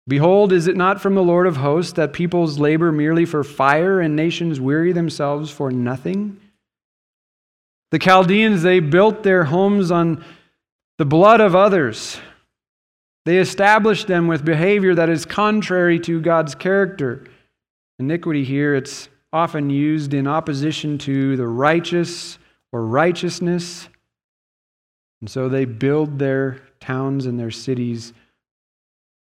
Behold, 0.08 0.52
is 0.52 0.66
it 0.66 0.76
not 0.76 1.00
from 1.00 1.14
the 1.14 1.22
Lord 1.22 1.46
of 1.46 1.56
hosts 1.56 1.92
that 1.92 2.12
peoples 2.12 2.58
labor 2.58 2.92
merely 2.92 3.24
for 3.24 3.44
fire 3.44 4.00
and 4.00 4.16
nations 4.16 4.60
weary 4.60 4.92
themselves 4.92 5.50
for 5.50 5.70
nothing? 5.70 6.40
The 7.90 7.98
Chaldeans, 7.98 8.62
they 8.62 8.80
built 8.80 9.22
their 9.22 9.44
homes 9.44 9.90
on 9.90 10.24
the 10.98 11.04
blood 11.04 11.40
of 11.40 11.54
others. 11.54 12.18
They 13.24 13.38
established 13.38 14.06
them 14.06 14.26
with 14.26 14.44
behavior 14.44 14.94
that 14.94 15.08
is 15.08 15.24
contrary 15.24 15.98
to 16.00 16.20
God's 16.20 16.54
character. 16.54 17.24
Iniquity 17.98 18.44
here, 18.44 18.74
it's 18.74 19.08
often 19.32 19.70
used 19.70 20.14
in 20.14 20.26
opposition 20.26 20.98
to 20.98 21.36
the 21.36 21.46
righteous 21.46 22.38
or 22.72 22.86
righteousness. 22.86 23.88
And 25.20 25.30
so 25.30 25.48
they 25.48 25.64
build 25.64 26.18
their 26.18 26.60
towns 26.80 27.26
and 27.26 27.38
their 27.38 27.50
cities 27.50 28.12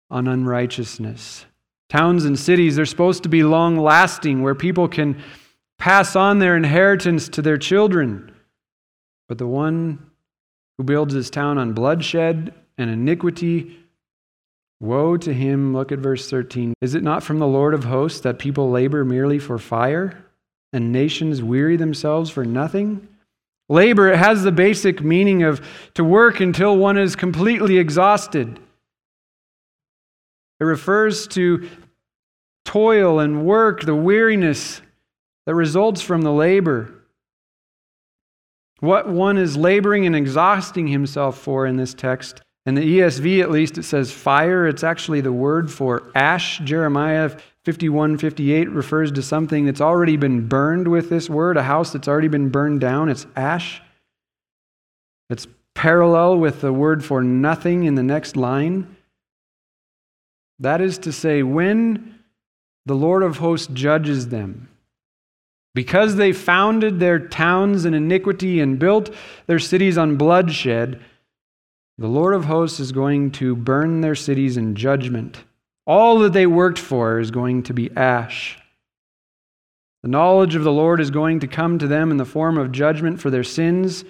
on 0.10 0.28
unrighteousness. 0.28 1.46
Towns 1.90 2.26
and 2.26 2.40
cities, 2.40 2.76
they're 2.76 2.86
supposed 2.86 3.24
to 3.24 3.30
be 3.30 3.44
long 3.44 3.78
lasting, 3.78 4.42
where 4.42 4.56
people 4.56 4.88
can 4.88 5.22
pass 5.78 6.16
on 6.16 6.40
their 6.40 6.56
inheritance 6.56 7.30
to 7.30 7.42
their 7.42 7.58
children. 7.58 8.34
But 9.28 9.38
the 9.38 9.48
one 9.48 10.10
who 10.78 10.84
builds 10.84 11.14
his 11.14 11.30
town 11.30 11.58
on 11.58 11.74
bloodshed 11.74 12.54
and 12.78 12.90
iniquity 12.90 13.83
Woe 14.80 15.18
to 15.18 15.34
him, 15.34 15.74
look 15.74 15.92
at 15.92 16.00
verse 16.00 16.30
13. 16.30 16.74
Is 16.82 16.96
it 16.96 17.04
not 17.04 17.24
from 17.24 17.40
the 17.40 17.48
Lord 17.48 17.74
of 17.74 17.86
hosts 17.86 18.20
that 18.22 18.40
people 18.40 18.70
labor 18.70 19.06
merely 19.06 19.40
for 19.40 19.58
fire 19.58 20.26
and 20.74 20.92
nations 20.92 21.42
weary 21.42 21.78
themselves 21.78 22.30
for 22.30 22.44
nothing? 22.44 23.08
Labor, 23.70 24.12
it 24.12 24.18
has 24.18 24.44
the 24.44 24.52
basic 24.52 25.02
meaning 25.02 25.44
of 25.44 25.66
to 25.94 26.04
work 26.04 26.40
until 26.40 26.76
one 26.76 26.98
is 26.98 27.16
completely 27.16 27.78
exhausted. 27.78 28.60
It 30.60 30.66
refers 30.66 31.28
to 31.30 31.70
toil 32.66 33.20
and 33.20 33.46
work, 33.46 33.82
the 33.82 33.96
weariness 33.96 34.82
that 35.46 35.56
results 35.56 36.02
from 36.02 36.22
the 36.22 36.32
labor. 36.32 36.94
What 38.80 39.08
one 39.08 39.38
is 39.38 39.56
laboring 39.56 40.06
and 40.06 40.16
exhausting 40.16 40.88
himself 40.88 41.38
for 41.38 41.66
in 41.66 41.78
this 41.78 41.94
text 41.94 42.42
in 42.66 42.76
the 42.76 43.00
ESV, 43.00 43.42
at 43.42 43.52
least, 43.52 43.78
it 43.78 43.84
says 43.84 44.12
fire. 44.12 44.68
It's 44.68 44.84
actually 44.84 45.22
the 45.22 45.34
word 45.34 45.70
for 45.70 46.12
ash. 46.16 46.60
Jeremiah 46.60 47.32
51 47.66 48.18
58 48.18 48.70
refers 48.70 49.12
to 49.12 49.22
something 49.22 49.66
that's 49.66 49.82
already 49.82 50.18
been 50.18 50.48
burned 50.48 50.88
with 50.88 51.10
this 51.10 51.30
word, 51.30 51.58
a 51.58 51.64
house 51.64 51.92
that's 51.92 52.08
already 52.08 52.30
been 52.30 52.50
burned 52.50 52.80
down. 52.80 53.10
It's 53.10 53.26
ash. 53.36 53.82
It's 55.30 55.48
parallel 55.74 56.38
with 56.38 56.62
the 56.62 56.72
word 56.72 57.04
for 57.04 57.22
nothing 57.22 57.84
in 57.84 57.96
the 57.96 58.04
next 58.04 58.38
line. 58.38 58.96
That 60.60 60.80
is 60.80 60.98
to 61.00 61.12
say, 61.12 61.44
when 61.44 62.20
the 62.86 62.96
Lord 62.96 63.24
of 63.24 63.38
hosts 63.38 63.68
judges 63.68 64.30
them, 64.30 64.70
because 65.76 66.16
they 66.16 66.32
founded 66.32 67.00
their 67.00 67.20
towns 67.20 67.84
in 67.86 67.94
iniquity 67.94 68.60
and 68.60 68.78
built 68.78 69.14
their 69.48 69.60
cities 69.60 69.98
on 69.98 70.18
bloodshed, 70.18 71.02
The 71.98 72.08
Lord 72.08 72.34
of 72.34 72.46
hosts 72.46 72.80
is 72.80 72.92
going 72.92 73.32
to 73.34 73.56
burn 73.56 74.02
their 74.02 74.16
cities 74.16 74.58
in 74.58 74.76
judgment. 74.76 75.44
All 75.86 76.20
that 76.20 76.34
they 76.34 76.48
worked 76.48 76.80
for 76.80 77.20
is 77.20 77.30
going 77.30 77.64
to 77.64 77.74
be 77.74 77.92
ash. 77.96 78.58
The 80.02 80.10
knowledge 80.10 80.56
of 80.56 80.64
the 80.64 80.72
Lord 80.72 81.00
is 81.00 81.12
going 81.12 81.40
to 81.42 81.48
come 81.48 81.78
to 81.80 81.88
them 81.88 82.10
in 82.10 82.18
the 82.18 82.26
form 82.26 82.58
of 82.58 82.72
judgment 82.72 83.22
for 83.22 83.30
their 83.30 83.44
sins. 83.44 84.04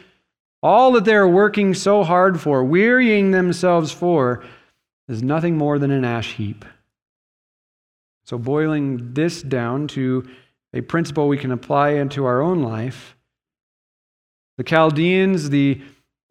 All 0.61 0.93
that 0.93 1.03
they 1.03 1.13
are 1.13 1.27
working 1.27 1.73
so 1.73 2.03
hard 2.03 2.39
for, 2.39 2.63
wearying 2.63 3.31
themselves 3.31 3.91
for, 3.91 4.43
is 5.09 5.21
nothing 5.21 5.57
more 5.57 5.77
than 5.77 5.91
an 5.91 6.05
ash 6.05 6.35
heap. 6.35 6.63
So, 8.25 8.37
boiling 8.37 9.13
this 9.13 9.43
down 9.43 9.87
to 9.89 10.25
a 10.73 10.81
principle 10.81 11.27
we 11.27 11.37
can 11.37 11.51
apply 11.51 11.89
into 11.89 12.23
our 12.25 12.41
own 12.41 12.63
life, 12.63 13.17
the 14.57 14.63
Chaldeans, 14.63 15.49
the 15.49 15.81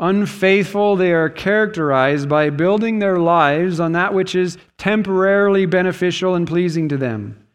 unfaithful, 0.02 0.96
they 0.96 1.12
are 1.12 1.30
characterized 1.30 2.28
by 2.28 2.50
building 2.50 2.98
their 2.98 3.18
lives 3.18 3.78
on 3.78 3.92
that 3.92 4.12
which 4.12 4.34
is 4.34 4.58
temporarily 4.76 5.64
beneficial 5.64 6.34
and 6.34 6.46
pleasing 6.46 6.88
to 6.88 6.96
them, 6.96 7.46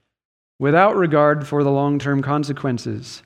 without 0.58 0.96
regard 0.96 1.46
for 1.46 1.64
the 1.64 1.70
long 1.70 2.00
term 2.00 2.24
consequences. 2.24 3.22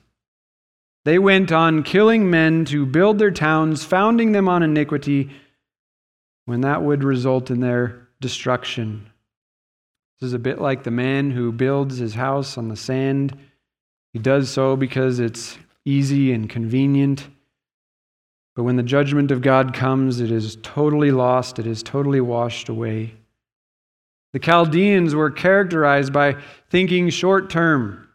They 1.04 1.18
went 1.18 1.52
on 1.52 1.84
killing 1.84 2.30
men 2.30 2.64
to 2.66 2.84
build 2.84 3.18
their 3.18 3.30
towns, 3.30 3.84
founding 3.84 4.32
them 4.32 4.48
on 4.48 4.62
iniquity, 4.62 5.30
when 6.44 6.62
that 6.62 6.82
would 6.82 7.04
result 7.04 7.50
in 7.50 7.60
their 7.60 8.08
destruction. 8.20 9.08
This 10.20 10.28
is 10.28 10.34
a 10.34 10.38
bit 10.38 10.60
like 10.60 10.82
the 10.82 10.90
man 10.90 11.30
who 11.30 11.52
builds 11.52 11.98
his 11.98 12.14
house 12.14 12.58
on 12.58 12.68
the 12.68 12.76
sand. 12.76 13.36
He 14.12 14.18
does 14.18 14.50
so 14.50 14.76
because 14.76 15.20
it's 15.20 15.58
easy 15.84 16.32
and 16.32 16.50
convenient. 16.50 17.28
But 18.54 18.64
when 18.64 18.76
the 18.76 18.82
judgment 18.82 19.30
of 19.30 19.40
God 19.40 19.72
comes, 19.72 20.20
it 20.20 20.30
is 20.30 20.58
totally 20.62 21.10
lost, 21.10 21.58
it 21.58 21.66
is 21.66 21.82
totally 21.82 22.20
washed 22.20 22.68
away. 22.68 23.14
The 24.32 24.38
Chaldeans 24.38 25.14
were 25.14 25.30
characterized 25.30 26.12
by 26.12 26.36
thinking 26.70 27.08
short 27.10 27.50
term, 27.50 28.08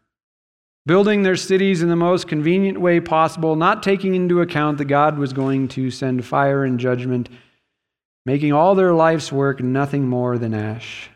building 0.85 1.23
their 1.23 1.35
cities 1.35 1.81
in 1.81 1.89
the 1.89 1.95
most 1.95 2.27
convenient 2.27 2.79
way 2.79 2.99
possible, 2.99 3.55
not 3.55 3.83
taking 3.83 4.15
into 4.15 4.41
account 4.41 4.77
that 4.77 4.85
God 4.85 5.17
was 5.17 5.33
going 5.33 5.67
to 5.69 5.91
send 5.91 6.25
fire 6.25 6.63
and 6.63 6.79
judgment, 6.79 7.29
making 8.25 8.53
all 8.53 8.75
their 8.75 8.93
life's 8.93 9.31
work 9.31 9.61
nothing 9.61 10.07
more 10.07 10.37
than 10.37 10.53
ash. 10.53 11.09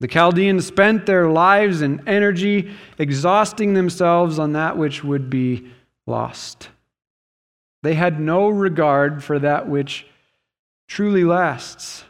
The 0.00 0.08
Chaldeans 0.08 0.66
spent 0.66 1.06
their 1.06 1.28
lives 1.28 1.82
and 1.82 2.08
energy 2.08 2.72
exhausting 2.98 3.74
themselves 3.74 4.38
on 4.38 4.54
that 4.54 4.78
which 4.78 5.04
would 5.04 5.28
be 5.28 5.70
lost. 6.06 6.70
They 7.82 7.94
had 7.94 8.20
no 8.20 8.48
regard 8.48 9.24
for 9.24 9.38
that 9.38 9.68
which 9.68 10.06
truly 10.88 11.24
lasts. 11.24 12.04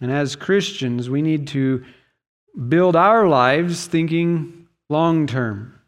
And 0.00 0.10
as 0.10 0.34
Christians, 0.34 1.10
we 1.10 1.22
need 1.22 1.46
to 1.48 1.84
build 2.68 2.96
our 2.96 3.28
lives 3.28 3.86
thinking 3.86 4.66
long 4.88 5.26
term. 5.26 5.80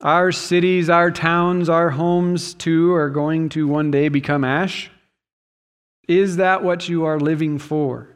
Our 0.00 0.30
cities, 0.30 0.88
our 0.88 1.10
towns, 1.10 1.68
our 1.68 1.90
homes, 1.90 2.54
too, 2.54 2.94
are 2.94 3.10
going 3.10 3.48
to 3.50 3.66
one 3.66 3.90
day 3.90 4.08
become 4.08 4.44
ash. 4.44 4.90
Is 6.06 6.36
that 6.36 6.62
what 6.62 6.88
you 6.88 7.04
are 7.04 7.18
living 7.18 7.58
for? 7.58 8.08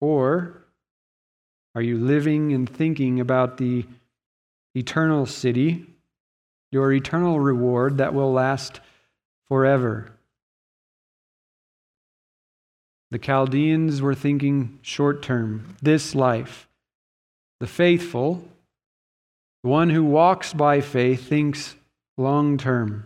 Or 0.00 0.64
are 1.74 1.82
you 1.82 1.98
living 1.98 2.54
and 2.54 2.68
thinking 2.68 3.20
about 3.20 3.58
the 3.58 3.84
eternal 4.74 5.26
city, 5.26 5.86
your 6.70 6.92
eternal 6.92 7.40
reward 7.40 7.98
that 7.98 8.14
will 8.14 8.32
last 8.32 8.80
forever? 9.48 10.12
The 13.10 13.18
Chaldeans 13.18 14.02
were 14.02 14.14
thinking 14.14 14.78
short 14.82 15.22
term, 15.22 15.76
this 15.80 16.14
life. 16.14 16.68
The 17.60 17.66
faithful, 17.66 18.44
the 19.62 19.70
one 19.70 19.90
who 19.90 20.04
walks 20.04 20.52
by 20.52 20.80
faith, 20.80 21.28
thinks 21.28 21.76
long 22.18 22.58
term. 22.58 23.04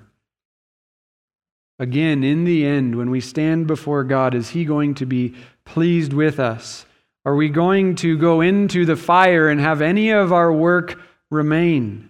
Again, 1.78 2.24
in 2.24 2.44
the 2.44 2.66
end, 2.66 2.96
when 2.96 3.10
we 3.10 3.20
stand 3.20 3.66
before 3.66 4.04
God, 4.04 4.34
is 4.34 4.50
He 4.50 4.64
going 4.64 4.94
to 4.96 5.06
be 5.06 5.34
pleased 5.64 6.12
with 6.12 6.40
us? 6.40 6.84
Are 7.24 7.34
we 7.34 7.48
going 7.48 7.94
to 7.96 8.18
go 8.18 8.40
into 8.40 8.84
the 8.84 8.96
fire 8.96 9.48
and 9.48 9.60
have 9.60 9.80
any 9.80 10.10
of 10.10 10.32
our 10.32 10.52
work 10.52 11.00
remain? 11.30 12.09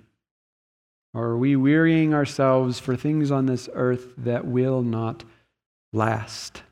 Or 1.13 1.25
are 1.25 1.39
we 1.39 1.57
wearying 1.57 2.15
ourselves 2.15 2.79
for 2.79 2.97
things 2.97 3.31
on 3.31 3.47
this 3.47 3.69
earth 3.73 4.15
that 4.17 4.47
will 4.47 4.83
not 4.83 5.25
last? 5.93 6.63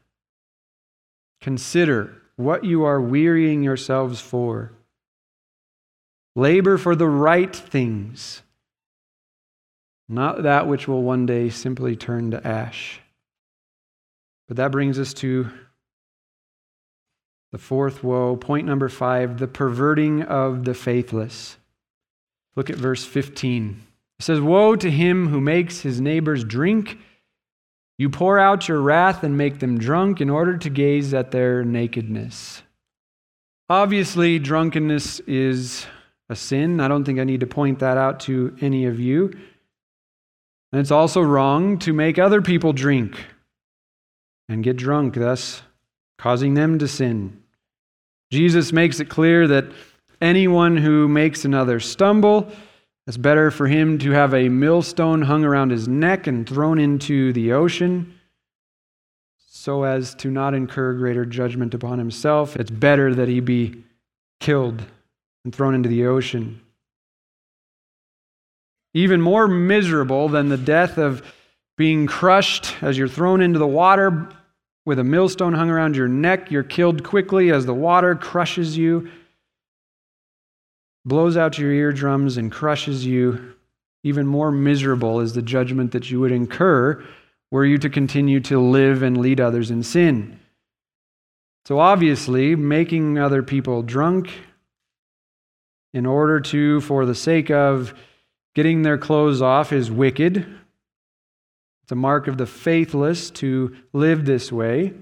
Consider 1.40 2.22
what 2.36 2.64
you 2.64 2.84
are 2.84 3.00
wearying 3.00 3.62
yourselves 3.62 4.20
for. 4.20 4.72
Labor 6.36 6.78
for 6.78 6.94
the 6.94 7.08
right 7.08 7.54
things 7.54 8.42
not 10.08 10.42
that 10.44 10.66
which 10.66 10.88
will 10.88 11.02
one 11.02 11.26
day 11.26 11.50
simply 11.50 11.94
turn 11.94 12.30
to 12.30 12.46
ash. 12.46 13.00
But 14.46 14.56
that 14.56 14.72
brings 14.72 14.98
us 14.98 15.12
to 15.14 15.50
the 17.52 17.58
fourth 17.58 18.02
woe. 18.02 18.36
Point 18.36 18.66
number 18.66 18.88
five 18.88 19.38
the 19.38 19.46
perverting 19.46 20.22
of 20.22 20.64
the 20.64 20.74
faithless. 20.74 21.58
Look 22.56 22.70
at 22.70 22.76
verse 22.76 23.04
15. 23.04 23.82
It 24.18 24.24
says, 24.24 24.40
Woe 24.40 24.76
to 24.76 24.90
him 24.90 25.28
who 25.28 25.40
makes 25.40 25.80
his 25.80 26.00
neighbors 26.00 26.44
drink. 26.44 26.98
You 27.98 28.10
pour 28.10 28.38
out 28.38 28.68
your 28.68 28.80
wrath 28.80 29.22
and 29.22 29.36
make 29.36 29.58
them 29.58 29.78
drunk 29.78 30.20
in 30.20 30.30
order 30.30 30.56
to 30.56 30.70
gaze 30.70 31.14
at 31.14 31.30
their 31.30 31.64
nakedness. 31.64 32.62
Obviously, 33.68 34.38
drunkenness 34.38 35.20
is 35.20 35.86
a 36.28 36.36
sin. 36.36 36.80
I 36.80 36.88
don't 36.88 37.04
think 37.04 37.18
I 37.18 37.24
need 37.24 37.40
to 37.40 37.46
point 37.46 37.80
that 37.80 37.96
out 37.96 38.20
to 38.20 38.56
any 38.60 38.86
of 38.86 38.98
you. 38.98 39.32
And 40.72 40.80
it's 40.80 40.90
also 40.90 41.20
wrong 41.20 41.78
to 41.80 41.92
make 41.92 42.18
other 42.18 42.42
people 42.42 42.72
drink 42.72 43.18
and 44.48 44.64
get 44.64 44.76
drunk, 44.76 45.14
thus 45.14 45.62
causing 46.18 46.54
them 46.54 46.78
to 46.78 46.88
sin. 46.88 47.42
Jesus 48.30 48.72
makes 48.72 49.00
it 49.00 49.08
clear 49.08 49.46
that 49.46 49.66
anyone 50.20 50.76
who 50.76 51.08
makes 51.08 51.44
another 51.44 51.80
stumble, 51.80 52.50
it's 53.08 53.16
better 53.16 53.50
for 53.50 53.66
him 53.66 53.98
to 53.98 54.12
have 54.12 54.32
a 54.32 54.48
millstone 54.48 55.22
hung 55.22 55.44
around 55.44 55.70
his 55.70 55.88
neck 55.88 56.28
and 56.28 56.48
thrown 56.48 56.78
into 56.78 57.32
the 57.32 57.52
ocean 57.52 58.14
so 59.48 59.82
as 59.82 60.14
to 60.14 60.30
not 60.30 60.54
incur 60.54 60.92
greater 60.92 61.24
judgment 61.24 61.74
upon 61.74 61.98
himself. 61.98 62.54
It's 62.54 62.70
better 62.70 63.12
that 63.14 63.26
he 63.26 63.40
be 63.40 63.82
killed 64.38 64.84
and 65.44 65.52
thrown 65.52 65.74
into 65.74 65.88
the 65.88 66.06
ocean 66.06 66.60
even 68.94 69.20
more 69.20 69.46
miserable 69.48 70.28
than 70.28 70.48
the 70.48 70.56
death 70.56 70.98
of 70.98 71.22
being 71.76 72.06
crushed 72.06 72.82
as 72.82 72.98
you're 72.98 73.08
thrown 73.08 73.40
into 73.40 73.58
the 73.58 73.66
water 73.66 74.28
with 74.84 74.98
a 74.98 75.04
millstone 75.04 75.52
hung 75.52 75.70
around 75.70 75.94
your 75.94 76.08
neck. 76.08 76.50
You're 76.50 76.62
killed 76.62 77.04
quickly 77.04 77.52
as 77.52 77.66
the 77.66 77.74
water 77.74 78.14
crushes 78.14 78.76
you, 78.76 79.10
blows 81.08 81.36
out 81.36 81.58
your 81.58 81.72
eardrums, 81.72 82.36
and 82.36 82.52
crushes 82.52 83.06
you. 83.06 83.54
Even 84.04 84.26
more 84.26 84.52
miserable 84.52 85.20
is 85.20 85.32
the 85.32 85.42
judgment 85.42 85.92
that 85.92 86.10
you 86.10 86.20
would 86.20 86.32
incur 86.32 87.04
were 87.50 87.64
you 87.64 87.78
to 87.78 87.90
continue 87.90 88.40
to 88.40 88.60
live 88.60 89.02
and 89.02 89.16
lead 89.16 89.40
others 89.40 89.70
in 89.70 89.82
sin. 89.82 90.38
So, 91.66 91.80
obviously, 91.80 92.54
making 92.54 93.18
other 93.18 93.42
people 93.42 93.82
drunk 93.82 94.30
in 95.92 96.06
order 96.06 96.40
to, 96.40 96.80
for 96.82 97.04
the 97.06 97.14
sake 97.14 97.50
of 97.50 97.94
Getting 98.58 98.82
their 98.82 98.98
clothes 98.98 99.40
off 99.40 99.72
is 99.72 99.88
wicked. 99.88 100.38
It's 101.84 101.92
a 101.92 101.94
mark 101.94 102.26
of 102.26 102.38
the 102.38 102.44
faithless 102.44 103.30
to 103.30 103.72
live 103.92 104.24
this 104.24 104.50
way. 104.50 104.94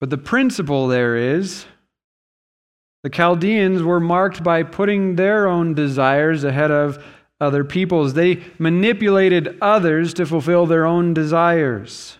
But 0.00 0.08
the 0.08 0.16
principle 0.16 0.88
there 0.88 1.16
is 1.16 1.66
the 3.02 3.10
Chaldeans 3.10 3.82
were 3.82 4.00
marked 4.00 4.42
by 4.42 4.62
putting 4.62 5.16
their 5.16 5.46
own 5.48 5.74
desires 5.74 6.44
ahead 6.44 6.70
of 6.70 7.02
other 7.40 7.64
people's. 7.64 8.14
They 8.14 8.42
manipulated 8.58 9.56
others 9.60 10.12
to 10.14 10.26
fulfill 10.26 10.66
their 10.66 10.84
own 10.84 11.14
desires. 11.14 12.18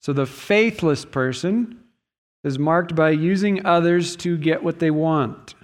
So 0.00 0.12
the 0.12 0.26
faithless 0.26 1.04
person 1.04 1.80
is 2.42 2.58
marked 2.58 2.94
by 2.94 3.10
using 3.10 3.64
others 3.66 4.16
to 4.16 4.36
get 4.36 4.62
what 4.62 4.78
they 4.78 4.90
want 4.90 5.54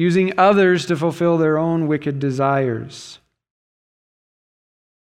using 0.00 0.32
others 0.38 0.86
to 0.86 0.96
fulfill 0.96 1.36
their 1.36 1.58
own 1.58 1.86
wicked 1.86 2.18
desires. 2.18 3.18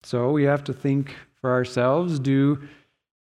So 0.03 0.29
we 0.29 0.43
have 0.43 0.63
to 0.65 0.73
think 0.73 1.15
for 1.41 1.51
ourselves 1.51 2.19
do 2.19 2.61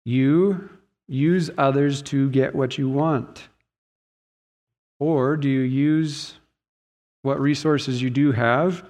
you 0.05 0.69
use 1.09 1.49
others 1.57 2.03
to 2.03 2.29
get 2.29 2.55
what 2.55 2.77
you 2.77 2.91
want? 2.91 3.49
Or 4.99 5.37
do 5.37 5.49
you 5.49 5.61
use 5.61 6.35
what 7.23 7.41
resources 7.41 8.01
you 8.01 8.11
do 8.11 8.33
have 8.33 8.85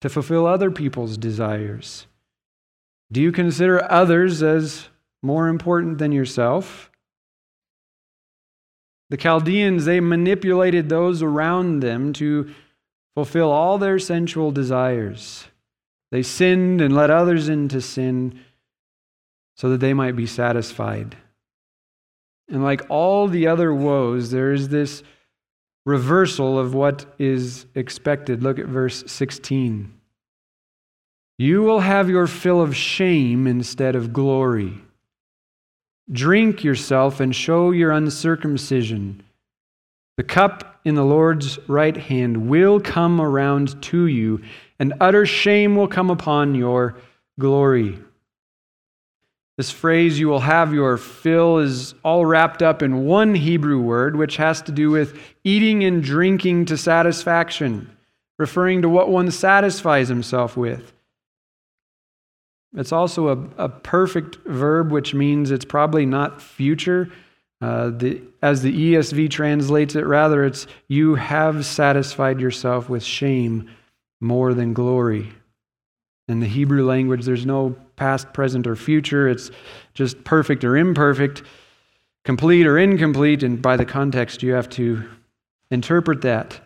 to 0.00 0.08
fulfill 0.08 0.46
other 0.46 0.70
people's 0.70 1.16
desires? 1.16 2.06
Do 3.12 3.20
you 3.20 3.32
consider 3.32 3.90
others 3.90 4.42
as 4.42 4.88
more 5.22 5.48
important 5.48 5.98
than 5.98 6.12
yourself? 6.12 6.90
The 9.10 9.16
Chaldeans, 9.16 9.84
they 9.84 10.00
manipulated 10.00 10.88
those 10.88 11.22
around 11.22 11.80
them 11.80 12.12
to 12.14 12.52
fulfill 13.14 13.50
all 13.50 13.76
their 13.76 13.98
sensual 13.98 14.52
desires. 14.52 15.46
They 16.12 16.22
sinned 16.22 16.80
and 16.80 16.94
led 16.94 17.10
others 17.10 17.48
into 17.48 17.80
sin 17.80 18.40
so 19.56 19.70
that 19.70 19.78
they 19.78 19.94
might 19.94 20.16
be 20.16 20.26
satisfied. 20.26 21.16
And 22.50 22.62
like 22.64 22.82
all 22.88 23.28
the 23.28 23.46
other 23.46 23.72
woes, 23.72 24.30
there 24.30 24.52
is 24.52 24.68
this 24.68 25.02
reversal 25.86 26.58
of 26.58 26.74
what 26.74 27.06
is 27.18 27.66
expected. 27.74 28.42
Look 28.42 28.58
at 28.58 28.66
verse 28.66 29.04
16. 29.06 29.92
You 31.38 31.62
will 31.62 31.80
have 31.80 32.10
your 32.10 32.26
fill 32.26 32.60
of 32.60 32.76
shame 32.76 33.46
instead 33.46 33.96
of 33.96 34.12
glory. 34.12 34.74
Drink 36.12 36.64
yourself 36.64 37.20
and 37.20 37.34
show 37.34 37.70
your 37.70 37.92
uncircumcision. 37.92 39.22
The 40.16 40.24
cup 40.24 40.80
in 40.84 40.96
the 40.96 41.04
Lord's 41.04 41.58
right 41.68 41.96
hand 41.96 42.48
will 42.48 42.80
come 42.80 43.20
around 43.20 43.80
to 43.84 44.06
you, 44.06 44.42
and 44.78 44.92
utter 45.00 45.24
shame 45.24 45.76
will 45.76 45.88
come 45.88 46.10
upon 46.10 46.54
your 46.54 46.96
glory. 47.38 47.98
This 49.60 49.70
phrase, 49.70 50.18
you 50.18 50.26
will 50.26 50.40
have 50.40 50.72
your 50.72 50.96
fill, 50.96 51.58
is 51.58 51.92
all 52.02 52.24
wrapped 52.24 52.62
up 52.62 52.80
in 52.82 53.04
one 53.04 53.34
Hebrew 53.34 53.78
word, 53.78 54.16
which 54.16 54.38
has 54.38 54.62
to 54.62 54.72
do 54.72 54.90
with 54.90 55.20
eating 55.44 55.84
and 55.84 56.02
drinking 56.02 56.64
to 56.64 56.78
satisfaction, 56.78 57.94
referring 58.38 58.80
to 58.80 58.88
what 58.88 59.10
one 59.10 59.30
satisfies 59.30 60.08
himself 60.08 60.56
with. 60.56 60.94
It's 62.74 62.90
also 62.90 63.28
a, 63.28 63.64
a 63.64 63.68
perfect 63.68 64.36
verb, 64.46 64.90
which 64.90 65.12
means 65.12 65.50
it's 65.50 65.66
probably 65.66 66.06
not 66.06 66.40
future. 66.40 67.12
Uh, 67.60 67.90
the, 67.90 68.22
as 68.40 68.62
the 68.62 68.94
ESV 68.94 69.28
translates 69.28 69.94
it, 69.94 70.06
rather, 70.06 70.42
it's 70.42 70.66
you 70.88 71.16
have 71.16 71.66
satisfied 71.66 72.40
yourself 72.40 72.88
with 72.88 73.02
shame 73.02 73.68
more 74.22 74.54
than 74.54 74.72
glory. 74.72 75.30
In 76.28 76.40
the 76.40 76.46
Hebrew 76.46 76.86
language, 76.86 77.26
there's 77.26 77.44
no 77.44 77.76
past, 78.00 78.32
present, 78.32 78.66
or 78.66 78.74
future. 78.74 79.28
It's 79.28 79.50
just 79.92 80.24
perfect 80.24 80.64
or 80.64 80.74
imperfect, 80.76 81.42
complete 82.24 82.66
or 82.66 82.78
incomplete, 82.78 83.42
and 83.42 83.60
by 83.60 83.76
the 83.76 83.84
context, 83.84 84.42
you 84.42 84.54
have 84.54 84.70
to 84.70 85.04
interpret 85.70 86.22
that. 86.22 86.60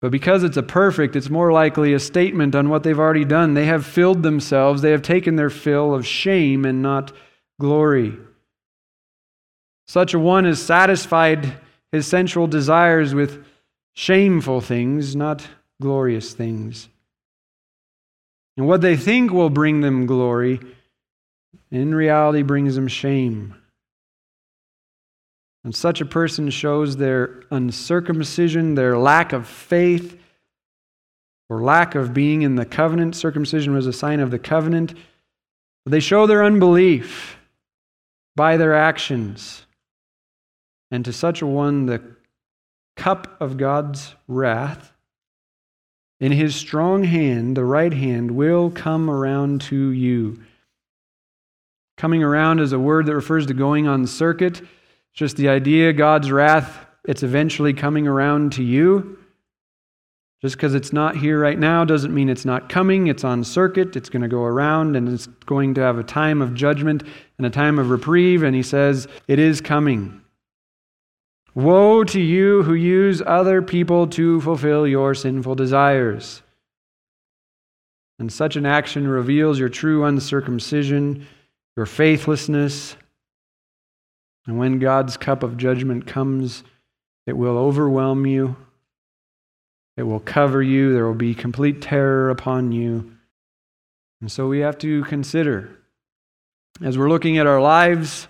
But 0.00 0.12
because 0.12 0.44
it's 0.44 0.56
a 0.56 0.62
perfect, 0.62 1.16
it's 1.16 1.28
more 1.28 1.50
likely 1.50 1.92
a 1.92 1.98
statement 1.98 2.54
on 2.54 2.68
what 2.68 2.84
they've 2.84 2.98
already 2.98 3.24
done. 3.24 3.54
They 3.54 3.64
have 3.64 3.84
filled 3.84 4.22
themselves, 4.22 4.80
they 4.80 4.92
have 4.92 5.02
taken 5.02 5.34
their 5.34 5.50
fill 5.50 5.92
of 5.92 6.06
shame 6.06 6.64
and 6.64 6.80
not 6.80 7.12
glory. 7.60 8.16
Such 9.88 10.14
a 10.14 10.20
one 10.20 10.44
has 10.44 10.62
satisfied 10.62 11.54
his 11.90 12.06
sensual 12.06 12.46
desires 12.46 13.12
with 13.12 13.44
shameful 13.92 14.60
things, 14.60 15.16
not 15.16 15.48
glorious 15.80 16.32
things. 16.32 16.88
And 18.56 18.66
what 18.66 18.80
they 18.80 18.96
think 18.96 19.32
will 19.32 19.50
bring 19.50 19.80
them 19.80 20.06
glory, 20.06 20.60
in 21.70 21.94
reality, 21.94 22.42
brings 22.42 22.76
them 22.76 22.88
shame. 22.88 23.54
And 25.64 25.74
such 25.74 26.00
a 26.00 26.06
person 26.06 26.50
shows 26.50 26.96
their 26.96 27.42
uncircumcision, 27.50 28.74
their 28.74 28.98
lack 28.98 29.32
of 29.32 29.48
faith, 29.48 30.20
or 31.48 31.62
lack 31.62 31.94
of 31.94 32.14
being 32.14 32.42
in 32.42 32.54
the 32.54 32.64
covenant. 32.66 33.16
Circumcision 33.16 33.74
was 33.74 33.86
a 33.86 33.92
sign 33.92 34.20
of 34.20 34.30
the 34.30 34.38
covenant. 34.38 34.94
They 35.86 36.00
show 36.00 36.26
their 36.26 36.44
unbelief 36.44 37.38
by 38.36 38.56
their 38.56 38.74
actions. 38.74 39.66
And 40.90 41.04
to 41.04 41.12
such 41.12 41.42
a 41.42 41.46
one, 41.46 41.86
the 41.86 42.02
cup 42.96 43.36
of 43.40 43.56
God's 43.56 44.14
wrath 44.28 44.93
in 46.24 46.32
his 46.32 46.56
strong 46.56 47.04
hand, 47.04 47.54
the 47.54 47.66
right 47.66 47.92
hand, 47.92 48.30
will 48.30 48.70
come 48.70 49.10
around 49.10 49.60
to 49.60 49.90
you. 49.90 50.42
Coming 51.98 52.22
around 52.22 52.60
is 52.60 52.72
a 52.72 52.78
word 52.78 53.04
that 53.04 53.14
refers 53.14 53.44
to 53.44 53.52
going 53.52 53.86
on 53.86 54.06
circuit. 54.06 54.58
It's 54.62 54.70
just 55.12 55.36
the 55.36 55.50
idea 55.50 55.92
God's 55.92 56.32
wrath, 56.32 56.86
it's 57.04 57.22
eventually 57.22 57.74
coming 57.74 58.06
around 58.06 58.52
to 58.54 58.62
you. 58.62 59.18
Just 60.40 60.56
because 60.56 60.74
it's 60.74 60.94
not 60.94 61.14
here 61.14 61.38
right 61.38 61.58
now 61.58 61.84
doesn't 61.84 62.14
mean 62.14 62.30
it's 62.30 62.46
not 62.46 62.70
coming. 62.70 63.08
It's 63.08 63.22
on 63.22 63.44
circuit, 63.44 63.94
it's 63.94 64.08
going 64.08 64.22
to 64.22 64.28
go 64.28 64.44
around, 64.44 64.96
and 64.96 65.06
it's 65.10 65.26
going 65.44 65.74
to 65.74 65.82
have 65.82 65.98
a 65.98 66.02
time 66.02 66.40
of 66.40 66.54
judgment 66.54 67.02
and 67.36 67.46
a 67.46 67.50
time 67.50 67.78
of 67.78 67.90
reprieve. 67.90 68.42
And 68.42 68.56
he 68.56 68.62
says, 68.62 69.08
It 69.28 69.38
is 69.38 69.60
coming. 69.60 70.22
Woe 71.54 72.02
to 72.04 72.20
you 72.20 72.62
who 72.64 72.74
use 72.74 73.22
other 73.24 73.62
people 73.62 74.06
to 74.08 74.40
fulfill 74.40 74.86
your 74.86 75.14
sinful 75.14 75.54
desires. 75.54 76.42
And 78.18 78.32
such 78.32 78.56
an 78.56 78.66
action 78.66 79.06
reveals 79.06 79.58
your 79.58 79.68
true 79.68 80.04
uncircumcision, 80.04 81.26
your 81.76 81.86
faithlessness. 81.86 82.96
And 84.46 84.58
when 84.58 84.78
God's 84.78 85.16
cup 85.16 85.42
of 85.42 85.56
judgment 85.56 86.06
comes, 86.06 86.64
it 87.26 87.36
will 87.36 87.56
overwhelm 87.56 88.26
you. 88.26 88.56
It 89.96 90.02
will 90.02 90.20
cover 90.20 90.62
you. 90.62 90.92
There 90.92 91.06
will 91.06 91.14
be 91.14 91.34
complete 91.34 91.80
terror 91.80 92.30
upon 92.30 92.72
you. 92.72 93.12
And 94.20 94.30
so 94.30 94.48
we 94.48 94.60
have 94.60 94.78
to 94.78 95.04
consider 95.04 95.70
as 96.82 96.98
we're 96.98 97.08
looking 97.08 97.38
at 97.38 97.46
our 97.46 97.60
lives, 97.60 98.26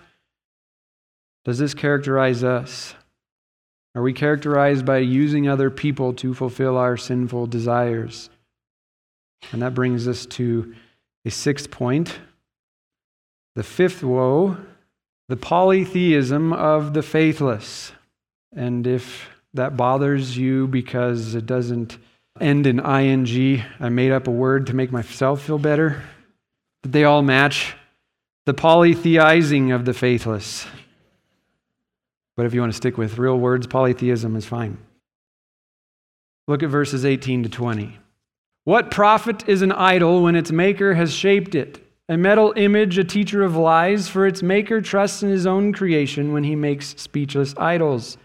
does 1.45 1.57
this 1.57 1.73
characterize 1.73 2.43
us? 2.43 2.93
Are 3.95 4.01
we 4.01 4.11
characterized 4.11 4.85
by 4.85 4.97
using 4.97 5.47
other 5.47 5.69
people 5.69 6.13
to 6.15 6.33
fulfill 6.33 6.77
our 6.77 6.97
sinful 6.97 7.47
desires? 7.47 8.29
And 9.53 9.61
that 9.61 9.73
brings 9.73 10.07
us 10.07 10.25
to 10.27 10.75
a 11.23 11.31
sixth 11.31 11.71
point. 11.71 12.19
The 13.55 13.63
fifth 13.63 14.03
woe, 14.03 14.57
the 15.29 15.37
polytheism 15.37 16.51
of 16.51 16.93
the 16.93 17.01
faithless. 17.01 17.93
And 18.53 18.85
if 18.85 19.29
that 19.53 19.77
bothers 19.77 20.37
you 20.37 20.67
because 20.67 21.33
it 21.33 21.45
doesn't 21.45 21.97
end 22.41 22.67
in 22.67 22.79
ing, 22.79 23.63
I 23.79 23.89
made 23.89 24.11
up 24.11 24.27
a 24.27 24.31
word 24.31 24.67
to 24.67 24.75
make 24.75 24.91
myself 24.91 25.41
feel 25.41 25.57
better. 25.57 26.03
But 26.83 26.91
they 26.91 27.05
all 27.05 27.21
match. 27.21 27.75
The 28.45 28.53
polytheizing 28.53 29.73
of 29.73 29.85
the 29.85 29.93
faithless. 29.93 30.67
But 32.35 32.45
if 32.45 32.53
you 32.53 32.59
want 32.59 32.73
to 32.73 32.77
stick 32.77 32.97
with 32.97 33.17
real 33.17 33.37
words, 33.37 33.67
polytheism 33.67 34.35
is 34.35 34.45
fine. 34.45 34.77
Look 36.47 36.63
at 36.63 36.69
verses 36.69 37.05
18 37.05 37.43
to 37.43 37.49
20. 37.49 37.97
What 38.65 38.91
profit 38.91 39.47
is 39.47 39.61
an 39.61 39.71
idol 39.71 40.23
when 40.23 40.35
its 40.35 40.51
maker 40.51 40.93
has 40.93 41.13
shaped 41.13 41.55
it? 41.55 41.81
A 42.07 42.17
metal 42.17 42.53
image, 42.55 42.97
a 42.97 43.03
teacher 43.03 43.41
of 43.43 43.55
lies, 43.55 44.07
for 44.07 44.27
its 44.27 44.43
maker 44.43 44.79
trusts 44.79 45.23
in 45.23 45.29
his 45.29 45.47
own 45.47 45.73
creation 45.73 46.33
when 46.33 46.43
he 46.43 46.55
makes 46.55 46.95
speechless 47.01 47.55
idols. 47.57 48.17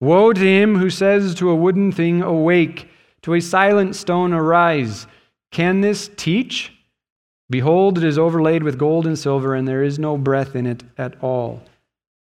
Woe 0.00 0.32
to 0.32 0.40
him 0.40 0.76
who 0.76 0.90
says 0.90 1.34
to 1.36 1.50
a 1.50 1.56
wooden 1.56 1.90
thing, 1.90 2.22
Awake, 2.22 2.88
to 3.22 3.34
a 3.34 3.40
silent 3.40 3.96
stone, 3.96 4.32
Arise. 4.32 5.06
Can 5.50 5.80
this 5.80 6.10
teach? 6.16 6.72
Behold, 7.50 7.96
it 7.96 8.04
is 8.04 8.18
overlaid 8.18 8.62
with 8.62 8.78
gold 8.78 9.06
and 9.06 9.18
silver, 9.18 9.54
and 9.54 9.66
there 9.66 9.82
is 9.82 9.98
no 9.98 10.18
breath 10.18 10.54
in 10.54 10.66
it 10.66 10.84
at 10.98 11.14
all. 11.22 11.62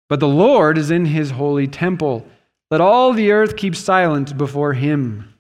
But 0.09 0.21
the 0.21 0.29
Lord 0.29 0.79
is 0.79 0.91
in 0.91 1.07
his 1.07 1.31
holy 1.31 1.67
temple. 1.67 2.27
Let 2.71 2.81
all 2.81 3.13
the 3.13 3.33
earth 3.33 3.57
keep 3.57 3.75
silent 3.75 4.37
before 4.37 4.73
him. 4.75 5.35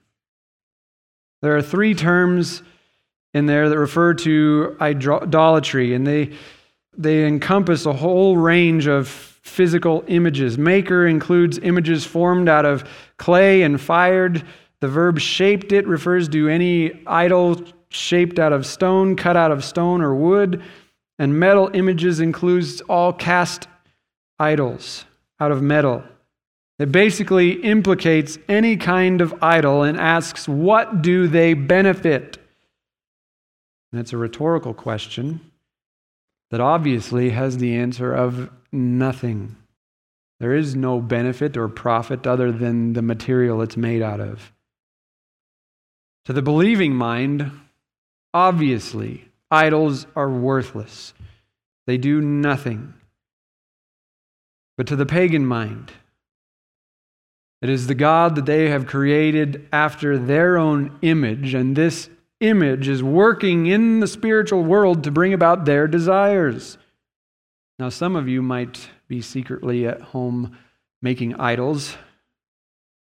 There 1.42 1.56
are 1.56 1.62
three 1.62 1.94
terms 1.94 2.62
in 3.34 3.46
there 3.46 3.68
that 3.68 3.78
refer 3.78 4.14
to 4.14 4.76
idolatry, 4.80 5.94
and 5.94 6.06
they, 6.06 6.32
they 6.96 7.26
encompass 7.26 7.84
a 7.84 7.92
whole 7.92 8.36
range 8.36 8.86
of 8.86 9.08
physical 9.08 10.04
images. 10.06 10.56
Maker 10.56 11.06
includes 11.06 11.58
images 11.58 12.06
formed 12.06 12.48
out 12.48 12.64
of 12.64 12.88
clay 13.18 13.62
and 13.62 13.78
fired. 13.80 14.42
The 14.80 14.88
verb 14.88 15.18
shaped 15.18 15.72
it 15.72 15.86
refers 15.86 16.28
to 16.30 16.48
any 16.48 17.02
idol 17.06 17.62
shaped 17.90 18.38
out 18.38 18.52
of 18.52 18.66
stone, 18.66 19.16
cut 19.16 19.36
out 19.36 19.52
of 19.52 19.64
stone 19.64 20.00
or 20.00 20.14
wood. 20.14 20.62
And 21.18 21.38
metal 21.38 21.70
images 21.74 22.20
includes 22.20 22.80
all 22.82 23.12
cast 23.12 23.68
idols 24.38 25.04
out 25.40 25.52
of 25.52 25.62
metal. 25.62 26.02
It 26.78 26.90
basically 26.90 27.52
implicates 27.62 28.38
any 28.48 28.76
kind 28.76 29.20
of 29.20 29.34
idol 29.42 29.82
and 29.84 29.98
asks, 29.98 30.48
what 30.48 31.02
do 31.02 31.28
they 31.28 31.54
benefit? 31.54 32.38
And 33.92 34.00
it's 34.00 34.12
a 34.12 34.16
rhetorical 34.18 34.74
question 34.74 35.40
that 36.50 36.60
obviously 36.60 37.30
has 37.30 37.58
the 37.58 37.74
answer 37.76 38.12
of 38.12 38.50
nothing. 38.72 39.56
There 40.40 40.54
is 40.54 40.74
no 40.74 41.00
benefit 41.00 41.56
or 41.56 41.68
profit 41.68 42.26
other 42.26 42.50
than 42.50 42.92
the 42.94 43.02
material 43.02 43.62
it's 43.62 43.76
made 43.76 44.02
out 44.02 44.20
of. 44.20 44.52
To 46.26 46.32
the 46.32 46.42
believing 46.42 46.94
mind, 46.94 47.52
obviously, 48.32 49.28
idols 49.50 50.06
are 50.16 50.30
worthless. 50.30 51.14
They 51.86 51.98
do 51.98 52.20
nothing. 52.20 52.94
But 54.76 54.86
to 54.88 54.96
the 54.96 55.06
pagan 55.06 55.46
mind, 55.46 55.92
it 57.62 57.70
is 57.70 57.86
the 57.86 57.94
God 57.94 58.34
that 58.34 58.46
they 58.46 58.68
have 58.68 58.86
created 58.86 59.68
after 59.72 60.18
their 60.18 60.58
own 60.58 60.98
image, 61.02 61.54
and 61.54 61.74
this 61.74 62.10
image 62.40 62.88
is 62.88 63.02
working 63.02 63.66
in 63.66 64.00
the 64.00 64.06
spiritual 64.06 64.62
world 64.62 65.04
to 65.04 65.10
bring 65.10 65.32
about 65.32 65.64
their 65.64 65.86
desires. 65.86 66.76
Now, 67.78 67.88
some 67.88 68.16
of 68.16 68.28
you 68.28 68.42
might 68.42 68.88
be 69.08 69.20
secretly 69.20 69.86
at 69.86 70.00
home 70.00 70.56
making 71.00 71.34
idols, 71.36 71.96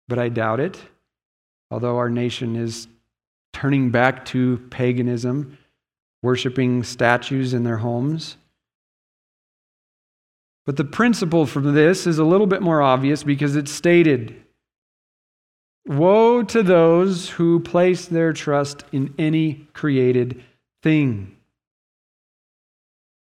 but 0.09 0.19
I 0.19 0.29
doubt 0.29 0.61
it. 0.61 0.81
Although 1.71 1.97
our 1.97 2.11
nation 2.11 2.57
is 2.57 2.89
turning 3.53 3.91
back 3.91 4.25
to 4.27 4.59
paganism, 4.71 5.59
worshiping 6.23 6.83
statues 6.83 7.55
in 7.55 7.65
their 7.65 7.79
homes. 7.79 8.37
But 10.67 10.77
the 10.77 10.85
principle 10.85 11.47
from 11.47 11.75
this 11.75 12.07
is 12.07 12.19
a 12.19 12.25
little 12.25 12.49
bit 12.49 12.61
more 12.61 12.83
obvious 12.83 13.23
because 13.23 13.57
it's 13.57 13.73
stated 13.73 14.43
Woe 15.87 16.43
to 16.43 16.65
those 16.65 17.31
who 17.31 17.61
place 17.61 18.07
their 18.07 18.33
trust 18.33 18.85
in 18.91 19.15
any 19.19 19.69
created 19.73 20.43
thing. 20.83 21.37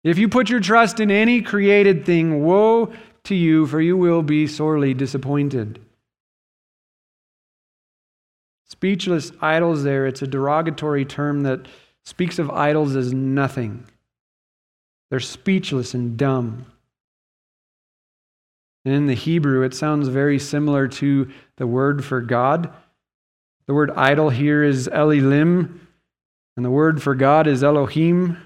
If 0.02 0.16
you 0.16 0.30
put 0.30 0.48
your 0.48 0.60
trust 0.60 1.00
in 1.00 1.10
any 1.10 1.42
created 1.42 2.06
thing, 2.06 2.42
woe 2.42 2.92
to 3.24 3.34
you, 3.34 3.66
for 3.66 3.80
you 3.82 3.98
will 3.98 4.22
be 4.22 4.46
sorely 4.46 4.94
disappointed. 4.94 5.78
Speechless 8.64 9.32
idols, 9.42 9.82
there, 9.82 10.06
it's 10.06 10.22
a 10.22 10.26
derogatory 10.26 11.04
term 11.04 11.42
that 11.42 11.66
speaks 12.06 12.38
of 12.38 12.50
idols 12.50 12.96
as 12.96 13.12
nothing. 13.12 13.84
They're 15.10 15.20
speechless 15.20 15.92
and 15.92 16.16
dumb. 16.16 16.64
And 18.84 18.94
in 18.94 19.06
the 19.06 19.14
Hebrew, 19.14 19.62
it 19.62 19.74
sounds 19.74 20.08
very 20.08 20.38
similar 20.38 20.88
to 20.88 21.30
the 21.56 21.66
word 21.66 22.04
for 22.04 22.20
God. 22.20 22.72
The 23.66 23.74
word 23.74 23.90
idol 23.90 24.30
here 24.30 24.64
is 24.64 24.88
Elilim, 24.88 25.80
and 26.56 26.64
the 26.64 26.70
word 26.70 27.02
for 27.02 27.14
God 27.14 27.46
is 27.46 27.62
Elohim. 27.62 28.38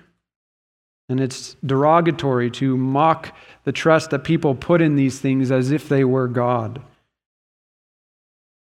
And 1.09 1.21
it's 1.21 1.57
derogatory 1.65 2.51
to 2.53 2.77
mock 2.77 3.37
the 3.65 3.73
trust 3.73 4.11
that 4.11 4.25
people 4.25 4.55
put 4.55 4.81
in 4.81 4.97
these 4.97 5.19
things 5.21 5.51
as 5.51 5.71
if 5.71 5.89
they 5.89 6.05
were 6.05 6.29
God. 6.29 6.83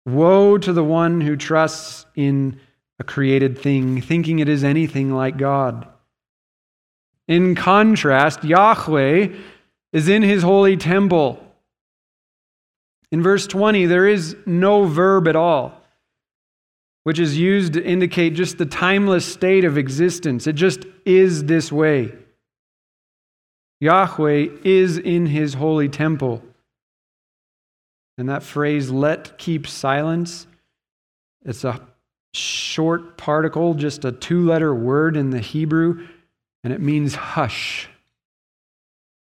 Woe 0.06 0.58
to 0.58 0.72
the 0.72 0.84
one 0.84 1.20
who 1.20 1.36
trusts 1.36 2.06
in 2.16 2.58
a 2.98 3.04
created 3.04 3.58
thing, 3.58 4.00
thinking 4.00 4.38
it 4.38 4.48
is 4.48 4.64
anything 4.64 5.12
like 5.12 5.36
God. 5.36 5.86
In 7.28 7.54
contrast, 7.54 8.42
Yahweh 8.42 9.28
is 9.92 10.08
in 10.08 10.22
his 10.22 10.42
holy 10.42 10.76
temple. 10.76 11.38
In 13.12 13.22
verse 13.22 13.46
20, 13.46 13.86
there 13.86 14.06
is 14.06 14.36
no 14.46 14.84
verb 14.84 15.26
at 15.26 15.36
all, 15.36 15.72
which 17.04 17.18
is 17.18 17.36
used 17.36 17.72
to 17.72 17.84
indicate 17.84 18.34
just 18.34 18.58
the 18.58 18.66
timeless 18.66 19.26
state 19.26 19.64
of 19.64 19.76
existence. 19.76 20.46
It 20.46 20.54
just 20.54 20.84
is 21.04 21.44
this 21.44 21.72
way. 21.72 22.12
Yahweh 23.80 24.48
is 24.62 24.98
in 24.98 25.26
his 25.26 25.54
holy 25.54 25.88
temple. 25.88 26.42
And 28.18 28.28
that 28.28 28.42
phrase, 28.42 28.90
let 28.90 29.38
keep 29.38 29.66
silence, 29.66 30.46
it's 31.44 31.64
a 31.64 31.80
short 32.34 33.16
particle, 33.16 33.74
just 33.74 34.04
a 34.04 34.12
two 34.12 34.44
letter 34.44 34.74
word 34.74 35.16
in 35.16 35.30
the 35.30 35.40
Hebrew, 35.40 36.06
and 36.62 36.72
it 36.72 36.80
means 36.80 37.14
hush. 37.14 37.88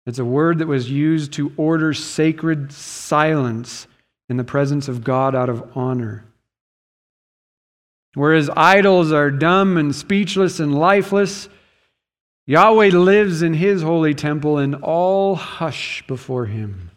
It's 0.06 0.20
a 0.20 0.26
word 0.26 0.60
that 0.60 0.68
was 0.68 0.92
used 0.92 1.34
to 1.34 1.52
order 1.58 1.94
sacred 1.94 2.72
silence 2.72 3.88
in 4.30 4.38
the 4.38 4.44
presence 4.44 4.88
of 4.88 5.04
God 5.04 5.36
out 5.36 5.50
of 5.50 5.76
honor. 5.76 6.26
Whereas 8.14 8.50
idols 8.56 9.12
are 9.12 9.32
dumb 9.32 9.78
and 9.78 9.94
speechless 9.94 10.60
and 10.60 10.74
lifeless, 10.78 11.50
Yahweh 12.48 12.90
lives 12.90 13.42
in 13.42 13.56
his 13.56 13.82
holy 13.82 14.14
temple 14.14 14.60
and 14.60 14.76
all 14.76 15.36
hush 15.36 16.06
before 16.08 16.46
him. 16.46 16.92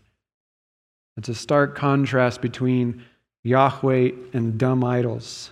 It's 1.17 1.31
a 1.31 1.35
stark 1.35 1.75
contrast 1.75 2.43
between 2.43 3.03
Yahweh 3.43 4.11
and 4.35 4.59
dumb 4.59 4.85
idols. 4.85 5.51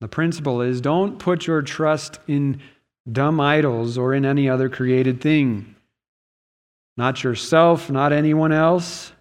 The 0.00 0.08
principle 0.08 0.60
is 0.60 0.80
don't 0.80 1.18
put 1.18 1.46
your 1.46 1.62
trust 1.62 2.18
in 2.26 2.60
dumb 3.10 3.40
idols 3.40 3.96
or 3.96 4.14
in 4.14 4.26
any 4.26 4.48
other 4.48 4.68
created 4.68 5.20
thing. 5.20 5.76
Not 7.00 7.24
yourself, 7.24 7.88
not 7.88 8.12
anyone 8.12 8.52
else. 8.52 9.12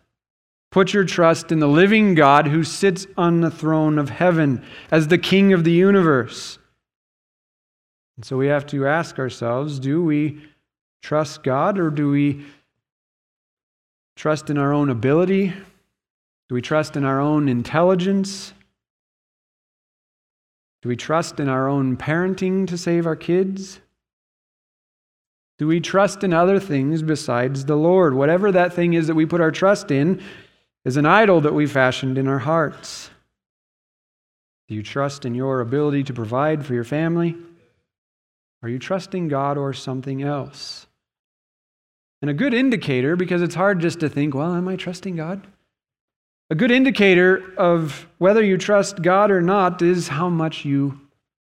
Put 0.69 0.93
your 0.93 1.05
trust 1.05 1.49
in 1.49 1.59
the 1.59 1.67
living 1.69 2.13
God 2.13 2.45
who 2.45 2.61
sits 2.65 3.07
on 3.15 3.39
the 3.39 3.49
throne 3.49 3.97
of 3.97 4.09
heaven 4.09 4.65
as 4.91 5.07
the 5.07 5.17
King 5.17 5.53
of 5.53 5.63
the 5.63 5.71
universe. 5.71 6.59
And 8.17 8.25
so 8.25 8.35
we 8.35 8.47
have 8.47 8.65
to 8.65 8.85
ask 8.85 9.17
ourselves 9.17 9.79
do 9.79 10.03
we 10.03 10.41
trust 11.01 11.41
God 11.41 11.79
or 11.79 11.89
do 11.89 12.09
we 12.09 12.43
trust 14.17 14.49
in 14.49 14.57
our 14.57 14.73
own 14.73 14.89
ability? 14.89 15.47
Do 16.49 16.55
we 16.55 16.61
trust 16.61 16.97
in 16.97 17.05
our 17.05 17.21
own 17.21 17.47
intelligence? 17.47 18.51
Do 20.81 20.89
we 20.89 20.97
trust 20.97 21.39
in 21.39 21.47
our 21.47 21.69
own 21.69 21.95
parenting 21.95 22.67
to 22.67 22.77
save 22.77 23.05
our 23.05 23.15
kids? 23.15 23.79
Do 25.59 25.67
we 25.67 25.81
trust 25.81 26.23
in 26.23 26.33
other 26.33 26.59
things 26.59 27.01
besides 27.01 27.65
the 27.65 27.75
Lord? 27.75 28.13
Whatever 28.13 28.51
that 28.53 28.73
thing 28.73 28.93
is 28.93 29.07
that 29.07 29.15
we 29.15 29.25
put 29.25 29.41
our 29.41 29.51
trust 29.51 29.91
in 29.91 30.23
is 30.85 30.95
an 30.95 31.05
idol 31.05 31.41
that 31.41 31.53
we 31.53 31.67
fashioned 31.67 32.17
in 32.17 32.27
our 32.27 32.39
hearts. 32.39 33.11
Do 34.69 34.75
you 34.75 34.83
trust 34.83 35.25
in 35.25 35.35
your 35.35 35.59
ability 35.59 36.05
to 36.05 36.13
provide 36.13 36.65
for 36.65 36.73
your 36.73 36.85
family? 36.85 37.35
Are 38.63 38.69
you 38.69 38.79
trusting 38.79 39.27
God 39.27 39.57
or 39.57 39.73
something 39.73 40.23
else? 40.23 40.87
And 42.21 42.31
a 42.31 42.33
good 42.33 42.53
indicator, 42.53 43.15
because 43.15 43.41
it's 43.41 43.55
hard 43.55 43.79
just 43.79 43.99
to 43.99 44.09
think, 44.09 44.33
well, 44.33 44.53
am 44.53 44.67
I 44.67 44.77
trusting 44.77 45.15
God? 45.15 45.45
A 46.49 46.55
good 46.55 46.71
indicator 46.71 47.53
of 47.57 48.07
whether 48.17 48.43
you 48.43 48.57
trust 48.57 49.01
God 49.01 49.29
or 49.29 49.41
not 49.41 49.81
is 49.81 50.07
how 50.07 50.29
much 50.29 50.63
you 50.65 50.99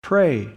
pray. 0.01 0.49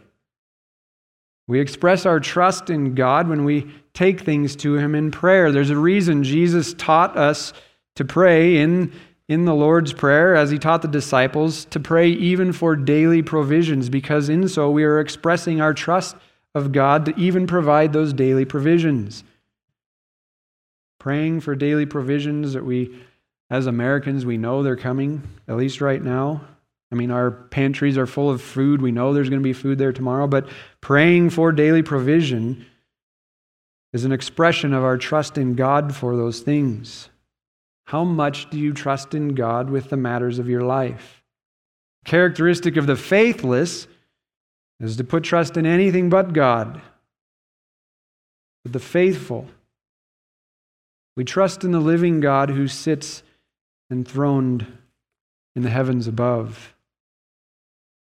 We 1.49 1.61
express 1.61 2.05
our 2.05 2.21
trust 2.21 2.69
in 2.69 2.95
God 2.95 3.27
when 3.27 3.45
we 3.45 3.67
take 3.95 4.21
things 4.21 4.55
to 4.57 4.77
Him 4.77 4.95
in 4.95 5.11
prayer. 5.11 5.51
There's 5.51 5.71
a 5.71 5.77
reason 5.77 6.23
Jesus 6.23 6.75
taught 6.75 7.17
us 7.17 7.55
to 7.97 8.05
pray 8.05 8.59
in, 8.59 8.93
in 9.29 9.47
the 9.47 9.55
Lord's 9.55 9.95
Prayer, 9.95 10.37
as 10.37 10.51
He 10.51 10.59
taught 10.59 10.83
the 10.83 10.89
disciples, 10.89 11.65
to 11.67 11.81
pray 11.81 12.11
even 12.11 12.53
for 12.53 12.77
daily 12.77 13.23
provisions, 13.23 13.89
because 13.89 14.29
in 14.29 14.47
so 14.47 14.71
we 14.71 14.85
are 14.85 15.01
expressing 15.01 15.61
our 15.61 15.73
trust 15.73 16.17
of 16.55 16.71
God 16.71 17.07
to 17.07 17.19
even 17.19 17.47
provide 17.47 17.95
those 17.95 18.13
daily 18.13 18.45
provisions. 18.45 19.25
Praying 21.01 21.41
for 21.41 21.55
daily 21.55 21.87
provisions 21.87 22.53
that 22.53 22.65
we, 22.65 22.95
as 23.49 23.67
Americans, 23.67 24.27
we 24.27 24.37
know 24.37 24.63
they're 24.63 24.77
coming, 24.77 25.23
at 25.49 25.57
least 25.57 25.81
right 25.81 26.03
now. 26.03 26.43
I 26.91 26.95
mean, 26.95 27.11
our 27.11 27.30
pantries 27.30 27.99
are 27.99 28.07
full 28.07 28.30
of 28.30 28.41
food. 28.41 28.80
We 28.80 28.93
know 28.93 29.12
there's 29.12 29.28
going 29.28 29.43
to 29.43 29.45
be 29.45 29.53
food 29.53 29.78
there 29.78 29.93
tomorrow, 29.93 30.26
but 30.26 30.49
praying 30.80 31.30
for 31.30 31.53
daily 31.53 31.82
provision 31.82 32.64
is 33.93 34.05
an 34.05 34.12
expression 34.12 34.72
of 34.72 34.84
our 34.84 34.97
trust 34.97 35.36
in 35.36 35.55
God 35.55 35.95
for 35.95 36.16
those 36.16 36.41
things. 36.41 37.11
How 37.86 38.05
much 38.05 38.51
do 38.51 38.59
you 38.59 38.72
trust 38.72 39.14
in 39.14 39.34
God 39.34 39.70
with 39.70 39.91
the 39.91 39.97
matters 39.97 40.39
of 40.39 40.49
your 40.49 40.62
life? 40.62 41.22
Characteristic 42.05 42.76
of 42.76 42.86
the 42.86 42.97
faithless 42.97 43.86
is 44.80 44.97
to 44.97 45.05
put 45.05 45.24
trust 45.24 45.57
in 45.57 45.66
anything 45.66 46.09
but 46.09 46.32
God. 46.32 46.80
But 48.62 48.72
the 48.72 48.78
faithful, 48.78 49.47
we 51.16 51.24
trust 51.24 51.64
in 51.64 51.72
the 51.72 51.80
living 51.80 52.20
God 52.20 52.51
who 52.51 52.68
sits 52.68 53.22
enthroned 53.91 54.66
in 55.57 55.62
the 55.62 55.70
heavens 55.70 56.07
above. 56.07 56.74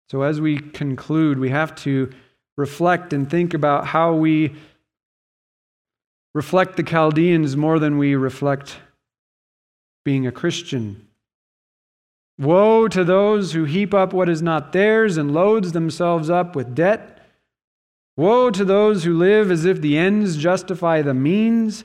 So, 0.10 0.22
as 0.22 0.40
we 0.40 0.60
conclude, 0.60 1.38
we 1.38 1.50
have 1.50 1.76
to 1.78 2.10
reflect 2.56 3.14
and 3.14 3.30
think 3.30 3.54
about 3.54 3.88
how 3.88 4.14
we 4.14 4.56
reflect 6.34 6.78
the 6.78 6.84
Chaldeans 6.84 7.58
more 7.58 7.80
than 7.80 7.98
we 7.98 8.16
reflect 8.16 8.78
being 10.06 10.26
a 10.26 10.32
Christian. 10.32 11.08
Woe 12.40 12.88
to 12.88 13.04
those 13.04 13.54
who 13.54 13.66
heap 13.66 13.94
up 13.94 14.14
what 14.14 14.30
is 14.30 14.42
not 14.42 14.72
theirs 14.72 15.18
and 15.18 15.34
loads 15.34 15.72
themselves 15.72 16.30
up 16.30 16.56
with 16.56 16.76
debt. 16.76 17.26
Woe 18.16 18.52
to 18.52 18.64
those 18.64 19.04
who 19.04 19.18
live 19.18 19.52
as 19.52 19.66
if 19.66 19.82
the 19.82 19.98
ends 19.98 20.38
justify 20.38 21.02
the 21.02 21.14
means. 21.14 21.84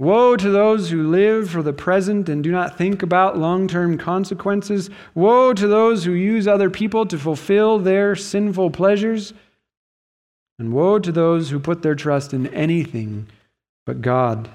Woe 0.00 0.34
to 0.34 0.48
those 0.48 0.88
who 0.88 1.10
live 1.10 1.50
for 1.50 1.62
the 1.62 1.74
present 1.74 2.30
and 2.30 2.42
do 2.42 2.50
not 2.50 2.78
think 2.78 3.02
about 3.02 3.36
long 3.36 3.68
term 3.68 3.98
consequences. 3.98 4.88
Woe 5.14 5.52
to 5.52 5.66
those 5.66 6.04
who 6.04 6.12
use 6.12 6.48
other 6.48 6.70
people 6.70 7.04
to 7.04 7.18
fulfill 7.18 7.78
their 7.78 8.16
sinful 8.16 8.70
pleasures. 8.70 9.34
And 10.58 10.72
woe 10.72 11.00
to 11.00 11.12
those 11.12 11.50
who 11.50 11.60
put 11.60 11.82
their 11.82 11.94
trust 11.94 12.32
in 12.32 12.46
anything 12.46 13.26
but 13.84 14.00
God. 14.00 14.48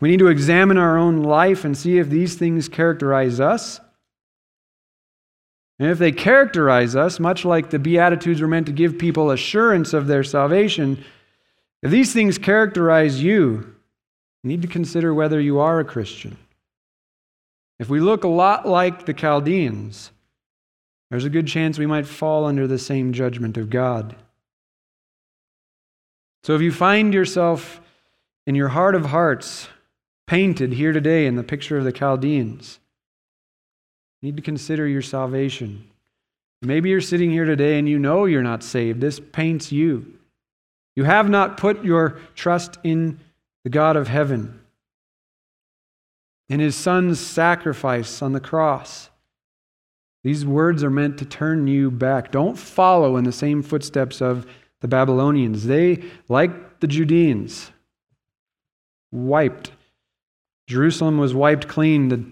We 0.00 0.10
need 0.10 0.18
to 0.18 0.26
examine 0.26 0.76
our 0.76 0.98
own 0.98 1.22
life 1.22 1.64
and 1.64 1.78
see 1.78 1.98
if 1.98 2.10
these 2.10 2.34
things 2.34 2.68
characterize 2.68 3.38
us. 3.38 3.78
And 5.78 5.88
if 5.88 5.98
they 5.98 6.10
characterize 6.10 6.96
us, 6.96 7.20
much 7.20 7.44
like 7.44 7.70
the 7.70 7.78
Beatitudes 7.78 8.40
were 8.40 8.48
meant 8.48 8.66
to 8.66 8.72
give 8.72 8.98
people 8.98 9.30
assurance 9.30 9.92
of 9.92 10.08
their 10.08 10.24
salvation, 10.24 11.04
if 11.80 11.92
these 11.92 12.12
things 12.12 12.38
characterize 12.38 13.22
you, 13.22 13.73
you 14.44 14.48
need 14.48 14.62
to 14.62 14.68
consider 14.68 15.14
whether 15.14 15.40
you 15.40 15.58
are 15.58 15.80
a 15.80 15.84
Christian. 15.84 16.36
If 17.78 17.88
we 17.88 17.98
look 17.98 18.24
a 18.24 18.28
lot 18.28 18.68
like 18.68 19.06
the 19.06 19.14
Chaldeans, 19.14 20.10
there's 21.10 21.24
a 21.24 21.30
good 21.30 21.46
chance 21.46 21.78
we 21.78 21.86
might 21.86 22.06
fall 22.06 22.44
under 22.44 22.66
the 22.66 22.78
same 22.78 23.14
judgment 23.14 23.56
of 23.56 23.70
God. 23.70 24.14
So 26.44 26.54
if 26.54 26.60
you 26.60 26.72
find 26.72 27.14
yourself 27.14 27.80
in 28.46 28.54
your 28.54 28.68
heart 28.68 28.94
of 28.94 29.06
hearts 29.06 29.68
painted 30.26 30.74
here 30.74 30.92
today 30.92 31.26
in 31.26 31.36
the 31.36 31.42
picture 31.42 31.78
of 31.78 31.84
the 31.84 31.92
Chaldeans, 31.92 32.78
you 34.20 34.28
need 34.28 34.36
to 34.36 34.42
consider 34.42 34.86
your 34.86 35.02
salvation. 35.02 35.88
Maybe 36.60 36.90
you're 36.90 37.00
sitting 37.00 37.30
here 37.30 37.46
today 37.46 37.78
and 37.78 37.88
you 37.88 37.98
know 37.98 38.26
you're 38.26 38.42
not 38.42 38.62
saved. 38.62 39.00
This 39.00 39.20
paints 39.20 39.72
you. 39.72 40.18
You 40.96 41.04
have 41.04 41.30
not 41.30 41.56
put 41.56 41.82
your 41.82 42.18
trust 42.34 42.76
in 42.84 43.20
the 43.64 43.70
God 43.70 43.96
of 43.96 44.08
heaven, 44.08 44.60
in 46.48 46.60
his 46.60 46.76
son's 46.76 47.18
sacrifice 47.18 48.20
on 48.22 48.32
the 48.32 48.40
cross. 48.40 49.10
These 50.22 50.46
words 50.46 50.84
are 50.84 50.90
meant 50.90 51.18
to 51.18 51.24
turn 51.24 51.66
you 51.66 51.90
back. 51.90 52.30
Don't 52.30 52.56
follow 52.56 53.16
in 53.16 53.24
the 53.24 53.32
same 53.32 53.62
footsteps 53.62 54.20
of 54.20 54.46
the 54.80 54.88
Babylonians. 54.88 55.66
They, 55.66 56.04
like 56.28 56.80
the 56.80 56.86
Judeans, 56.86 57.70
wiped. 59.10 59.72
Jerusalem 60.66 61.18
was 61.18 61.34
wiped 61.34 61.68
clean. 61.68 62.08
The 62.08 62.24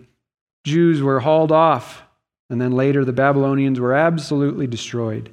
Jews 0.65 1.03
were 1.03 1.21
hauled 1.21 1.53
off. 1.53 2.03
And 2.51 2.61
then 2.61 2.73
later, 2.73 3.05
the 3.05 3.13
Babylonians 3.13 3.81
were 3.81 3.95
absolutely 3.95 4.67
destroyed. 4.67 5.31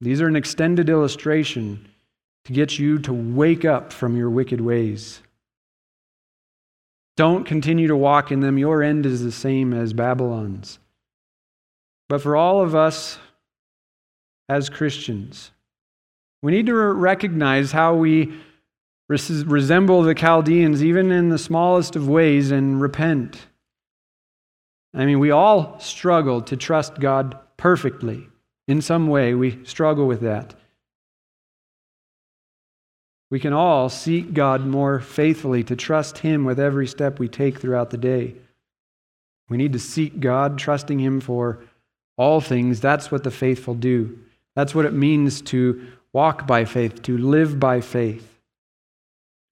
These 0.00 0.20
are 0.20 0.26
an 0.26 0.36
extended 0.36 0.88
illustration 0.88 1.88
to 2.48 2.54
get 2.54 2.78
you 2.78 2.98
to 2.98 3.12
wake 3.12 3.66
up 3.66 3.92
from 3.92 4.16
your 4.16 4.30
wicked 4.30 4.58
ways. 4.58 5.20
Don't 7.14 7.44
continue 7.44 7.88
to 7.88 7.96
walk 7.96 8.32
in 8.32 8.40
them. 8.40 8.56
Your 8.56 8.82
end 8.82 9.04
is 9.04 9.22
the 9.22 9.30
same 9.30 9.74
as 9.74 9.92
Babylon's. 9.92 10.78
But 12.08 12.22
for 12.22 12.36
all 12.36 12.62
of 12.62 12.74
us 12.74 13.18
as 14.48 14.70
Christians, 14.70 15.50
we 16.40 16.52
need 16.52 16.64
to 16.66 16.74
recognize 16.74 17.72
how 17.72 17.94
we 17.96 18.32
resemble 19.10 20.00
the 20.00 20.14
Chaldeans, 20.14 20.82
even 20.82 21.12
in 21.12 21.28
the 21.28 21.38
smallest 21.38 21.96
of 21.96 22.08
ways, 22.08 22.50
and 22.50 22.80
repent. 22.80 23.46
I 24.94 25.04
mean, 25.04 25.18
we 25.18 25.30
all 25.30 25.78
struggle 25.80 26.40
to 26.40 26.56
trust 26.56 26.98
God 26.98 27.38
perfectly. 27.58 28.26
In 28.66 28.80
some 28.80 29.08
way, 29.08 29.34
we 29.34 29.62
struggle 29.66 30.06
with 30.06 30.22
that. 30.22 30.54
We 33.30 33.40
can 33.40 33.52
all 33.52 33.88
seek 33.88 34.32
God 34.32 34.64
more 34.64 35.00
faithfully 35.00 35.62
to 35.64 35.76
trust 35.76 36.18
Him 36.18 36.44
with 36.44 36.58
every 36.58 36.86
step 36.86 37.18
we 37.18 37.28
take 37.28 37.58
throughout 37.58 37.90
the 37.90 37.98
day. 37.98 38.34
We 39.48 39.58
need 39.58 39.74
to 39.74 39.78
seek 39.78 40.20
God, 40.20 40.58
trusting 40.58 40.98
Him 40.98 41.20
for 41.20 41.60
all 42.16 42.40
things. 42.40 42.80
That's 42.80 43.10
what 43.10 43.24
the 43.24 43.30
faithful 43.30 43.74
do. 43.74 44.18
That's 44.56 44.74
what 44.74 44.86
it 44.86 44.92
means 44.92 45.42
to 45.42 45.86
walk 46.12 46.46
by 46.46 46.64
faith, 46.64 47.02
to 47.02 47.18
live 47.18 47.60
by 47.60 47.80
faith. 47.80 48.38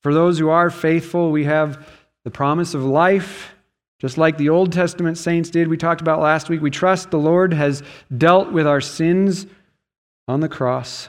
For 0.03 0.15
those 0.15 0.39
who 0.39 0.49
are 0.49 0.71
faithful, 0.71 1.31
we 1.31 1.45
have 1.45 1.87
the 2.25 2.31
promise 2.31 2.75
of 2.75 2.85
life, 2.85 3.55
just 3.99 4.19
like 4.19 4.39
the 4.39 4.49
Old 4.49 4.73
Testament 4.73 5.19
saints 5.19 5.51
did. 5.51 5.69
We 5.69 5.77
talked 5.77 6.01
about 6.01 6.21
last 6.21 6.49
week. 6.49 6.61
We 6.61 6.71
trust 6.71 7.11
the 7.11 7.19
Lord 7.19 7.53
has 7.53 7.83
dealt 8.17 8.53
with 8.53 8.67
our 8.67 8.81
sins 8.81 9.47
on 10.29 10.41
the 10.41 10.49
cross 10.49 11.09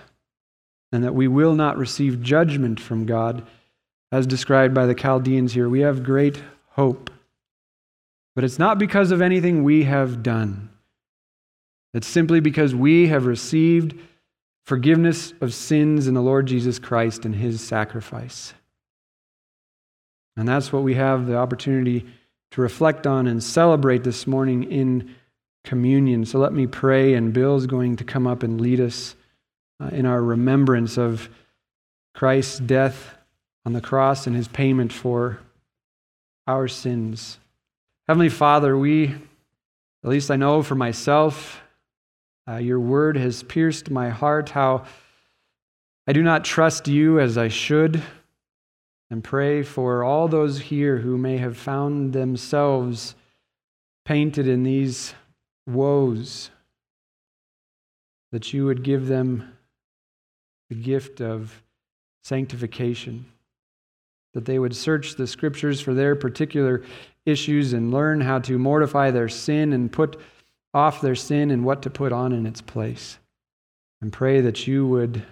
and 0.91 1.03
that 1.03 1.15
we 1.15 1.27
will 1.27 1.53
not 1.53 1.77
receive 1.77 2.21
judgment 2.21 2.79
from 2.79 3.05
God, 3.05 3.45
as 4.11 4.25
described 4.25 4.73
by 4.73 4.85
the 4.85 4.95
Chaldeans 4.95 5.53
here. 5.53 5.67
We 5.67 5.81
have 5.81 6.03
great 6.03 6.41
hope. 6.69 7.09
But 8.35 8.43
it's 8.43 8.59
not 8.59 8.79
because 8.79 9.11
of 9.11 9.21
anything 9.21 9.63
we 9.63 9.83
have 9.83 10.23
done, 10.23 10.69
it's 11.93 12.07
simply 12.07 12.39
because 12.39 12.75
we 12.75 13.07
have 13.07 13.25
received 13.25 13.97
forgiveness 14.65 15.33
of 15.41 15.53
sins 15.53 16.07
in 16.07 16.13
the 16.13 16.21
Lord 16.21 16.45
Jesus 16.45 16.77
Christ 16.77 17.25
and 17.25 17.33
his 17.33 17.61
sacrifice. 17.61 18.53
And 20.35 20.47
that's 20.47 20.71
what 20.71 20.83
we 20.83 20.93
have 20.93 21.25
the 21.25 21.37
opportunity 21.37 22.05
to 22.51 22.61
reflect 22.61 23.07
on 23.07 23.27
and 23.27 23.43
celebrate 23.43 24.03
this 24.03 24.27
morning 24.27 24.63
in 24.71 25.15
communion. 25.63 26.25
So 26.25 26.37
let 26.37 26.53
me 26.53 26.67
pray, 26.67 27.13
and 27.15 27.33
Bill's 27.33 27.65
going 27.65 27.95
to 27.95 28.03
come 28.03 28.27
up 28.27 28.43
and 28.43 28.61
lead 28.61 28.79
us 28.79 29.15
uh, 29.79 29.87
in 29.87 30.05
our 30.05 30.21
remembrance 30.21 30.97
of 30.97 31.29
Christ's 32.13 32.59
death 32.59 33.15
on 33.65 33.73
the 33.73 33.81
cross 33.81 34.27
and 34.27 34.35
his 34.35 34.47
payment 34.47 34.91
for 34.91 35.39
our 36.47 36.67
sins. 36.67 37.37
Heavenly 38.07 38.29
Father, 38.29 38.77
we, 38.77 39.07
at 40.03 40.09
least 40.09 40.31
I 40.31 40.37
know 40.37 40.63
for 40.63 40.75
myself, 40.75 41.61
uh, 42.47 42.55
your 42.55 42.79
word 42.79 43.17
has 43.17 43.43
pierced 43.43 43.89
my 43.89 44.09
heart, 44.09 44.49
how 44.49 44.85
I 46.07 46.13
do 46.13 46.23
not 46.23 46.45
trust 46.45 46.87
you 46.87 47.19
as 47.19 47.37
I 47.37 47.49
should, 47.49 48.01
and 49.09 49.23
pray 49.23 49.61
for 49.63 50.03
all 50.03 50.29
those 50.29 50.59
here 50.59 50.99
who 50.99 51.17
may 51.17 51.37
have 51.37 51.57
found 51.57 52.13
themselves 52.13 53.15
painted 54.05 54.47
in 54.47 54.63
these 54.63 55.13
woes, 55.65 56.49
that 58.31 58.53
you 58.53 58.65
would 58.65 58.83
give 58.83 59.07
them 59.07 59.56
the 60.69 60.75
gift 60.75 61.21
of 61.21 61.61
sanctification, 62.23 63.25
that 64.33 64.45
they 64.45 64.59
would 64.59 64.75
search 64.75 65.15
the 65.15 65.27
scriptures 65.27 65.79
for 65.79 65.93
their 65.93 66.15
particular 66.15 66.83
issues 67.25 67.73
and 67.73 67.93
learn 67.93 68.21
how 68.21 68.39
to 68.39 68.57
mortify 68.57 69.11
their 69.11 69.29
sin 69.29 69.73
and 69.73 69.91
put 69.91 70.19
off 70.73 71.01
their 71.01 71.15
sin 71.15 71.51
and 71.51 71.63
what 71.63 71.81
to 71.81 71.89
put 71.89 72.11
on 72.11 72.31
in 72.33 72.45
its 72.45 72.61
place. 72.61 73.17
And 74.01 74.13
pray 74.13 74.41
that 74.41 74.67
you 74.67 74.85
would 74.85 75.23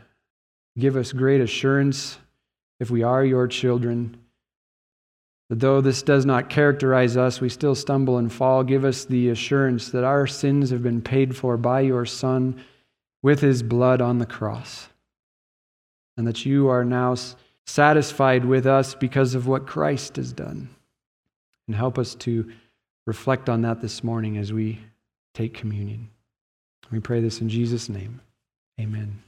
give 0.77 0.95
us 0.95 1.11
great 1.11 1.41
assurance 1.41 2.17
if 2.79 2.89
we 2.89 3.03
are 3.03 3.23
your 3.23 3.47
children. 3.47 4.17
That 5.49 5.59
though 5.59 5.81
this 5.81 6.01
does 6.01 6.25
not 6.25 6.49
characterize 6.49 7.15
us, 7.15 7.39
we 7.39 7.49
still 7.49 7.75
stumble 7.75 8.17
and 8.17 8.33
fall. 8.33 8.63
Give 8.63 8.83
us 8.83 9.05
the 9.05 9.29
assurance 9.29 9.89
that 9.89 10.03
our 10.03 10.25
sins 10.25 10.71
have 10.71 10.81
been 10.81 11.01
paid 11.01 11.35
for 11.35 11.57
by 11.57 11.81
your 11.81 12.05
Son 12.05 12.63
with 13.21 13.41
his 13.41 13.61
blood 13.61 14.01
on 14.01 14.17
the 14.17 14.25
cross 14.25 14.87
and 16.17 16.27
that 16.27 16.45
you 16.45 16.67
are 16.69 16.85
now 16.85 17.15
satisfied 17.65 18.45
with 18.45 18.65
us 18.65 18.95
because 18.95 19.35
of 19.35 19.47
what 19.47 19.67
Christ 19.67 20.15
has 20.15 20.31
done. 20.31 20.69
And 21.67 21.75
help 21.75 21.97
us 21.97 22.15
to 22.15 22.51
reflect 23.05 23.49
on 23.49 23.61
that 23.61 23.81
this 23.81 24.03
morning 24.03 24.37
as 24.37 24.53
we 24.53 24.79
take 25.33 25.53
communion. 25.53 26.09
We 26.91 26.99
pray 26.99 27.21
this 27.21 27.41
in 27.41 27.49
Jesus' 27.49 27.89
name. 27.89 28.21
Amen. 28.79 29.21